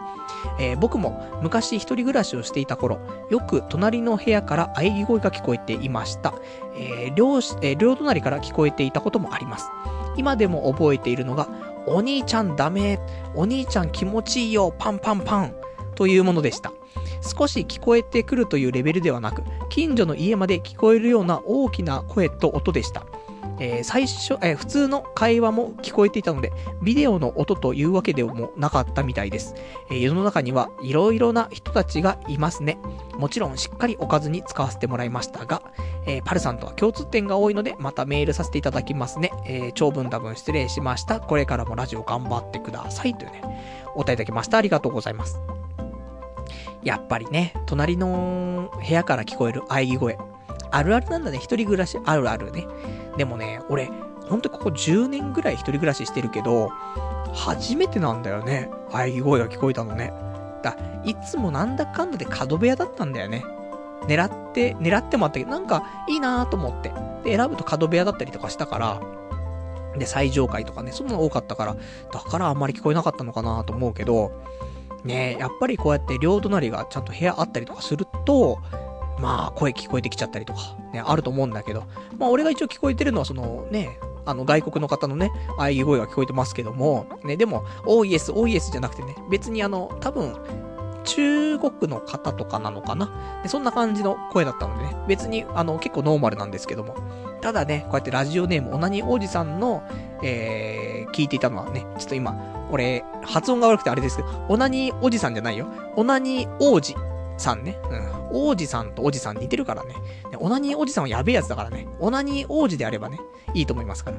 [0.60, 3.00] えー、僕も昔一人暮らしをしていた頃、
[3.32, 6.36] よく隣の部屋から喘ぎ声が聞こえていました。
[6.76, 9.70] えー、両、えー、両隣から聞こえていたこともあります。
[10.16, 11.50] 今でも覚えているのが、
[11.88, 13.00] お兄ちゃんダメ、
[13.34, 15.56] お兄ちゃん気持ちいいよ、パンパンパン、
[15.96, 16.72] というものでした。
[17.22, 23.06] 少し聞こえてくるというレベルではなく、近所の家まで聞こえるような大きな声と音でした。
[23.60, 29.54] えー、最初、えー、普通の会話も聞こえていたので、ビデオの音というわけでもなかったみたいです。
[29.92, 32.80] えー、世の中にはいろいろな人たちがいますね。
[33.18, 35.62] もちろんしっかりおかずに使わせてもらいましたが、
[36.08, 39.32] えー、パルさんとは共通点が多いので、またメールさせていただきますね。
[39.46, 41.20] えー、長文多文失礼しました。
[41.20, 43.14] これからもラジオ頑張ってください。
[43.14, 43.44] というね、
[43.94, 44.58] お答えいただきました。
[44.58, 45.40] ありがとうございます。
[46.84, 50.18] やっぱりね、隣の部屋から聞こえる喘ぎ声。
[50.72, 52.66] あるあるなんだね、一人暮らしあるあるね。
[53.18, 53.90] でもね、俺、
[54.30, 56.70] ほんとここ10年ぐらい一人暮らししてるけど、
[57.34, 58.70] 初めてなんだよね。
[58.90, 60.14] 喘ぎ声が聞こえたのね。
[60.64, 63.44] だ、いつもなんだかんだで角部屋だったんだよね。
[64.08, 66.92] 狙って、狙ってもあったけど、なんかいいなぁと思って。
[67.24, 69.02] で、選ぶと角部屋だったりとかしたから、
[69.98, 71.76] で、最上階とかね、そんなの多かったから、
[72.12, 74.32] だからあんまり聞こえなかったのかなと思うけど、
[75.04, 78.60] ねやっぱりこうやって両隣がちゃんと部屋あったりとかすると、
[79.20, 80.60] まあ、声聞こえてきちゃったりとか、
[80.94, 81.84] ね、あると思うんだけど、
[82.18, 90.36] まあ、俺が一応聞こえてるのは、その、ね、あの、外国の方のね、喘ぎ声が聞こえてますけども、ね、でも、オーイエス、オーイエスじゃなくてね、別にあの、多分、
[91.04, 93.12] 中国の方とかなのかな？
[93.42, 96.96] でそんな感じの声だったのでね、別に、あの、結構ノーマルなんですけども。
[97.42, 99.84] ただね、こうやってラジオネーム、オナニー王子さんの、
[100.24, 102.36] えー、聞いていたのはね、ちょっと今、
[102.72, 105.68] 俺、発音が悪くてあれですけど、オナニーおじさんじゃないよ。
[105.96, 106.96] オナニー王子
[107.38, 107.78] さんね。
[107.90, 108.50] うん。
[108.50, 109.96] 王子さんとおじさん似てるからね。
[110.40, 111.88] オナニーおじさんはやべえやつだからね。
[112.00, 113.20] オナニー王子であればね、
[113.54, 114.18] いいと思いますから。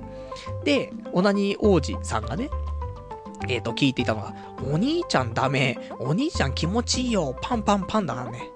[0.65, 2.51] で、オナニー王子さんがね、
[3.49, 4.35] えっ、ー、と、聞いていたのが、
[4.71, 5.79] お兄ちゃんダメ。
[5.99, 7.37] お兄ちゃん気持ちいいよ。
[7.41, 8.51] パンパンパンだからね。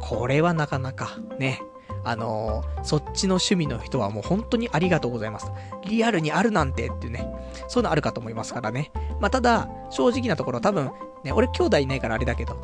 [0.00, 1.62] これはなかなか、ね。
[2.06, 5.50] あのー、そっちの趣味の人はもう本当にありがとうございます。
[5.88, 7.28] リアルにあるなんてっていうね、
[7.66, 8.92] そういうのあるかと思いますからね。
[9.18, 10.92] まあ、ただ、正直なところ多分、
[11.24, 12.56] ね、俺兄弟いないからあれだけど、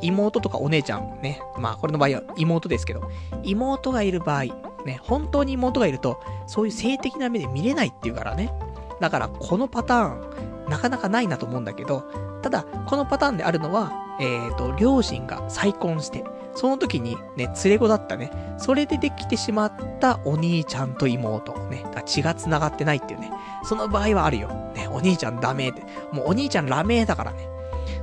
[0.00, 3.10] 妹とかお姉ちゃんね、まあこれの場合は妹ですけど、
[3.42, 4.44] 妹がいる場合、
[4.84, 8.52] ね、本当に妹がいると、そういう性的な目で見れないっていうからね。
[9.00, 12.04] だからこのパターン、なかなかないなと思うんだけど、
[12.48, 23.30] ただ、このパターンであるのは、えっ、ー、と、両親が再婚して、その時にね、連れ子だったね、それでできてしまったお兄ちゃんと妹、ね、だ血が繋がってないっていうね、
[23.64, 24.48] その場合はあるよ。
[24.74, 25.82] ね、お兄ちゃんダメって。
[26.10, 27.46] もうお兄ちゃんラメだからね。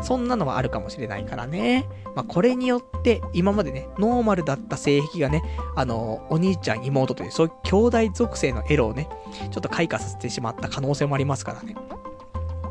[0.03, 1.89] そんなのはあるかもしれないからね。
[2.15, 5.41] まあ、これによって、今までね、ノーマルだった性癖がね、
[5.76, 9.09] あの、お兄ちゃん、妹という、そういう兄弟属性のエロをね、
[9.49, 11.76] ちょっと開花させてしまった可能性もありますからね。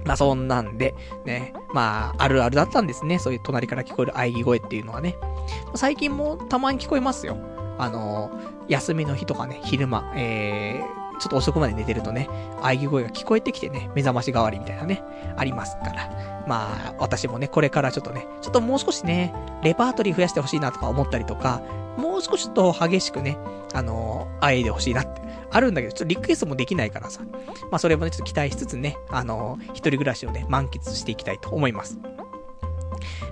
[0.04, 0.94] まあそんなんで、
[1.24, 3.18] ね、まああるあるだったんですね。
[3.18, 5.16] そういう隣から聞こえる喘ぎ声っていうのはね。
[5.74, 7.36] 最近もたまに聞こえますよ。
[7.78, 8.30] あの
[8.68, 12.28] 休みの日とかね、昼間、えー、ちょっと遅くまで寝てるとね、
[12.62, 15.02] 喘ぎ声が聞こえてきてね、目覚まし代わりみたいなね、
[15.36, 16.44] ありますから。
[16.46, 21.62] まあ、私もね、これからちょっとね、ちょっともう少しね、レパートリー増やしてほしいなとか思ったりとか、
[21.96, 23.38] もう少しと激しくね、
[23.72, 27.22] あのー、あえいでほしいなってあるんだけど、ちょっとリクエストもできないからさ。
[27.70, 31.98] まあそれもね、ちょっと期待しつつね、あのー、一人暮らしをね、満喫していきたいと思います。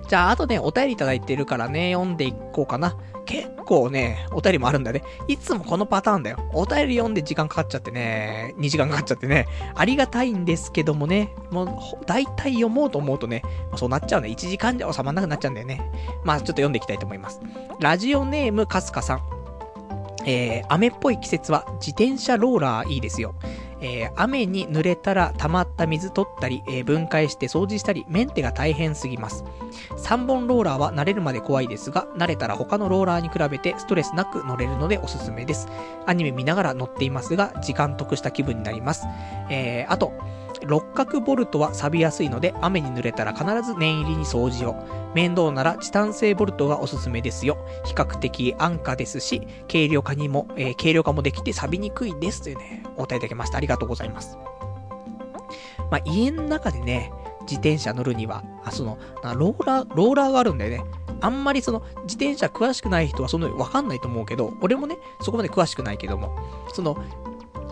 [0.07, 2.97] じゃあ、あとね、お便りいただいてるからね、読んでいこうかな。
[3.25, 5.03] 結構ね、お便りもあるんだね。
[5.27, 6.37] いつもこのパターンだよ。
[6.53, 14.29] お便り読んで時間かかっちゃってね、2時間かかっちゃってね、ありがたいんですけどもね、もう、大体読もうと思うとね、まあ、そうなっちゃうね。
[14.29, 15.81] 1時間じゃ収まんなくなっちゃうんだよね。
[16.23, 17.39] まあ、ちょっと読んでいきたいと思います。
[17.79, 19.21] ラジオネームかすかさん。
[20.25, 23.35] えー、雨っぽい季節は自転車ローラーいいですよ。
[23.83, 29.43] えー、雨に濡れたら溜まった水取ったり、えー、分解して掃除したり、メンテが大変すぎます。
[29.97, 35.67] 3本ローラーは慣れるまで怖いですが、慣れたら他のローラーに比べてストレスなく乗れるのでおすすめです。
[36.05, 39.05] アニメ見ながら乗っていますが、時間得した気分になります。
[39.49, 40.13] えー、あと、
[40.67, 45.03] 六角ボルトは錆びやすいので、雨に濡れたら必ず念入りに掃除を。
[45.13, 47.57] 面倒ならチタン製ボルトがおすすめですよ。
[47.85, 52.41] 比較的安価ですし、軽量化にも、えー、軽量化もできて錆びにくいです。
[52.41, 53.57] というね、お答えいただきました。
[53.57, 54.37] ありがとうございます。
[55.91, 57.11] まあ、家の中でね、
[57.41, 58.97] 自転車乗るには、あ、その、
[59.35, 60.83] ローラー、ローラーがあるんだよね。
[61.21, 66.35] あんまりその、自転車詳しくない人はそのわかんないと思うけど、俺もね、そこまで詳しくないけども、
[66.73, 66.97] その、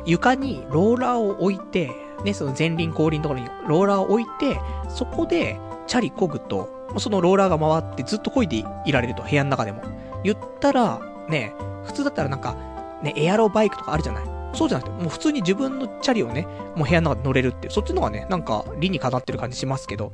[0.05, 1.91] 床にローラーを置いて、
[2.23, 9.81] ね、その前輪後輪のところにローラーを置いて、そこでチャリ漕ぐと、そのローラーが回ってずっと漕いでいられると、部屋の中でも。
[10.23, 10.99] 言ったら、
[11.29, 11.53] ね、
[11.83, 12.55] 普通だったらなんか、
[13.01, 14.23] ね、エアロバイクとかあるじゃない？
[14.53, 16.45] そうじゃなくて、もう普通に自分のチャリをね、
[16.75, 20.11] もう部屋の中で乗れるって、そっちの方がね、なんか理にかなってる感じしますけど、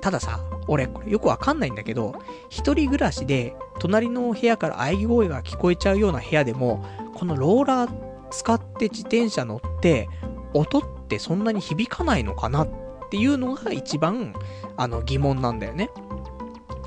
[0.00, 2.14] たださ、俺、これよくわかんないんだけど、
[2.48, 6.84] 一人暮らしで、隣の部屋から喘ぎ声が聞こえちゃうような部屋でも、
[7.14, 7.90] このローラー
[8.30, 10.08] 使って自転車乗って、
[10.54, 12.68] 音ってそんなに響かないのかなっ
[13.10, 14.34] ていうのが一番、
[14.76, 15.90] あの、疑問なんだよね。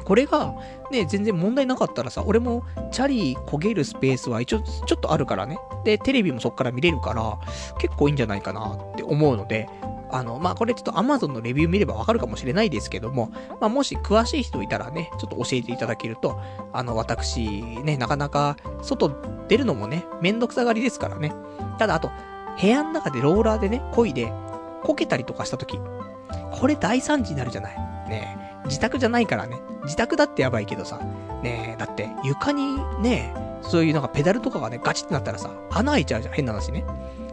[0.05, 0.53] これが、
[0.91, 5.57] ね、全然問題なかったらさ、俺もチャリ焦げるスペースは一応ちょっとあるからね。
[5.85, 7.39] で、テレビもそっから見れるから、
[7.79, 9.69] 結構いいんじゃないかなって思うので、
[10.11, 13.31] あの、まあ、これちょっと Amazon のレビュー見ればわかるかもしれないですけども、
[13.61, 16.39] まあ、もし詳しい人いたらね、ちょっと教えていただけると、
[16.73, 19.09] あの、私、ね、なかなか、外
[19.47, 21.33] 出るのもね、めんどくさがりですからね。
[21.79, 22.11] ただ、あと、
[22.61, 24.31] 部屋の中でローラーでね、漕いで、
[24.83, 25.79] こけたりとかした時、
[26.51, 27.75] これ大惨事になるじゃない。
[28.09, 29.59] ね自宅じゃないからね。
[29.83, 30.99] 自宅だってやばいけどさ。
[31.41, 33.33] ねだって床にね、
[33.63, 36.33] そういうなんかペダルとかがね、ガチってなったらさ、穴開いちゃうじゃん。
[36.35, 36.85] 変な話ね。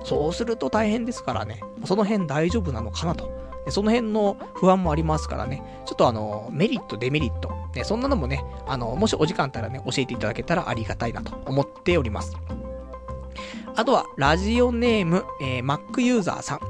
[0.05, 1.61] そうすると大変ですからね。
[1.85, 3.31] その辺大丈夫なのかなと。
[3.69, 5.63] その辺の不安もありますからね。
[5.85, 7.51] ちょっとあの、メリット、デメリット。
[7.75, 12.35] ね、そんなのもね、あの、もしお時間あったらね、教えていただけたらありがたいなと思っております。
[13.79, 16.61] あとは、ラジオネーム、えー、Mac ユーザーさん。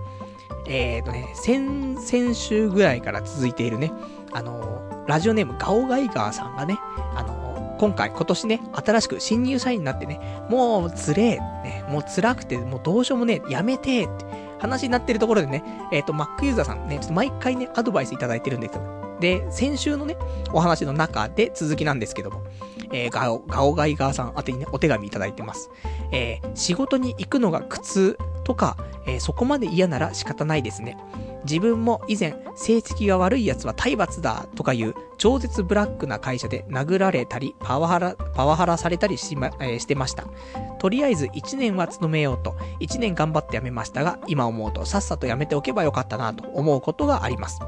[0.66, 3.90] えーとね、先、先週ぐらいから続いているね、
[4.30, 6.78] あのラジオネームガオガイガーさんがね、
[7.14, 10.20] あの今回、今年ね、新しく新入社員になってね、
[10.50, 14.26] もうつれ、ね、もう辛くて、もうどうしようもね、やめてって
[14.58, 18.82] 話になってるところでね、えっ、ー、と、Mac ユーザーさんね、ちょっと毎回ね、アドバイスいただいてるんですよ。
[19.18, 20.18] で、先週のね、
[20.52, 22.42] お話の中で続きなんですけども、
[22.92, 25.70] えー、ガオ、ガオガイガーさん宛てにね、お手紙いただいてます。
[26.12, 30.96] えー、仕事に行くのが苦痛とか、えー、そこまで嫌なら仕方ないですね。
[31.44, 40.24] 自分も以前、成績が悪い奴は体罰だとかいう超絶ブラックな会社で殴られたり、パワハラ、パワハラされたりしま、えー、してました。
[40.78, 47.60] とりあえず1年は勤めようと、1年頑張って辞めましたが、今思うとさっさと辞めておけばよかったなと思うことがあります。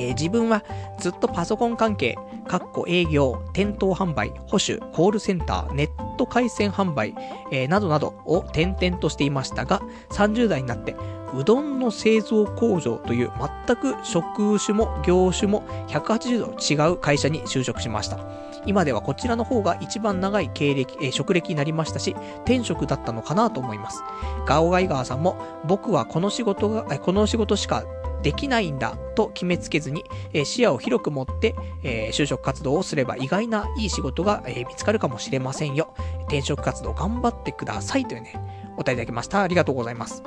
[0.00, 0.64] えー、自分は
[0.98, 2.16] ずっとパソコン関係、
[2.48, 7.14] かっこ営業、店頭販売、保守、コールセンター、ネット回線販売、
[7.52, 10.96] えー、などなどを転々としていましたが、30代になって、
[11.34, 13.30] うどんの製造工場という
[13.66, 18.18] 全く職種も業種も180度違う会社に就職しました。
[18.66, 22.14] 今ではこちらの方が一番長い経歴、えー、職歴になりましたし、
[22.44, 24.02] 転職だったのかなと思います。
[24.46, 27.84] ガオガイガーさんも、僕はこの仕事が、この仕事しか
[28.22, 35.94] できないんだと決めつけずに、えー、視野を広く持って、えー、就職活動をすれば意外ないい仕事が、えー、見つかるかもしれませんよ。
[36.22, 38.34] 転職活動頑張ってくださいというね、
[38.74, 39.42] お答えいただきました。
[39.42, 40.22] ありがとうございます。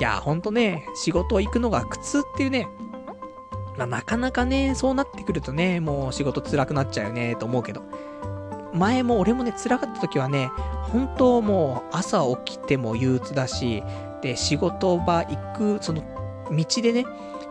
[0.00, 2.66] いや、ほんとね、仕事行くのが苦痛っていうね、
[3.76, 7.82] まあ、なかなかね、そうなってくるとね、もう仕事辛くなっちゃうよね、と思うけど。
[8.74, 10.50] 前も俺もね、辛かった時はね、
[10.92, 13.82] 本当もう朝起きても憂鬱だし、
[14.22, 16.02] で、仕事場行く、その
[16.50, 17.04] 道でね、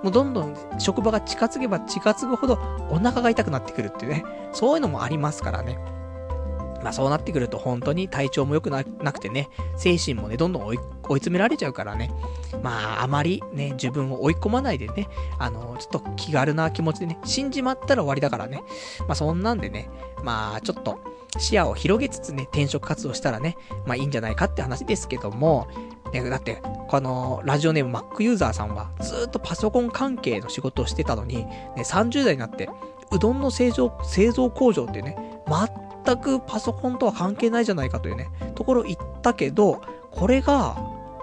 [0.04, 2.54] もうどんどん職場が近づけば近づくほど
[2.90, 5.80] お腹が痛くなってくるっていうね、そういうのもありますからね。
[6.84, 12.12] まあそうなってくると本当に体調も良くなくてね、精神もね、どんどん追い追い詰められちゃうからね。
[12.64, 15.08] まああまりね、自分を追い込まないでね、
[15.38, 18.64] あの、ちょっと気軽な気持ちでね、死んじまったら終わりだからね。
[19.02, 19.90] まあそんなんでね、
[20.24, 21.00] まあちょっと
[21.38, 25.68] 視野を広げつつね、転職活動したらね、まあいいんじゃないかって話ですけども、
[26.12, 32.70] だって、この、ラジオネーム Mac ユーザーさんは、ずっとパソコン関係の仕事をしてたのに、ね、30代になって、
[33.12, 35.16] うどんの製造、製造工場ってね、
[36.06, 39.82] 全くパソコンとは関係ないじゃないかというね、ところ行ったけど、
[40.12, 40.76] これが、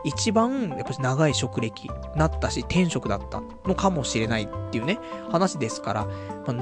[0.05, 4.99] 一番、やっぱり長い職歴なったし、転職だったのかもしれないっていうね、
[5.31, 6.09] 話ですから、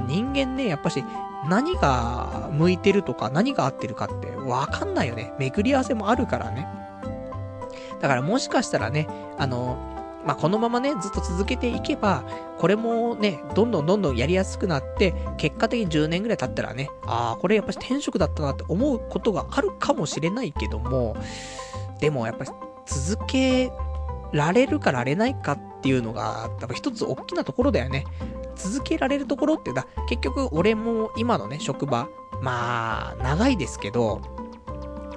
[0.08, 1.04] 人間ね、やっぱし、
[1.48, 5.32] 何が向いてるとか、何が合ってるかってわかんないよね。
[5.38, 6.66] 巡り合わせもあるからね。
[8.00, 9.08] だからもしかしたらね、
[9.38, 9.76] あの、
[10.26, 12.24] まあ、このままね、ずっと続けていけば、
[12.58, 21.16] これもね、どんどんどんどんやりやすくなって、結果的に10年ぐらい経ったらね、ああ、これやっぱり転職だったなって思うことがあるかもしれないけども、
[22.00, 22.50] でもやっぱり
[22.86, 23.70] 続け
[24.32, 28.04] られるかられないかっていうのが、多分一つ大きなところだよね。
[28.56, 32.08] 続けられるところってだ、結局俺も今のね、職場、
[32.40, 34.20] まあ、長いですけど、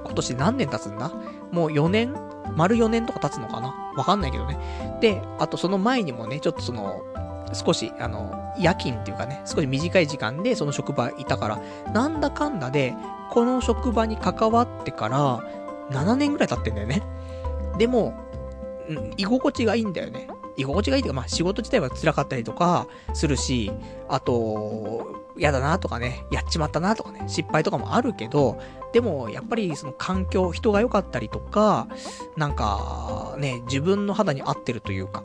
[0.04, 1.12] 今年何年経つんだ？
[1.52, 2.16] もう4年？
[2.56, 3.94] 丸4年とか経つのかな？
[3.96, 4.58] わかんないけどね。
[5.02, 7.04] で、あとその前にもね、ちょっとその、
[7.54, 12.96] 少し、あの、夜勤っていうかね、少し短い時間でその職場いたから、なんだかんだで、
[13.32, 15.44] この職場に関わってから、
[15.92, 17.02] 7年ぐらい経ってんだよね。
[17.78, 18.14] でも、
[18.88, 20.28] うん、居心地がいいんだよね。
[20.60, 23.72] 居心地がいいというか、まあ仕事自体は辛かったりとかするし、
[24.08, 28.60] あと、嫌だなとかね、やっちまったなとかね、失敗とかもあるけど、
[28.92, 31.88] でも、やっぱりその環境、人が良かったりとか、
[32.36, 35.24] なんか、ね、自分の肌に合ってるというか、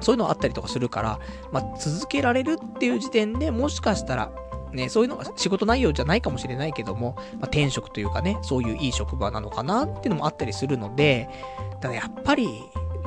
[0.00, 1.18] そういうのあったりとかするから、
[1.50, 4.30] まあ、続けられるっていう時点でもしかしたら、
[4.72, 11.28] ね、そういうのが仕事内容じゃないかもしれないけども、まあ、転職というかね、そういういい職場なのかなっていうのもあったりするので、
[11.80, 12.48] ただやっぱり、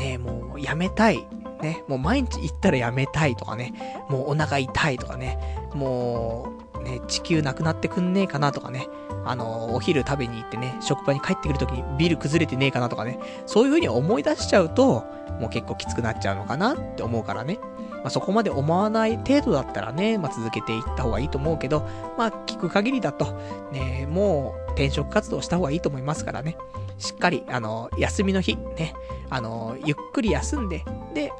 [0.01, 1.27] ね、もうやめたい。
[1.61, 3.73] ね、もう毎日行ったらやめたいとかね、
[4.09, 5.37] もうお腹痛いとかね、
[5.75, 8.87] もう、ね、地球なくなってくんねえかなとかね、
[9.25, 15.05] あの、お昼食べに行ってね、職場に帰ってくるときにビル崩れてねえかなとかね、そういう風に思い出しちゃうと、
[15.39, 17.59] もう結構きつくなっちゃうのかなって思うからね。
[18.03, 21.87] まあ、そこまで思わない程度だったらね、まあ、続けていった方がいいと思うけど、
[22.17, 23.25] まあ、聞く限りだと、
[23.71, 26.57] ね、もう転職活動した方がいいと思いますからね。
[26.97, 28.93] しっかり、あの、休みの日、ね、
[29.29, 30.83] あの、ゆっくり休んで、
[31.13, 31.31] で、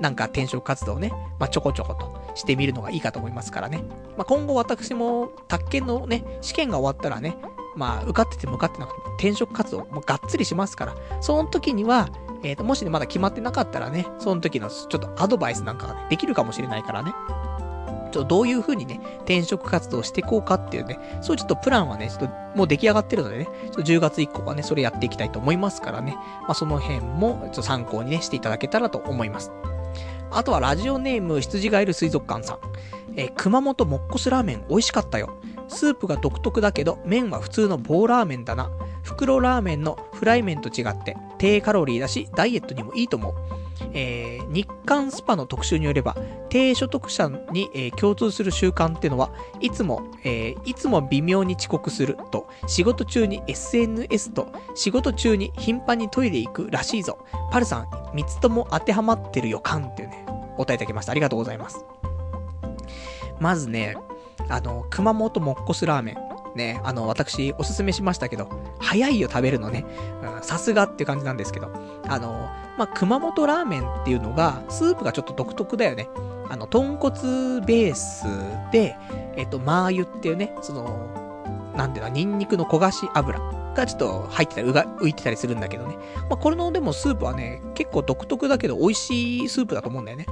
[0.00, 3.84] なんか転職活動をね、まあ、ちょこちょことしてみるのがいいかと思いますからね。
[4.16, 7.36] まあ、今後私も、宅建のね、試験が終わったらね、
[7.76, 12.08] まあ、受かってても受かってなくても転職活動もがっつりしますから、その時には、
[12.42, 17.12] えっ、ー、と、もしね、まだ決まってなかったらね、その時のちょっとアドバイスなんかがね、できるかもしれないからね。
[18.12, 29.52] ちょっとどういう風にね、転職活動していこうかっていうね、そういうちょっとプランはね、ちょっともう出来上がってるのでね、ちょっと10月以降はね、それやっていきたいと思いますからね、まあその辺もちょっと参考にね、していただけたらと思います。
[30.32, 32.58] あとはラジオネーム羊がいる水族館さん。
[33.16, 35.39] えー、熊本もっこすラーメン美味しかったよ。
[35.70, 38.70] スープが独特だけど、麺は普通の棒ラーメンだな。
[39.02, 43.34] 袋ラーメンのフライ麺と違って、低カロリーだし、ダイエットにもいいと思う。
[43.92, 46.16] えー、日刊スパの特集によれば、
[46.48, 49.30] 低所得者に、えー、共通する習慣っていうのは、
[49.60, 57.18] いつも、えー、いつも微妙に遅刻すると、仕事中に SNS と、仕事中に頻繁にトイレ行くらしいぞ。
[57.50, 60.24] パルさん、三つとも当てはまってる予感っていうね、
[60.56, 61.12] お答えいただきました。
[61.12, 61.84] ありがとうございます。
[63.40, 63.96] まずね、
[64.50, 66.30] あの、熊本もっこすラーメン。
[66.56, 68.48] ね、あの、私、おすすめしましたけど、
[68.80, 69.84] 早いよ、食べるのね。
[70.42, 71.70] さすがって感じなんですけど。
[72.08, 76.08] あの、まあ、熊本ラーメンっていうのが、スープがちょっと独特だよね。
[76.48, 78.26] あの、豚骨ベース
[78.72, 78.96] で、
[79.36, 83.38] えっと、マー油っていうね、その、なんていうの、ニンニクの焦がし油
[83.74, 85.96] がちょっと入ってたり、うが、浮いてたりするんだけどね。
[86.28, 90.26] まあ、これのでもスープはね、結構独特だけど美味しいスープだと思うんだよね。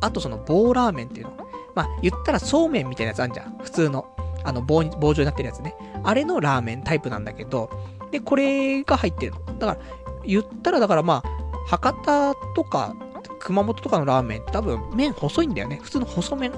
[0.00, 1.49] あとその棒ラーメンっていうの。
[1.74, 3.58] まあ、言ったらそうめんみたいなやつあるじゃん。
[3.58, 4.06] 普通の。
[4.42, 5.74] あの棒、棒状になってるやつね。
[6.02, 7.70] あれのラーメンタイプなんだけど、
[8.10, 9.58] で、これが入ってるの。
[9.58, 9.78] だから、
[10.24, 12.94] 言ったらだからまあ、博多とか、
[13.38, 15.78] 熊本とかのラーメンって多分麺細いんだよね。
[15.82, 16.52] 普通の細麺。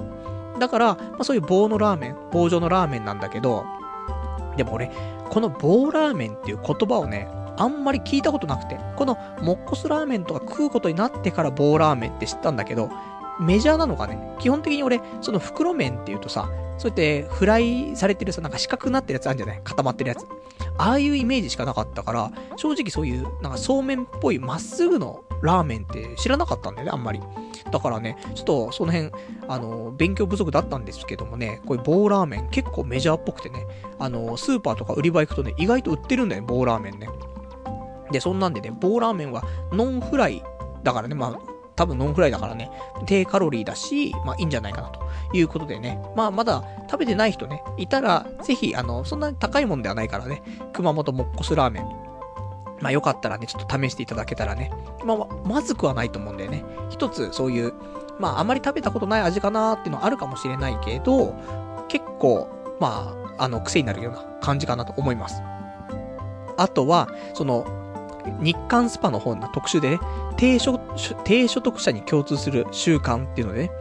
[0.59, 3.65] だから、まあそういう棒のラーメン、棒状のラーメンなんだけど、
[4.57, 4.91] でも俺、
[5.29, 7.27] この棒ラーメンっていう言葉をね、
[7.57, 12.89] あんまり聞いたことなくて、このモッコスラーメンとか食うことになってから棒ラーメンって知ったんだけど、
[13.39, 14.35] メジャーなのかね？
[14.39, 19.61] 基本的に俺、その袋麺っていうとさ、そうやってフライされてるさ、なんか四角くなってるやつあるんじゃない？
[19.63, 20.25] 固まってるやつ。
[20.77, 27.19] ああいうイメージしかなかったから、正直そういう、なんかそうめんっぽいまっすぐのラーメンって知らなかったんだよね、あんまり。
[27.71, 29.11] だからね、ちょっとその辺、
[29.47, 33.67] あの、勉強不足だったんですけどもね、こういう棒ラーメン結構メジャーっぽくてね、
[33.99, 37.07] あの、スーパーとか売り場行くとね、意外と売ってるんだよね、棒ラーメンね。
[38.11, 40.43] で、そんなんでね、棒ラーメンはノンフライ
[40.83, 42.69] だからね、まあ、多分ノンフライだからね、
[43.05, 45.01] 低カロリーだし、まあいいんじゃないかなと
[45.33, 50.43] いうことでね、まあまだ食べてない人ね、いたら、ぜひ、あの、そんなに高いもんではないからね、
[50.73, 51.83] 熊本もっこすラーメン、
[52.81, 54.71] まあよかったらね、ちょっと試していただけたらね、
[55.05, 56.63] まあまずくはないと思うんだよね。
[56.89, 57.73] 一つそういう、
[58.19, 61.33] まああまり食べたことない味かなーっていうのはあるかもしれないけど、
[61.87, 62.47] 結構、
[62.79, 65.41] まあ、あの、癖になるような感じかなと思います。
[66.57, 67.65] あとは、その、
[68.41, 69.99] 日刊スパの本の特集でね、
[70.37, 70.79] 低所
[71.23, 73.71] 低所得者に共通する習慣っていうのでね、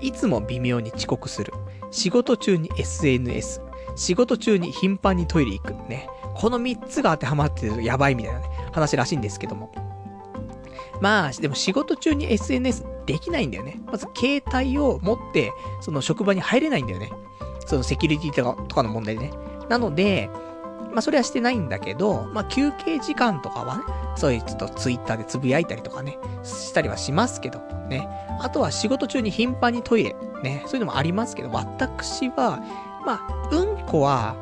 [0.00, 1.52] いつも微妙に遅刻する。
[1.90, 3.62] 仕事中に SNS。
[3.94, 5.72] 仕事中に頻繁にトイレ行く。
[5.88, 6.08] ね。
[6.34, 9.72] この3つが当てはまってるとやばいみたいなね、話らしいんですけども。
[11.00, 13.80] まあ、でも仕事中に SNS できないんだよね。
[13.86, 17.10] まず携帯を持って、その職場に入れないんだよね。
[17.66, 19.32] そのセキュリティとかとかの問題でね。
[19.68, 20.30] なので、
[20.96, 23.82] まあそれはしてないんだけど、まあ休憩時間とかはね、
[24.16, 27.58] そういうちょっとツイッターでつぶやいたりとかね、したりはしますけど、
[27.90, 28.08] ね。
[28.40, 32.62] あとは仕事中に頻繁にトイレ、ね、そういうのもありますけど、私は、
[33.04, 34.36] まあ、うんこは、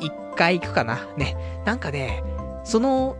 [0.00, 1.06] 一回行くかな。
[1.16, 1.62] ね。
[1.64, 2.24] なんかね、
[2.64, 3.14] その、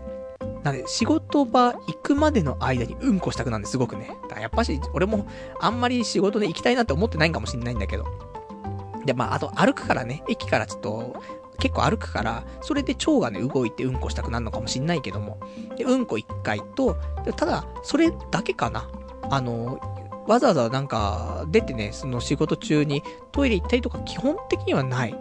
[0.65, 4.09] なんで、仕事場行くまでの間にうんこしたくなんですごくね。
[4.25, 5.29] だからやっぱし、俺も
[5.61, 8.05] あんまり仕事で行きたいなって思ってないんかもしんないんだけど。
[9.05, 11.15] で、まあ、あと歩くからね、駅からちょっと、
[11.59, 15.39] 結構歩くから、それで腸がね、動いてうんこしたくなるのかもしんないけども。
[15.77, 16.97] で、うんこ一回と、
[17.37, 18.89] ただ、それだけかな。
[19.31, 19.81] あの、
[20.27, 23.03] わざわざなんか、出てね、その仕事中に
[23.33, 25.15] トイレ行ったりとか基本的にはない。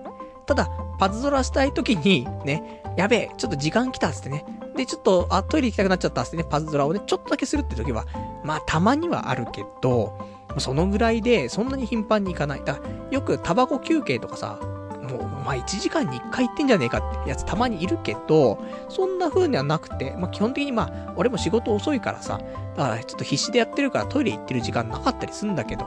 [0.45, 0.69] ただ、
[0.99, 4.45] パズドラしたい時に、ね、やべえ、ちょっと時間来たっつってね。
[4.75, 8.05] で、ちょっと、あ、トイレ行きたくなっちゃったっつってね、パズドラをね、ちょっとだけするって時は、
[8.43, 10.17] まあ、たまにはあるけど、
[10.57, 12.61] そのぐらいで、そんなに頻繁に行かない。
[12.63, 14.59] だから、よくタバコ休憩とかさ、
[15.03, 22.39] もう、まあ、1時間に1回行ってんじゃねえかってやつたまにいるけど、そんな風にはなくて、まあ、基本的にまあ、俺も仕事遅いからさ、
[22.77, 25.85] だからちょっと必死でやってるからトイレ行ってる時間なかったりすんだけど、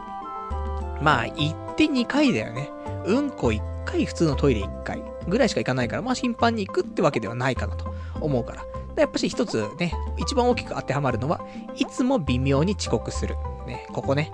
[1.00, 2.70] まあ、行って2回だよね。
[3.06, 8.64] うんこ1回、普通のトイレ1回ぐらいしか行かないから、まあ頻繁に行くってわけではないかなと思うから。
[8.96, 11.40] やっぱし一つね、一番大きく当てはまるのは、
[11.76, 13.36] いつも微妙に遅刻する。
[13.66, 14.32] ね、ここね。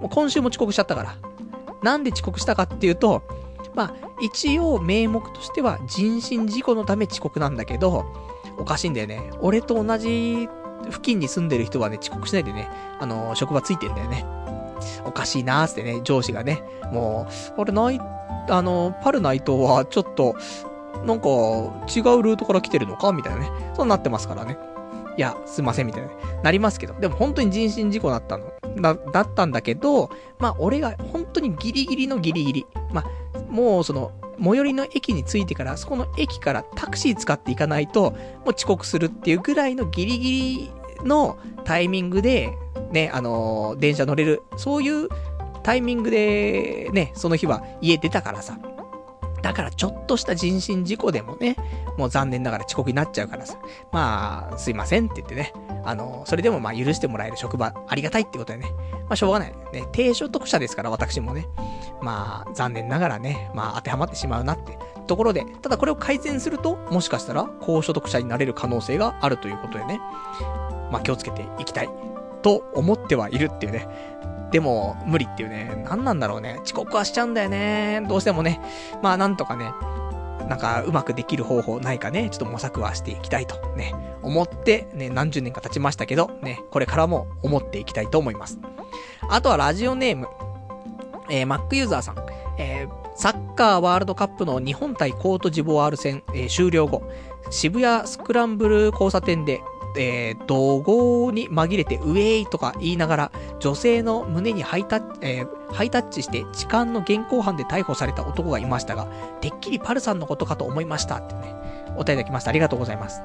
[0.00, 1.16] もう今週も遅刻しちゃったから。
[1.82, 3.22] なんで遅刻したかっていうと、
[3.74, 8.04] まあ、一応名目としては人身事故のため遅刻なんだけど、
[8.58, 9.30] おかしいんだよね。
[9.40, 10.48] 俺と同じ
[10.88, 12.68] 付近に住んでる人はね、遅刻しないでね、
[12.98, 14.24] あの、職場ついてんだよね。
[15.04, 17.26] おかしいなーってね、上司がね、も
[17.56, 18.00] う、あれ、ない、
[18.48, 20.34] あの、パルナイトはちょっと、
[21.04, 23.50] なんか、違うルートから来てるのかみたいなね。
[23.74, 24.58] そうなってますからね。
[25.16, 26.94] いや、すいません、みたいな、ね、なりますけど。
[26.94, 28.44] でも本当に人身事故だったの。
[28.80, 32.66] だ、だったんだけど、まあ、俺が本当にギリギリのギリギリ。
[32.92, 33.04] まあ、
[33.50, 34.12] もうその、
[34.42, 40.70] 最寄りの駅に着いてから、そこの駅からタクシー使っていかないと、もう遅刻するっていうぐらいのギリギリ
[41.04, 42.50] のタイミングで、
[42.90, 45.08] ね、あのー、電車乗れる、そういう
[45.62, 48.58] タイミングで、ね、その日は家出たからさ。
[49.42, 51.56] だからちょっとした人身事故でもね、
[51.96, 53.58] もう残念ながら遅刻になっちゃうからさ。
[53.92, 55.52] まあ、すいませんって言ってね。
[55.84, 58.66] あの、それでもまあ許してもらえる職場ありがたいってことでね。
[59.08, 59.54] まあしょうがない。
[59.72, 61.46] ね、低所得者ですから私もね。
[62.02, 70.00] まあ、残念ながらね、まあ当てはまってしまうなってところで、ただこれを改善すると、もしかしたら高所得者になれる可能性があるということでね。
[70.90, 71.90] まあ気をつけていきたい。
[72.42, 73.86] と思ってはいるっていうね。
[74.50, 75.84] でも、無理っていうね。
[75.88, 76.58] 何なんだろうね。
[76.64, 78.04] 遅刻はしちゃうんだよね。
[78.08, 78.60] どうしてもね。
[79.02, 79.72] まあ、なんとかね。
[80.48, 82.28] なんか、うまくできる方法ないかね。
[82.30, 83.94] ちょっと模索はしていきたいとね。
[84.22, 86.60] 思って、ね、何十年か経ちましたけど、ね。
[86.70, 88.58] これからも思っていきたいと思います。
[89.28, 90.28] あとはラジオネーム。
[91.30, 92.16] えー、Mac ユーザーさん。
[92.58, 97.02] えー、サッカーワールドカップの日本対コートジボワール戦、えー、終了後、
[97.50, 99.60] 渋谷スクランブル交差点で
[99.96, 109.06] えー、怒号に紛れてウェイとか言いながら、女性の胸にハイタッチ、えー、ハイタッチして痴漢の現行犯で逮捕された男がいましたが、
[109.40, 111.54] てっきりパルさんのことかと思いましたってね、
[111.96, 112.50] お便りいただきました。
[112.50, 113.22] ありがとうございます。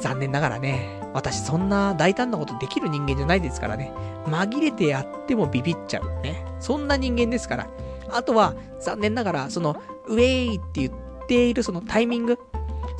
[0.00, 3.92] 残念ながらね、私そんな大胆なことできる人間じゃないですからね、
[4.26, 6.44] 紛れてやってもビビっちゃうね。
[6.58, 7.68] そんな人間ですから。
[8.10, 9.76] あとは、残念ながら、その、
[10.06, 10.92] ウェイって言っ
[11.26, 12.38] ているそのタイミング、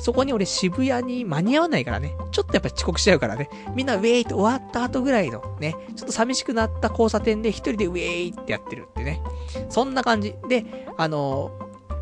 [0.03, 9.21] そこに俺渋谷に間に合わないからね、ちょっとやっぱ遅刻しちゃうからね、みんなウェイって終わった後ぐらいのね、ちょっと寂しくなった交差点で一人でウェイってやってるってね。
[9.69, 10.35] そんな感じ。
[10.49, 10.65] で、
[10.97, 11.51] あの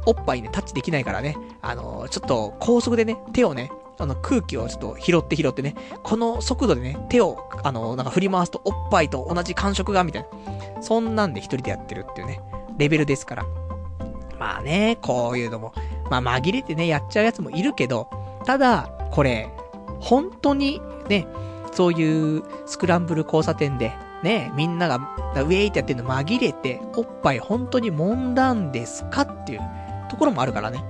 [0.07, 10.25] おっぱいね、タッチできないからね、あのちょっと高速でね、手をね、あの空気をちょっと拾って拾ってね、この速度でね、手を、あのなんか振り回すとおっぱいと同じ感触が、みたい
[10.75, 10.81] な。
[10.81, 12.41] そんなんで一人でやってるっていうね、
[12.79, 13.45] レベルですから。
[14.39, 15.71] まあね、こういうのも、
[16.11, 18.09] まあ紛れてね、やっちゃうやつもいるけど、
[18.45, 19.49] ただ、これ、
[20.01, 21.25] 本当にね、
[21.71, 29.61] そういうスクランブル交差点で、ね、みんなが、ウェイってやってるの紛れて、おっぱい本当に揉んだんですかっていう
[30.09, 30.83] ところもあるからね。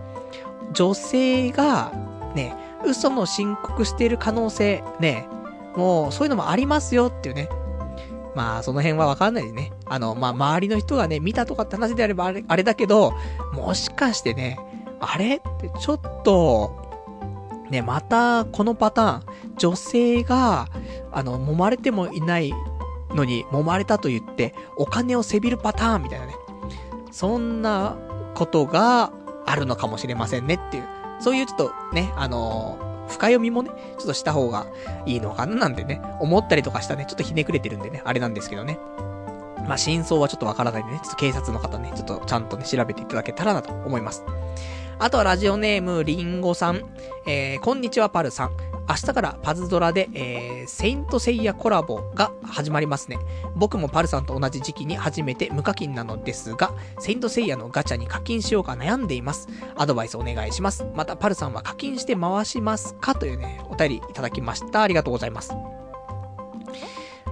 [0.73, 1.91] 女性が、
[2.33, 5.27] ね、嘘の申告している可能性、ね、
[5.75, 7.47] もうそういうのもありますよっていうね。
[8.33, 9.71] まあ、その辺はわかんないでね。
[9.85, 13.13] あの、まあ、周りの人がね、見たとかって話であればあれあれだけど、
[13.53, 14.57] もしかしてね、
[15.01, 15.35] あれ？
[15.35, 16.89] ってちょっと、
[17.69, 19.23] ね、またこのパターン、
[19.57, 20.67] 女性が、
[21.11, 22.53] あの、揉まれてもいない
[23.09, 26.35] のに、揉まれたと言って、お金をせびるパターンみたいなね。
[27.11, 27.97] そんな
[28.35, 29.11] ことが
[29.45, 30.83] あるのかもしれませんねっていう。
[31.19, 34.67] そういうちょっとね、あの、深読みもね、ちょっとした方が
[35.05, 38.79] いいのかななんてね、思ったりとかしたね、ちょっとひねくれてるんでね、あれなんですけどね。
[39.67, 44.23] まあ、真相はちょっとわからないんでね、ちょっと警察の方ね、ちょっとちゃんとね、調べていただけたらなと思います。
[45.03, 46.83] あとはラジオネーム、リンゴさん。
[47.25, 48.51] えー、こんにちは、パルさん。
[48.87, 53.17] 明日からパズドラで、えー、セイントセイヤコラボが始まりますね。
[53.55, 59.47] 僕もパルさんと同じ時期に初めて無課金なのですが、セイントセイヤのガチャに課金しようか悩んでいます。
[59.75, 60.85] アドバイスお願いします。
[60.93, 64.83] また、パルさんは課金して回しますかというね、お便りいただきました。
[64.83, 65.51] ありがとうございます。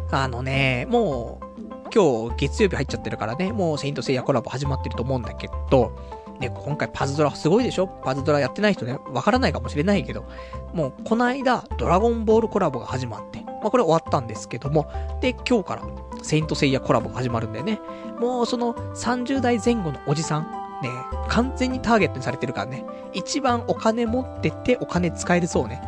[0.10, 1.50] あのね、もう、
[1.94, 5.92] 今日月曜日入っちゃってるからね、もうセイントセイヤコラボ始まってると思うんだけど、
[6.40, 7.88] ね、今回パズドラすごいでしょ？
[7.88, 10.26] パズドラやってない人ね、わからないかもしれないけど、
[10.74, 14.90] もうこの間、ドラゴンボールコラボが始まって、まあこれ終わったんですけども、
[15.22, 15.84] で、今日から、
[16.24, 17.80] セイントセイヤコラボが始まるんだよね。
[18.20, 20.44] もうその30代前後のおじさん、
[20.82, 20.90] ね、
[21.28, 25.82] 完全にターゲットにされてるからね、一番お金持っててお金使えるそうね。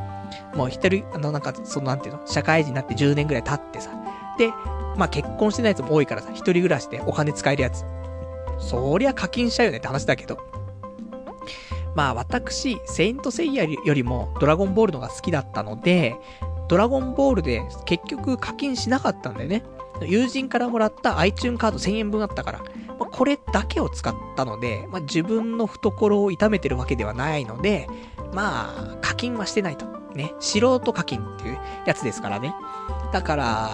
[0.55, 3.89] もう一人、あのなんか、そのなんていうの、社会人になって10年ぐらい経ってさ、
[4.37, 4.49] で、
[4.97, 7.85] まあ結婚してないやつも多いからさ、一人暮らしでお金使えるやつ。
[8.61, 10.37] そりゃ課金しちゃうよねって話だけど。
[11.95, 16.15] まあ私、セイントセイヤよりもドラゴンボールのが好きだったので、
[16.69, 19.63] ドラゴンボールで結局課金しなかったんだよね。
[20.03, 22.59] 友人からもらった iTune カード1000円分あったから、
[22.97, 27.87] まあ、これだけを使ったので、まあ、自分の懐を痛めてるわけではないので、
[28.33, 29.85] まあ、課金はしてないと。
[30.15, 30.33] ね。
[30.39, 32.55] 素人課金っていうやつですからね。
[33.11, 33.69] だから、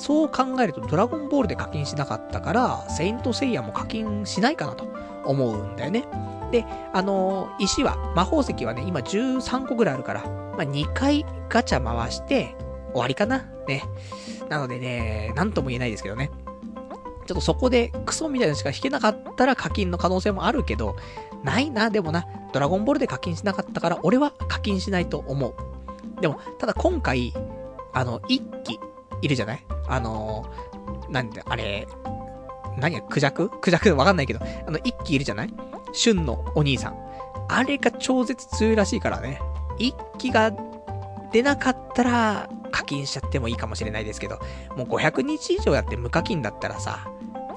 [0.00, 4.86] そう考えるとドラゴンボールで課金しなかったから、セイントセイヤも課金しないかなと
[5.26, 6.06] 思うんだよね。
[6.50, 6.64] で、
[6.94, 12.56] あのー、石は、魔法石はね、今13個ぐらいあるから、まあ、2回ガチャ回して、
[12.92, 13.84] 終わりかなね。
[14.48, 16.30] なのでね、なんとも言えないですけどね。
[17.26, 20.96] ちょっとそこでクソみたいなのしか引けなかったら課金の可能性もあるけど、
[21.44, 25.54] ないな、でもな、ドラゴンボールで課金しなかったから、俺は課金しないと思う。
[26.22, 27.34] でも、ただ今回、
[27.92, 28.80] あの、一機、
[29.22, 29.64] いるじゃない？
[29.88, 31.86] あのー、なんで、あれ、
[32.78, 33.48] 何や、クジャク？
[33.48, 33.94] クジャク？
[33.96, 35.54] わかんないけど、あの、一機いるじゃない？
[35.92, 36.96] 旬のお兄さん。
[37.48, 39.40] あれが超絶強いらしいからね。
[39.78, 40.52] 一機が
[41.32, 44.38] 出なかったら、課金しちゃってもいいかもしれないですけど、
[44.76, 47.08] もう500日以上やって無課金だったらさ、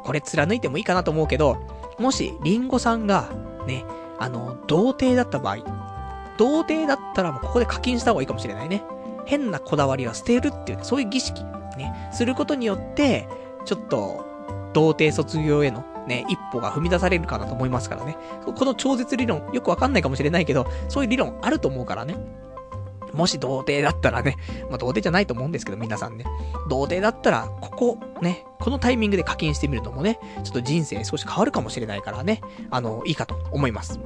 [0.04, 1.58] これ貫いてもいいかなと思うけど、
[2.00, 3.30] もし、リンゴさんが、
[3.68, 3.86] ね、
[4.20, 5.58] あの、童貞だった場合、
[6.38, 8.84] 童貞だったらもうここで課金した方がいいかもしれないね。
[9.26, 11.46] 変なこだわりは捨てるっていうね、そういう儀式、
[11.78, 13.28] ね、することによって、
[13.66, 14.26] ちょっと、
[14.74, 18.18] 童貞卒業へのね、一歩が踏み出されるかなと思いますからね。
[18.46, 22.16] この超絶理論、よくわかんないかもしれないけど、そういう理論あると思うからね。
[23.14, 24.38] もし童貞だったらね、
[24.70, 26.26] まあ童貞じゃないと思うんですけど、皆さんね。
[26.68, 32.42] 童貞だったら、ここ、ね、このタイミングで課金してみるのもね、ちょっと人生少し変わるかもしれないからね、
[32.72, 34.00] あの、いいかと思います。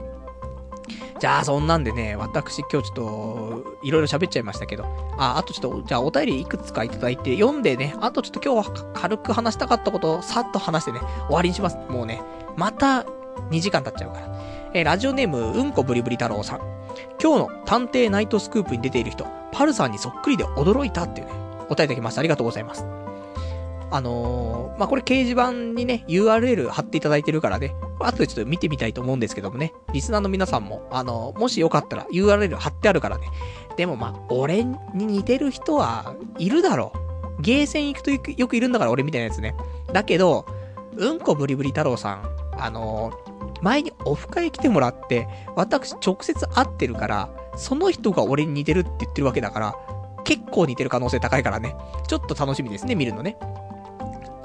[1.20, 4.86] じゃあ、そんなんでね、私今日ちょっと、いろいろ喋っちゃいましたけど、
[5.18, 11.78] あ、あとちょっと、じゃあお便りいくつかいただいて、読んでね、あとちょっと今日は軽く話したかったことをさっと話してね、終わりにします。
[11.90, 12.22] もうね、
[12.56, 13.06] また
[13.50, 14.28] 2時間経っちゃうから。
[14.74, 16.60] えー、ラジオネーム、うんこブリブリ太郎さん。
[17.22, 22.20] 今日の探偵ナイトスクープに出ている人、パルさんにそっくりで驚いたっていうね、お答えいただきました。
[22.20, 22.86] ありがとうございます。
[23.90, 33.28] あのー、まあ、これ掲示板にね、URL 貼っていただいてるからね、後でちょっと見てみたいと思うんですけどもね、リスナーの皆さんも、あのー、もしよかったら URL 貼ってあるからね。
[33.78, 36.92] でもまあ、俺に似てる人はいるだろ
[37.40, 37.42] う。
[37.42, 39.56] ゲーセン行くとよくいるんだから俺みたいなやつね。
[39.94, 40.46] だけど、
[40.96, 49.76] うんこブリブリ太郎さん、あのー、前にオフ会来てもらって、私直接会ってるから、その人が俺に似てるって言ってるわけだから、
[50.24, 51.76] 結構似てる可能性高いからね。
[52.08, 53.38] ちょっと楽しみですね、見るのね。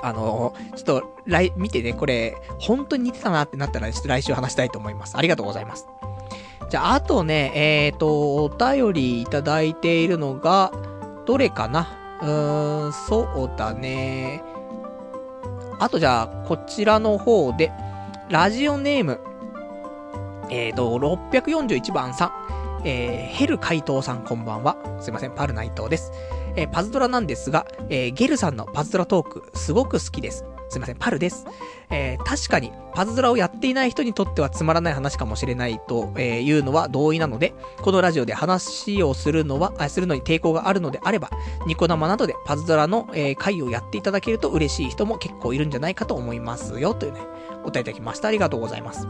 [0.02, 5.16] あの、ちょっと、来、見てね、これ、本当に似てたなってなったら、ちょっと来週話したいと思います。
[5.16, 5.86] ありがとうございます。
[6.68, 10.72] じゃあ、あとね、えっ、ー、と、お便りいただいているのが、
[11.24, 11.86] どれかな？
[12.20, 14.42] うーん、そうだね。
[15.78, 17.72] あとじゃあ、こちらの方で、
[18.28, 19.20] ラジオネーム、
[20.48, 22.32] えっ、ー、と、641番さん、
[22.84, 24.76] えー、ヘル怪盗さんこんばんは。
[25.00, 26.12] すいません、パルナイトです。
[26.56, 30.44] えー、パズドラなんですが、えー、ゲルさんのパズドラトーク、すごく好きです。
[30.68, 31.44] すいません、パルです。
[31.90, 37.52] えー、確かに、パズドラをやっていない人にとってはつまらない話かもしれないと、え、いうのは同意なので、
[37.82, 41.28] このラジオで話をするのは、するのに抵抗があるのであれば、
[41.66, 47.20] ニコ生などでパズドラの、え、回をやっていただけると嬉しい人も結構いるんじゃないかと思いますよ、というね、
[47.62, 48.28] お答えいただきました。
[48.28, 49.06] ありがとうございます。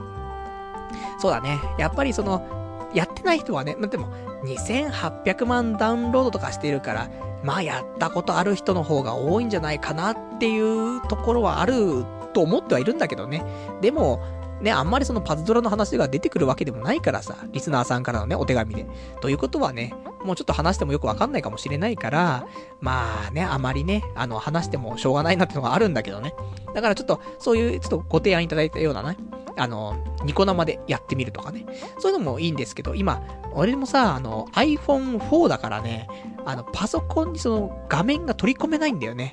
[1.21, 1.61] そうだね。
[1.79, 2.62] やっぱりその、
[2.95, 4.09] やってない人はね、までも、
[4.45, 7.11] 2800万ダウンロードとかしてるから、
[7.43, 13.45] まあやったことある人の方が多いんじゃないかなっていうところはあると思ってはいるんだけどね。
[13.81, 14.21] でも、
[14.63, 18.87] ね、あんまりそのパズドラの話が出てくるわけでもないからさ、リスナーさんからのね、お手紙で。
[19.21, 19.93] ということはね、
[20.25, 22.47] もうちょっと話してもよくわかんないかもしれないから、
[22.81, 26.33] まあね、あまりね、あの、話してもしょうがないなってのがあるんだけどね。
[26.75, 29.17] だからちょっと、そういう、ちょっとご提案いただいたようなね、
[29.57, 31.67] あの、ニコ生でやってみるとかね。
[31.99, 33.21] そういうのもいいんですけど、今、
[33.53, 36.07] 俺もさ、あの、iPhone4 だからね、
[36.45, 39.33] あの、パソコンにその画面が取り込めないんだよね。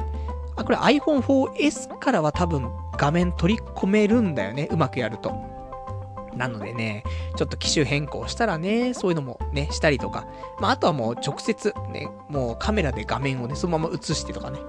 [0.55, 2.69] あ、これ iPhone4S からは多分
[2.99, 4.67] 画面取り込めるんだよね。
[4.69, 5.33] うまくやると。
[6.35, 7.03] なのでね、
[7.35, 10.27] ちょっと機種変更したらね、そういうのもね、したりとか。
[10.59, 14.59] まあ、あとはもう直接ね、もうカメラで画面をね、そのまま映してとかね、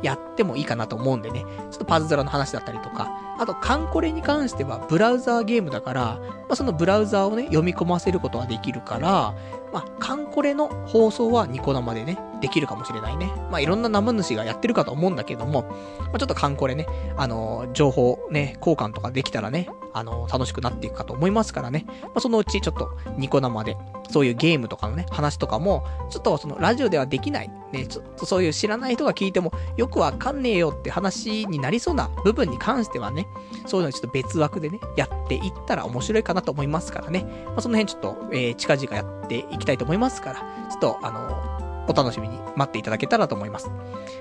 [0.00, 9.34] やってもいいかなと思うんでね、ちょっとパズドラの話だったりとか、あと、カンコレに関してはブラウザーゲームだから、まあ、そのブラウザーをね、読み込ませることができるから、
[9.72, 13.32] まあ、カンコレの放送はニコ生でね、できるかもしれないね。
[13.50, 15.62] まあ、いろんな生主がやってるかと思うんだけども、
[16.00, 16.86] まあ、ちょっとカンコレね、
[17.16, 21.84] あのー、情報ね、交換とかできたらね、あのー、楽しくなっていくかと思いますからね。
[21.86, 23.76] まあ、そのうちちょっとニコ生で、
[24.10, 33.28] そういうゲームとかのね、話とかも、ちょっとそのラジオではできない、ね、ちょっとそういう知らない人が聞いてもよくわかんねえよって話になりそうな部分に関してはね、
[33.66, 37.24] そういうのちょっと別枠でね、やっていったら面白いかなと思いますからね。
[37.46, 40.40] まあ、その辺ちょっと、えー、近々やっていきたいと思いますから、
[40.70, 41.51] ちょっと、あのー
[41.88, 43.70] お楽しみに待っていただけたらと思います。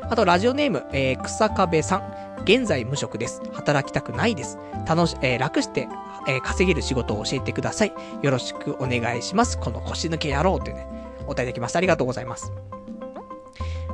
[0.10, 2.32] あと、ラジオネーム、えー、草壁さん。
[2.44, 3.42] 現在無職です。
[3.52, 4.58] 働きたくないです。
[4.88, 5.88] 楽し、えー、楽して、
[6.28, 7.94] えー、稼げる仕事を教えてください。
[8.22, 9.60] よろしくお願いします。
[9.60, 10.88] この腰抜け野郎ってね、
[11.22, 11.78] お答えできました。
[11.78, 12.52] ありがとうございます。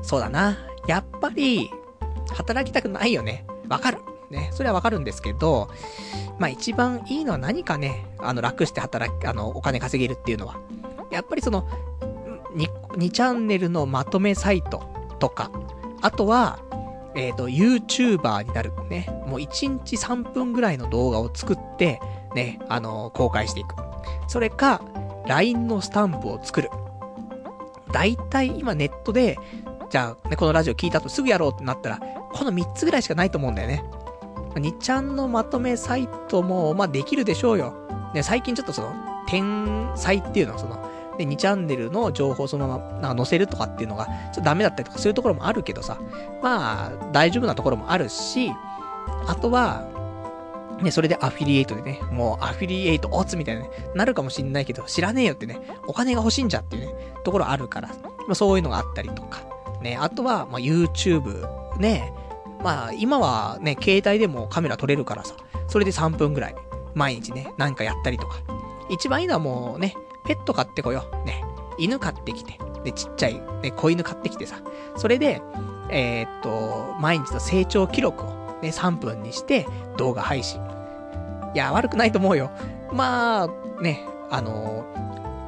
[0.01, 0.57] そうだな。
[0.87, 1.69] やっぱり、
[2.33, 3.45] 働きたくないよね。
[3.67, 3.97] わかる。
[4.29, 4.49] ね。
[4.53, 5.69] それはわかるんですけど、
[6.39, 10.57] まあ一番いいのは何かね、あの、楽して働き、あの、お金稼げるっていうのは。
[11.11, 11.67] やっぱりその、
[12.55, 14.83] 2, 2チャンネルのまとめサイト
[15.19, 15.51] とか、
[16.01, 16.59] あとは、
[17.15, 18.71] えっ、ー、と、YouTuber になる。
[18.89, 19.07] ね。
[19.25, 21.99] もう1日3分ぐらいの動画を作って、
[22.35, 23.75] ね、あのー、公開していく。
[24.27, 24.81] それか、
[25.27, 26.69] LINE のスタンプを作る。
[27.91, 29.37] 大体今ネットで、
[29.89, 31.99] じゃあ、ね、このラジオ聞いた後すぐやろうってなったら、
[32.33, 33.83] この3つぐらいしかないと思うんだよね。
[34.55, 37.73] 2ちゃんのまとめサイトも、まあ、できるでしょうよ。
[38.13, 38.93] ね、最近ちょっとその、
[39.27, 40.77] 天才っていうのはその、
[41.17, 45.99] で、2チャンネルの情報そのまま、なんか載せるとかっていうのが、ちょっとダメだったりとか、そういうところもあるけどさ、
[46.41, 48.51] まあ、大丈夫なところもあるし、
[49.27, 49.85] あとは、
[50.81, 57.95] ね、それでアフィリエイトでね、もうアフィリエイトオツみたいなね、なるかもしんないけど、知らねえよってね、お金が欲しいんじゃっていうね、ところあるから、ま
[58.31, 59.41] あそういうのがあったりとか、
[59.81, 62.13] ね、あとは、まあ YouTube、ね、
[62.63, 65.35] まあ今はね、携帯でもカメラ撮れるからさ、
[65.67, 66.55] それで3分ぐらい、
[66.93, 68.37] 毎日ね、なんかやったりとか。
[68.89, 69.95] 一番いいのはもうね、
[70.27, 71.25] ペット買ってこよう。
[71.25, 71.43] ね。
[71.77, 72.59] 犬買ってきて。
[72.83, 74.57] で、ちっちゃい、ね、子犬買ってきてさ。
[74.97, 75.41] それで、
[75.89, 78.27] えー、っと、毎日の成長記録を
[78.61, 80.61] ね、3分にして動画配信。
[81.53, 82.51] いや、悪くないと思うよ。
[82.91, 84.85] まあ、ね、あの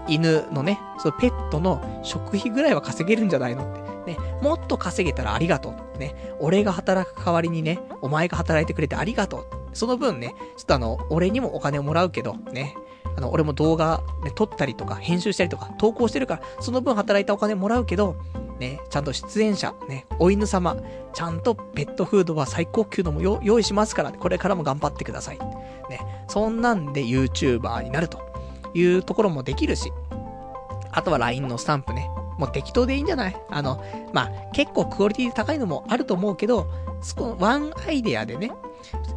[0.08, 3.90] ー、犬のね、そのペットの食費ぐらいは稼げるんじゃないのって。
[4.14, 6.00] ね、もっと稼げたらありがとう。
[6.00, 9.46] ね、俺が働く代わりにね、お前が働いてくれてありがとう。
[9.74, 12.76] その分ね、ちょっとあの、俺にもお金をもらうけど、ね、
[13.20, 18.16] あの、俺も動画、ね、撮ったりとか、編集したりとか、投稿してるから、その分働いたお金もらうけど、
[18.60, 20.78] ね、ちゃんと出演者、ね、お犬様、
[21.14, 25.40] ちゃんとペットフードは最高級のも用意しますから、これからも頑張ってください。
[25.90, 28.20] ね、そんなんで YouTuber になると
[28.74, 29.92] いうところもできるし、
[30.92, 32.10] あとは LINE のスタンプね。
[32.38, 33.36] もう適当でいいんじゃない？
[33.50, 33.84] あの、
[34.14, 36.68] まあ、結構クオリティ高いのもあると思うけど、
[37.02, 38.50] そこ、ワンアイデアでね、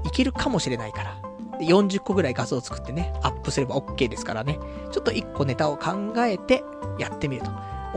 [0.05, 1.22] いけるかもしれないから。
[1.61, 4.59] 40個ぐらい画像を作ってね、アップすれば OK ですからね。
[4.91, 6.65] ちょっと1個ネタを考えて
[6.99, 7.51] やってみると。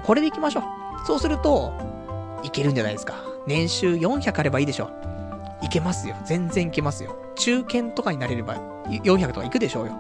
[0.04, 0.64] これでいきましょう。
[1.06, 1.74] そうすると、
[2.44, 3.16] いけるんじゃないですか。
[3.48, 4.90] 年収400あればいいでしょ。
[5.62, 6.16] いけますよ。
[6.26, 7.16] 全然いけますよ。
[7.36, 8.56] 中堅とかになれれば
[8.88, 9.94] 400とかいくでしょうよ。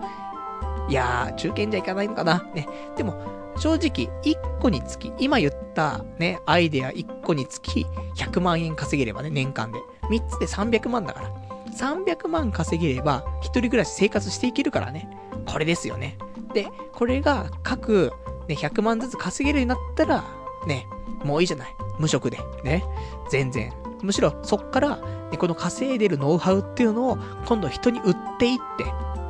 [0.87, 2.47] いやー、中堅じゃいかないのかな。
[2.53, 2.67] ね。
[2.95, 3.15] でも、
[3.57, 9.79] 正直、1個につき、今言ったね、アイデア1個につき、100万円稼げればね、年間で。
[10.09, 11.44] 3つで300万だから。
[11.75, 15.09] 300万稼げれば、一人暮らし生活していけるからね。
[15.45, 16.17] これですよね。
[16.53, 18.11] で、これが各、
[18.47, 20.23] ね、100万ずつ稼げるようになったら、
[20.67, 20.87] ね、
[21.23, 21.75] もういいじゃない。
[21.99, 22.39] 無職で。
[22.63, 22.83] ね。
[23.29, 23.73] 全然。
[24.01, 24.97] むしろ、そっから、
[25.31, 28.85] ね、この稼いでるノウハウっていうのを、今度人に売っていって、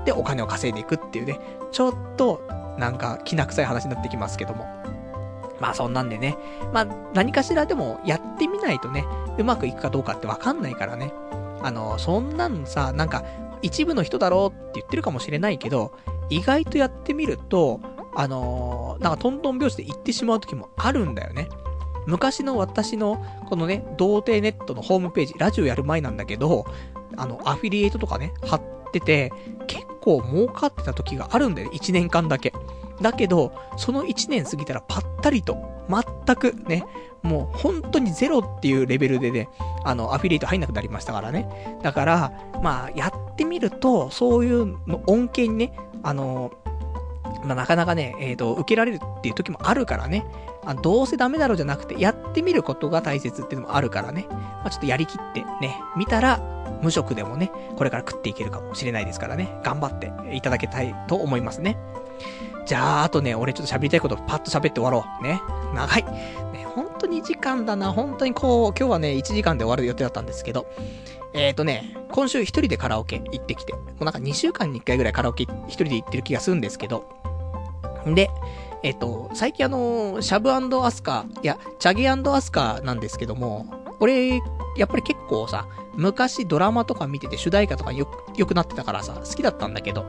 [0.06, 1.40] で、お金を稼いでいくっていうね、
[1.72, 2.42] ちょっと、
[2.78, 4.66] なんか、きな臭い話になってきますけども。
[5.60, 6.38] まあそんなんでね。
[6.74, 9.06] まあ何かしらでもやってみないとね、
[9.38, 11.14] うまくいくかどうかってわかんないからね。
[11.66, 13.26] あの、そんなんさ、なんか、
[13.64, 15.94] 一部の人だろうって言ってるかもしれないけど、
[16.30, 17.80] 意外とやってみると、
[18.14, 21.50] あのー、なんかトントン拍子で言ってしまう時もあるんだよね。
[22.06, 26.66] 昔の私の、このね、童貞ネットのホームページ、ラジオやる前なんだけど、
[27.18, 28.62] あの、アフィリエイトとかね、貼っ
[28.92, 29.34] てて、
[29.66, 31.76] 結構儲かってた時があるんだよね。
[31.76, 32.54] 1年間だけ。
[33.02, 35.58] だけど、その1年過ぎたらぱったりと、
[35.90, 36.86] 全くね、
[37.22, 39.50] もう本当にゼロっていうレベルでね、
[39.84, 41.80] あの、アフィリエイト入んなくなりましたからね。
[41.82, 42.32] だから、
[42.62, 45.74] まあ、やってみると、そういうの恩恵にね、
[46.04, 46.52] あの、
[47.44, 50.26] まあ、なかなかね、えっ、ー、と、受けられるっていう時もあるからね。
[50.68, 54.26] あどうせダメだろうじゃなくて、やってみることが大切っていうのもあるからね。
[54.30, 56.40] まあ、ちょっとやりきってね、見たら、
[56.82, 59.60] 無職でもね、これから食っていけるかもしれないですからね。
[59.64, 61.78] 頑張っていただきたいと思いますね。
[62.66, 65.24] じゃあ、あとね、俺ちょっと喋りたいことパッと喋って終わろう。
[65.24, 65.42] ね。
[65.74, 66.04] 長い。
[66.54, 67.92] ね、ほんと2時間だな。
[67.92, 70.68] 本当にこう、今日はね、1時間で終わる予定だったんですけど、
[71.34, 77.08] えっ、ー、とね、今週一人でカラオケ行ってきて、もうなんか2週間に1回ぐらいカラオケ一人で行ってる気がするんですけど、
[78.08, 78.30] で、
[78.84, 83.66] えっ、ー、と、最近あの、シャブアスカ、いや、チャゲアスカなんですけども、
[84.00, 84.42] 俺、
[84.78, 90.06] やっぱり結構さ、昔ドラマとか見てて主題歌とかよ、良くなってたからさ、好きだったんだけど、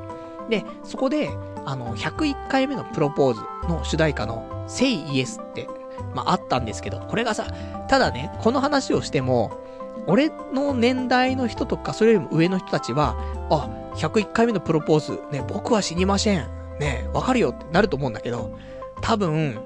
[0.48, 1.30] で、そこで、
[1.64, 5.68] あの、101回目のプロポーズの主題歌の Say Yes って、
[6.14, 7.46] まあ、あったんですけど、これがさ、
[7.88, 9.58] ただね、この話をしても、
[10.06, 13.16] 俺の年代の人とか、それよりも上の人たちは、
[13.50, 16.48] あ、101回目のプロポーズ、ね、僕は死にません。
[16.78, 18.56] ね、わかるよってなると思うんだけど、
[19.00, 19.58] 多分、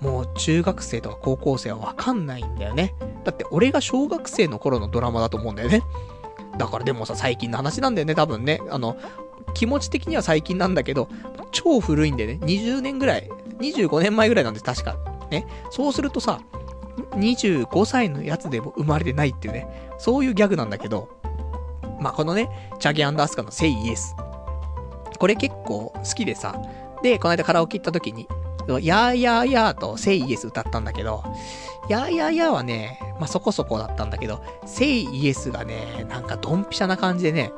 [0.00, 2.94] もう中学生とか高校生はわかんないんだよね。
[3.24, 5.82] だって俺が小学生の頃のドラマだと思うんだよね。
[6.56, 8.60] だからでもさ、最近の話なんだよね、多分ね。
[8.70, 8.96] あの、
[9.58, 11.08] 気持ち的には最近なんだけど、
[11.50, 13.28] 超古いんでね、20年ぐらい、
[13.58, 14.96] 25年前ぐらいなんです、確か。
[15.32, 15.48] ね。
[15.70, 16.40] そうするとさ、
[17.16, 19.66] 25歳のやつでも生まれてないっていうね、
[19.98, 21.08] そういうギャグなんだけど、
[22.00, 22.48] まあ、このね、
[22.78, 24.14] チャゲアスカの Say Yes。
[25.18, 26.54] これ結構好きでさ、
[27.02, 28.28] で、この間カラオケ行った時に、
[28.80, 31.24] やーやーやーと Say Yes 歌ったんだけど、
[31.88, 37.52] やーやーやーはね、まあ、そこそこだったんだけど、Say Yes がね、なんかドンピシャな感じでね、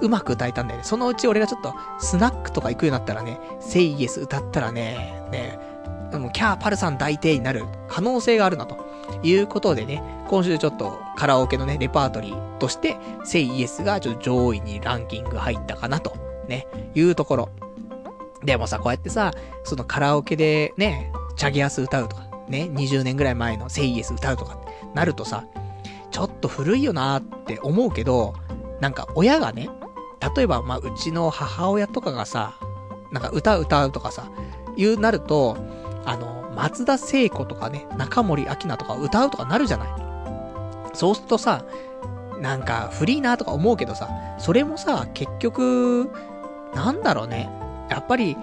[0.00, 0.84] うまく歌えたんだよね。
[0.84, 5.58] そのうち俺がちょっと、スナックとか行くようになったらね、Say Yes 歌ったらね、ね、
[6.18, 8.76] もキャーパルさん大抵になる可能性があるなと
[9.22, 16.16] いうことでね、今週ちょっとカラオケのね、レパートリーとして、Say Yes がちょっと上位にランキング入ったかなと、
[16.48, 17.48] ね、いうところ。
[18.42, 19.32] でもさ、こうやってさ、
[19.64, 25.46] そのカラオケでね、チャゲアス歌うとか、ね、20年ぐらい前の Say Yes 歌うとかってなるとさ、
[26.10, 28.34] ちょっと古いよなーって思うけど、
[28.80, 29.68] なんか親がね、
[30.36, 32.58] 例えば、まあ、うちの母親とかがさ、
[33.10, 34.30] なんか歌歌うとかさ、
[34.76, 35.56] 言うなると、
[36.04, 39.88] あの、松田聖子とかね、中森明菜とか歌うとかなるじゃない。
[40.94, 41.64] そうするとさ、
[42.40, 44.08] なんか、フリーなとか思うけどさ、
[44.38, 46.10] それもさ、結局、
[46.74, 47.50] なんだろうね。
[47.88, 48.36] やっぱり、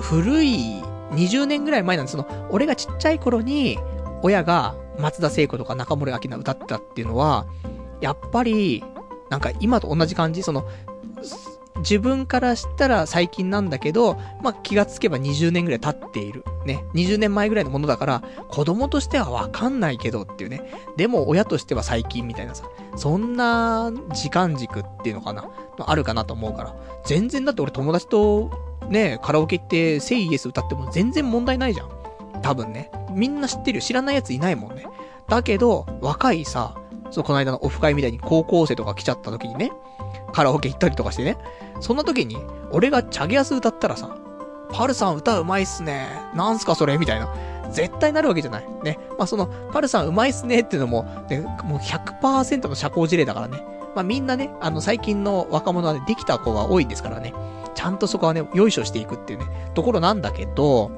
[0.00, 0.82] 古い、
[1.12, 2.12] 20年ぐらい前なんです。
[2.12, 3.78] その、俺がちっちゃい頃に、
[4.22, 7.46] 親が松田聖子とか中森明菜歌ってたっていうのは、
[8.00, 8.84] やっぱり、
[9.30, 10.64] なんか今と同じ感じその、
[11.80, 16.44] 自分からしたら最近なんだけど、まあ、気がつけば20年ぐらい経っている。
[16.66, 16.84] ね。
[16.94, 20.62] 20年前ぐらいのものだから、子供としてはわかんないけどっていうね。
[20.96, 22.64] でも親としては最近みたいなさ。
[22.96, 25.48] そんな時間軸っていうのかな。
[25.78, 26.74] あるかなと思うから。
[27.04, 28.50] 全然だって俺友達と
[28.88, 31.88] ね、カラオケってセイイエス歌っても全然問題ないじゃん。
[32.42, 32.90] 多分ね。
[33.12, 33.82] みんな知ってるよ。
[33.82, 34.86] 知らないやついないもんね。
[35.28, 36.74] だけど、若いさ、
[37.10, 39.70] そう、この間のオフ会みたいに高校生とか来ちゃった時にね、
[40.32, 41.36] カラオケ行ったりとかしてね。
[41.80, 42.36] そんな時に、
[42.72, 44.16] 俺がチャゲアス歌ったらさ、
[44.72, 46.06] パルさん歌うまいっすね。
[46.34, 46.96] なんすかそれ？
[46.98, 47.32] みたいな。
[47.70, 48.68] 絶対なるわけじゃない。
[48.82, 48.98] ね。
[49.18, 53.62] まあ、その、パルさんうまいっすねっていうのも、ね、もう100%の社交辞令だからね。
[53.94, 57.32] まあ、みんなね、あの、最近の若者はね、できた子が多いですからね。
[57.74, 60.90] ちゃんとそこはね、よいしょしていくっていうね、ところなんだけど、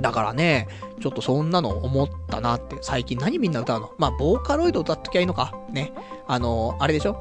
[0.00, 0.68] だからね、
[1.00, 2.76] ちょっとそんなの思ったなって。
[2.82, 3.92] 最近何みんな歌うの？
[3.98, 5.54] まあ、ボーカロイド歌っときゃいいのか。
[5.70, 5.92] ね。
[6.26, 7.16] あのー、あれでしょ？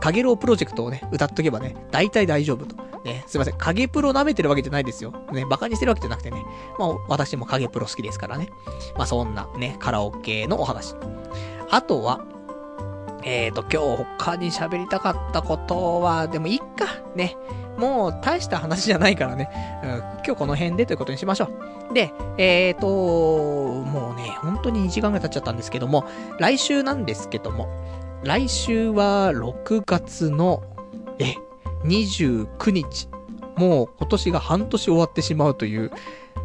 [0.00, 2.76] 影ロープロジェクトをね、歌っとけばね、大体大丈夫と。
[3.04, 3.58] ね、すいません。
[3.58, 5.12] 影プロ舐めてるわけじゃないですよ。
[5.30, 6.42] ね、馬鹿にしてるわけじゃなくてね。
[6.78, 8.48] まあ、私も影プロ好きですからね。
[8.96, 10.94] まあ、そんなね、カラオケのお話。
[11.70, 12.24] あとは、
[13.24, 16.86] えーと、今日他に喋りたかったことは、でもいっか。
[17.16, 17.36] ね。
[17.78, 19.50] もう大した話じゃないからね。
[19.82, 21.48] うん、今日この辺でということにしましょ
[21.90, 21.94] う。
[21.94, 26.04] で、えーと、もうね、本当に2時間が経っちゃったんですけども、
[26.38, 27.68] 来週なんですけども、
[28.22, 30.62] 来週は6月の、
[31.18, 31.34] え、
[31.84, 33.08] 29日。
[33.56, 35.90] もう今年が半年終わってしまうという、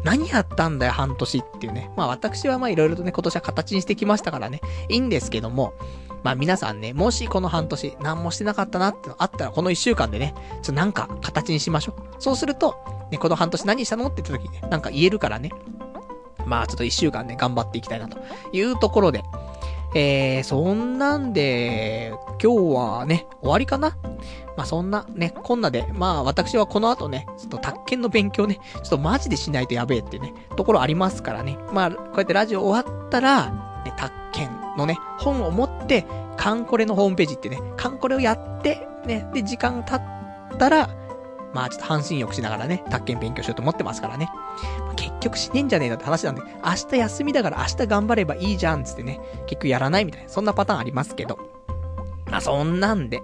[0.04, 1.90] 何やったんだよ、半年っていうね。
[1.96, 5.74] まあ私はまあいろいろとね、今年は形にしてきましたからね、いいんですけども、
[6.22, 11.94] まあ皆さんね、もしこの半年何もしてなかったなってのあったら、この1週間でね、ちょっとなんか形にしましょう。
[12.18, 12.76] そうすると、
[13.10, 15.50] ね、この半年何したのって言った時にね、なんか言えるからね。
[16.46, 18.18] まあちょっと1週間ね、頑張っていきたいなと
[18.52, 19.22] いうところで、
[19.94, 23.96] えー、そんなんで、今日はね、終わりかな？
[24.56, 31.56] まあ、そんなね、こんなで、まあ、私はこの後ね、ちょっと宅建の勉強ね、ちょっとマジでしないとやべえってね、ところありますからね。
[31.72, 33.46] まあ、こうやってラジオ終わったら、
[33.84, 36.06] ね、宅建のね、本を持って、
[36.36, 40.90] カンコレのホームページってね、カンコレをやって、ね、で、時間経ったら、
[41.52, 44.30] まあちょっと半身浴しながらね、宅建勉強しようと思ってますからね。
[44.80, 51.38] まあ、結局しねえんじゃねえのって話なんで、明日休みだから明日頑張ればいいじゃんつってね、結局やらないみたいな、そんなパターンありますけど。
[52.30, 53.22] まあそんなんで、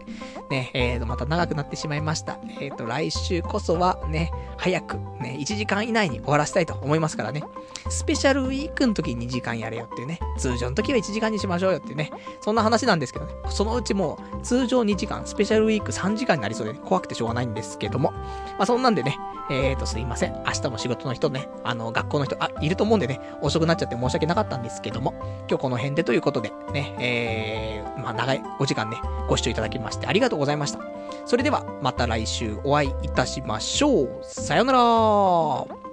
[0.50, 2.38] ね、えーと、また長くなってしまいました。
[2.60, 7.42] えっ、ー、と、来週こそはね、早く、ね、1時間以内に終わらせたいと思いますからね。
[7.88, 10.18] スペシャルウィークの時に2時間やれよっていうね。
[10.38, 12.10] 通常の時は1時間にしましょうよっていうね。
[12.40, 13.34] そんな話なんですけどね。
[13.48, 18.12] そのうちもう、通常2時間、スペシャルウィーク3時間になりそうで、ね、怖くてしょうがないんですけども。
[18.12, 18.20] ま
[18.60, 19.18] あそんなんでね、
[19.50, 20.34] えーと、すいません。
[20.44, 25.14] 明日も仕事の人ね、あの、学校の人、あ、いると思うんでね、遅くなっちゃって申し訳なかったんですけども、
[25.48, 28.98] 今日この辺でということで、ね、えー、まあ長いお時間ね、
[29.28, 30.80] ご視聴いただきましてありがとうございました。
[31.26, 34.18] それでは、また来週お会いいたしましょう。
[34.22, 35.85] さよなら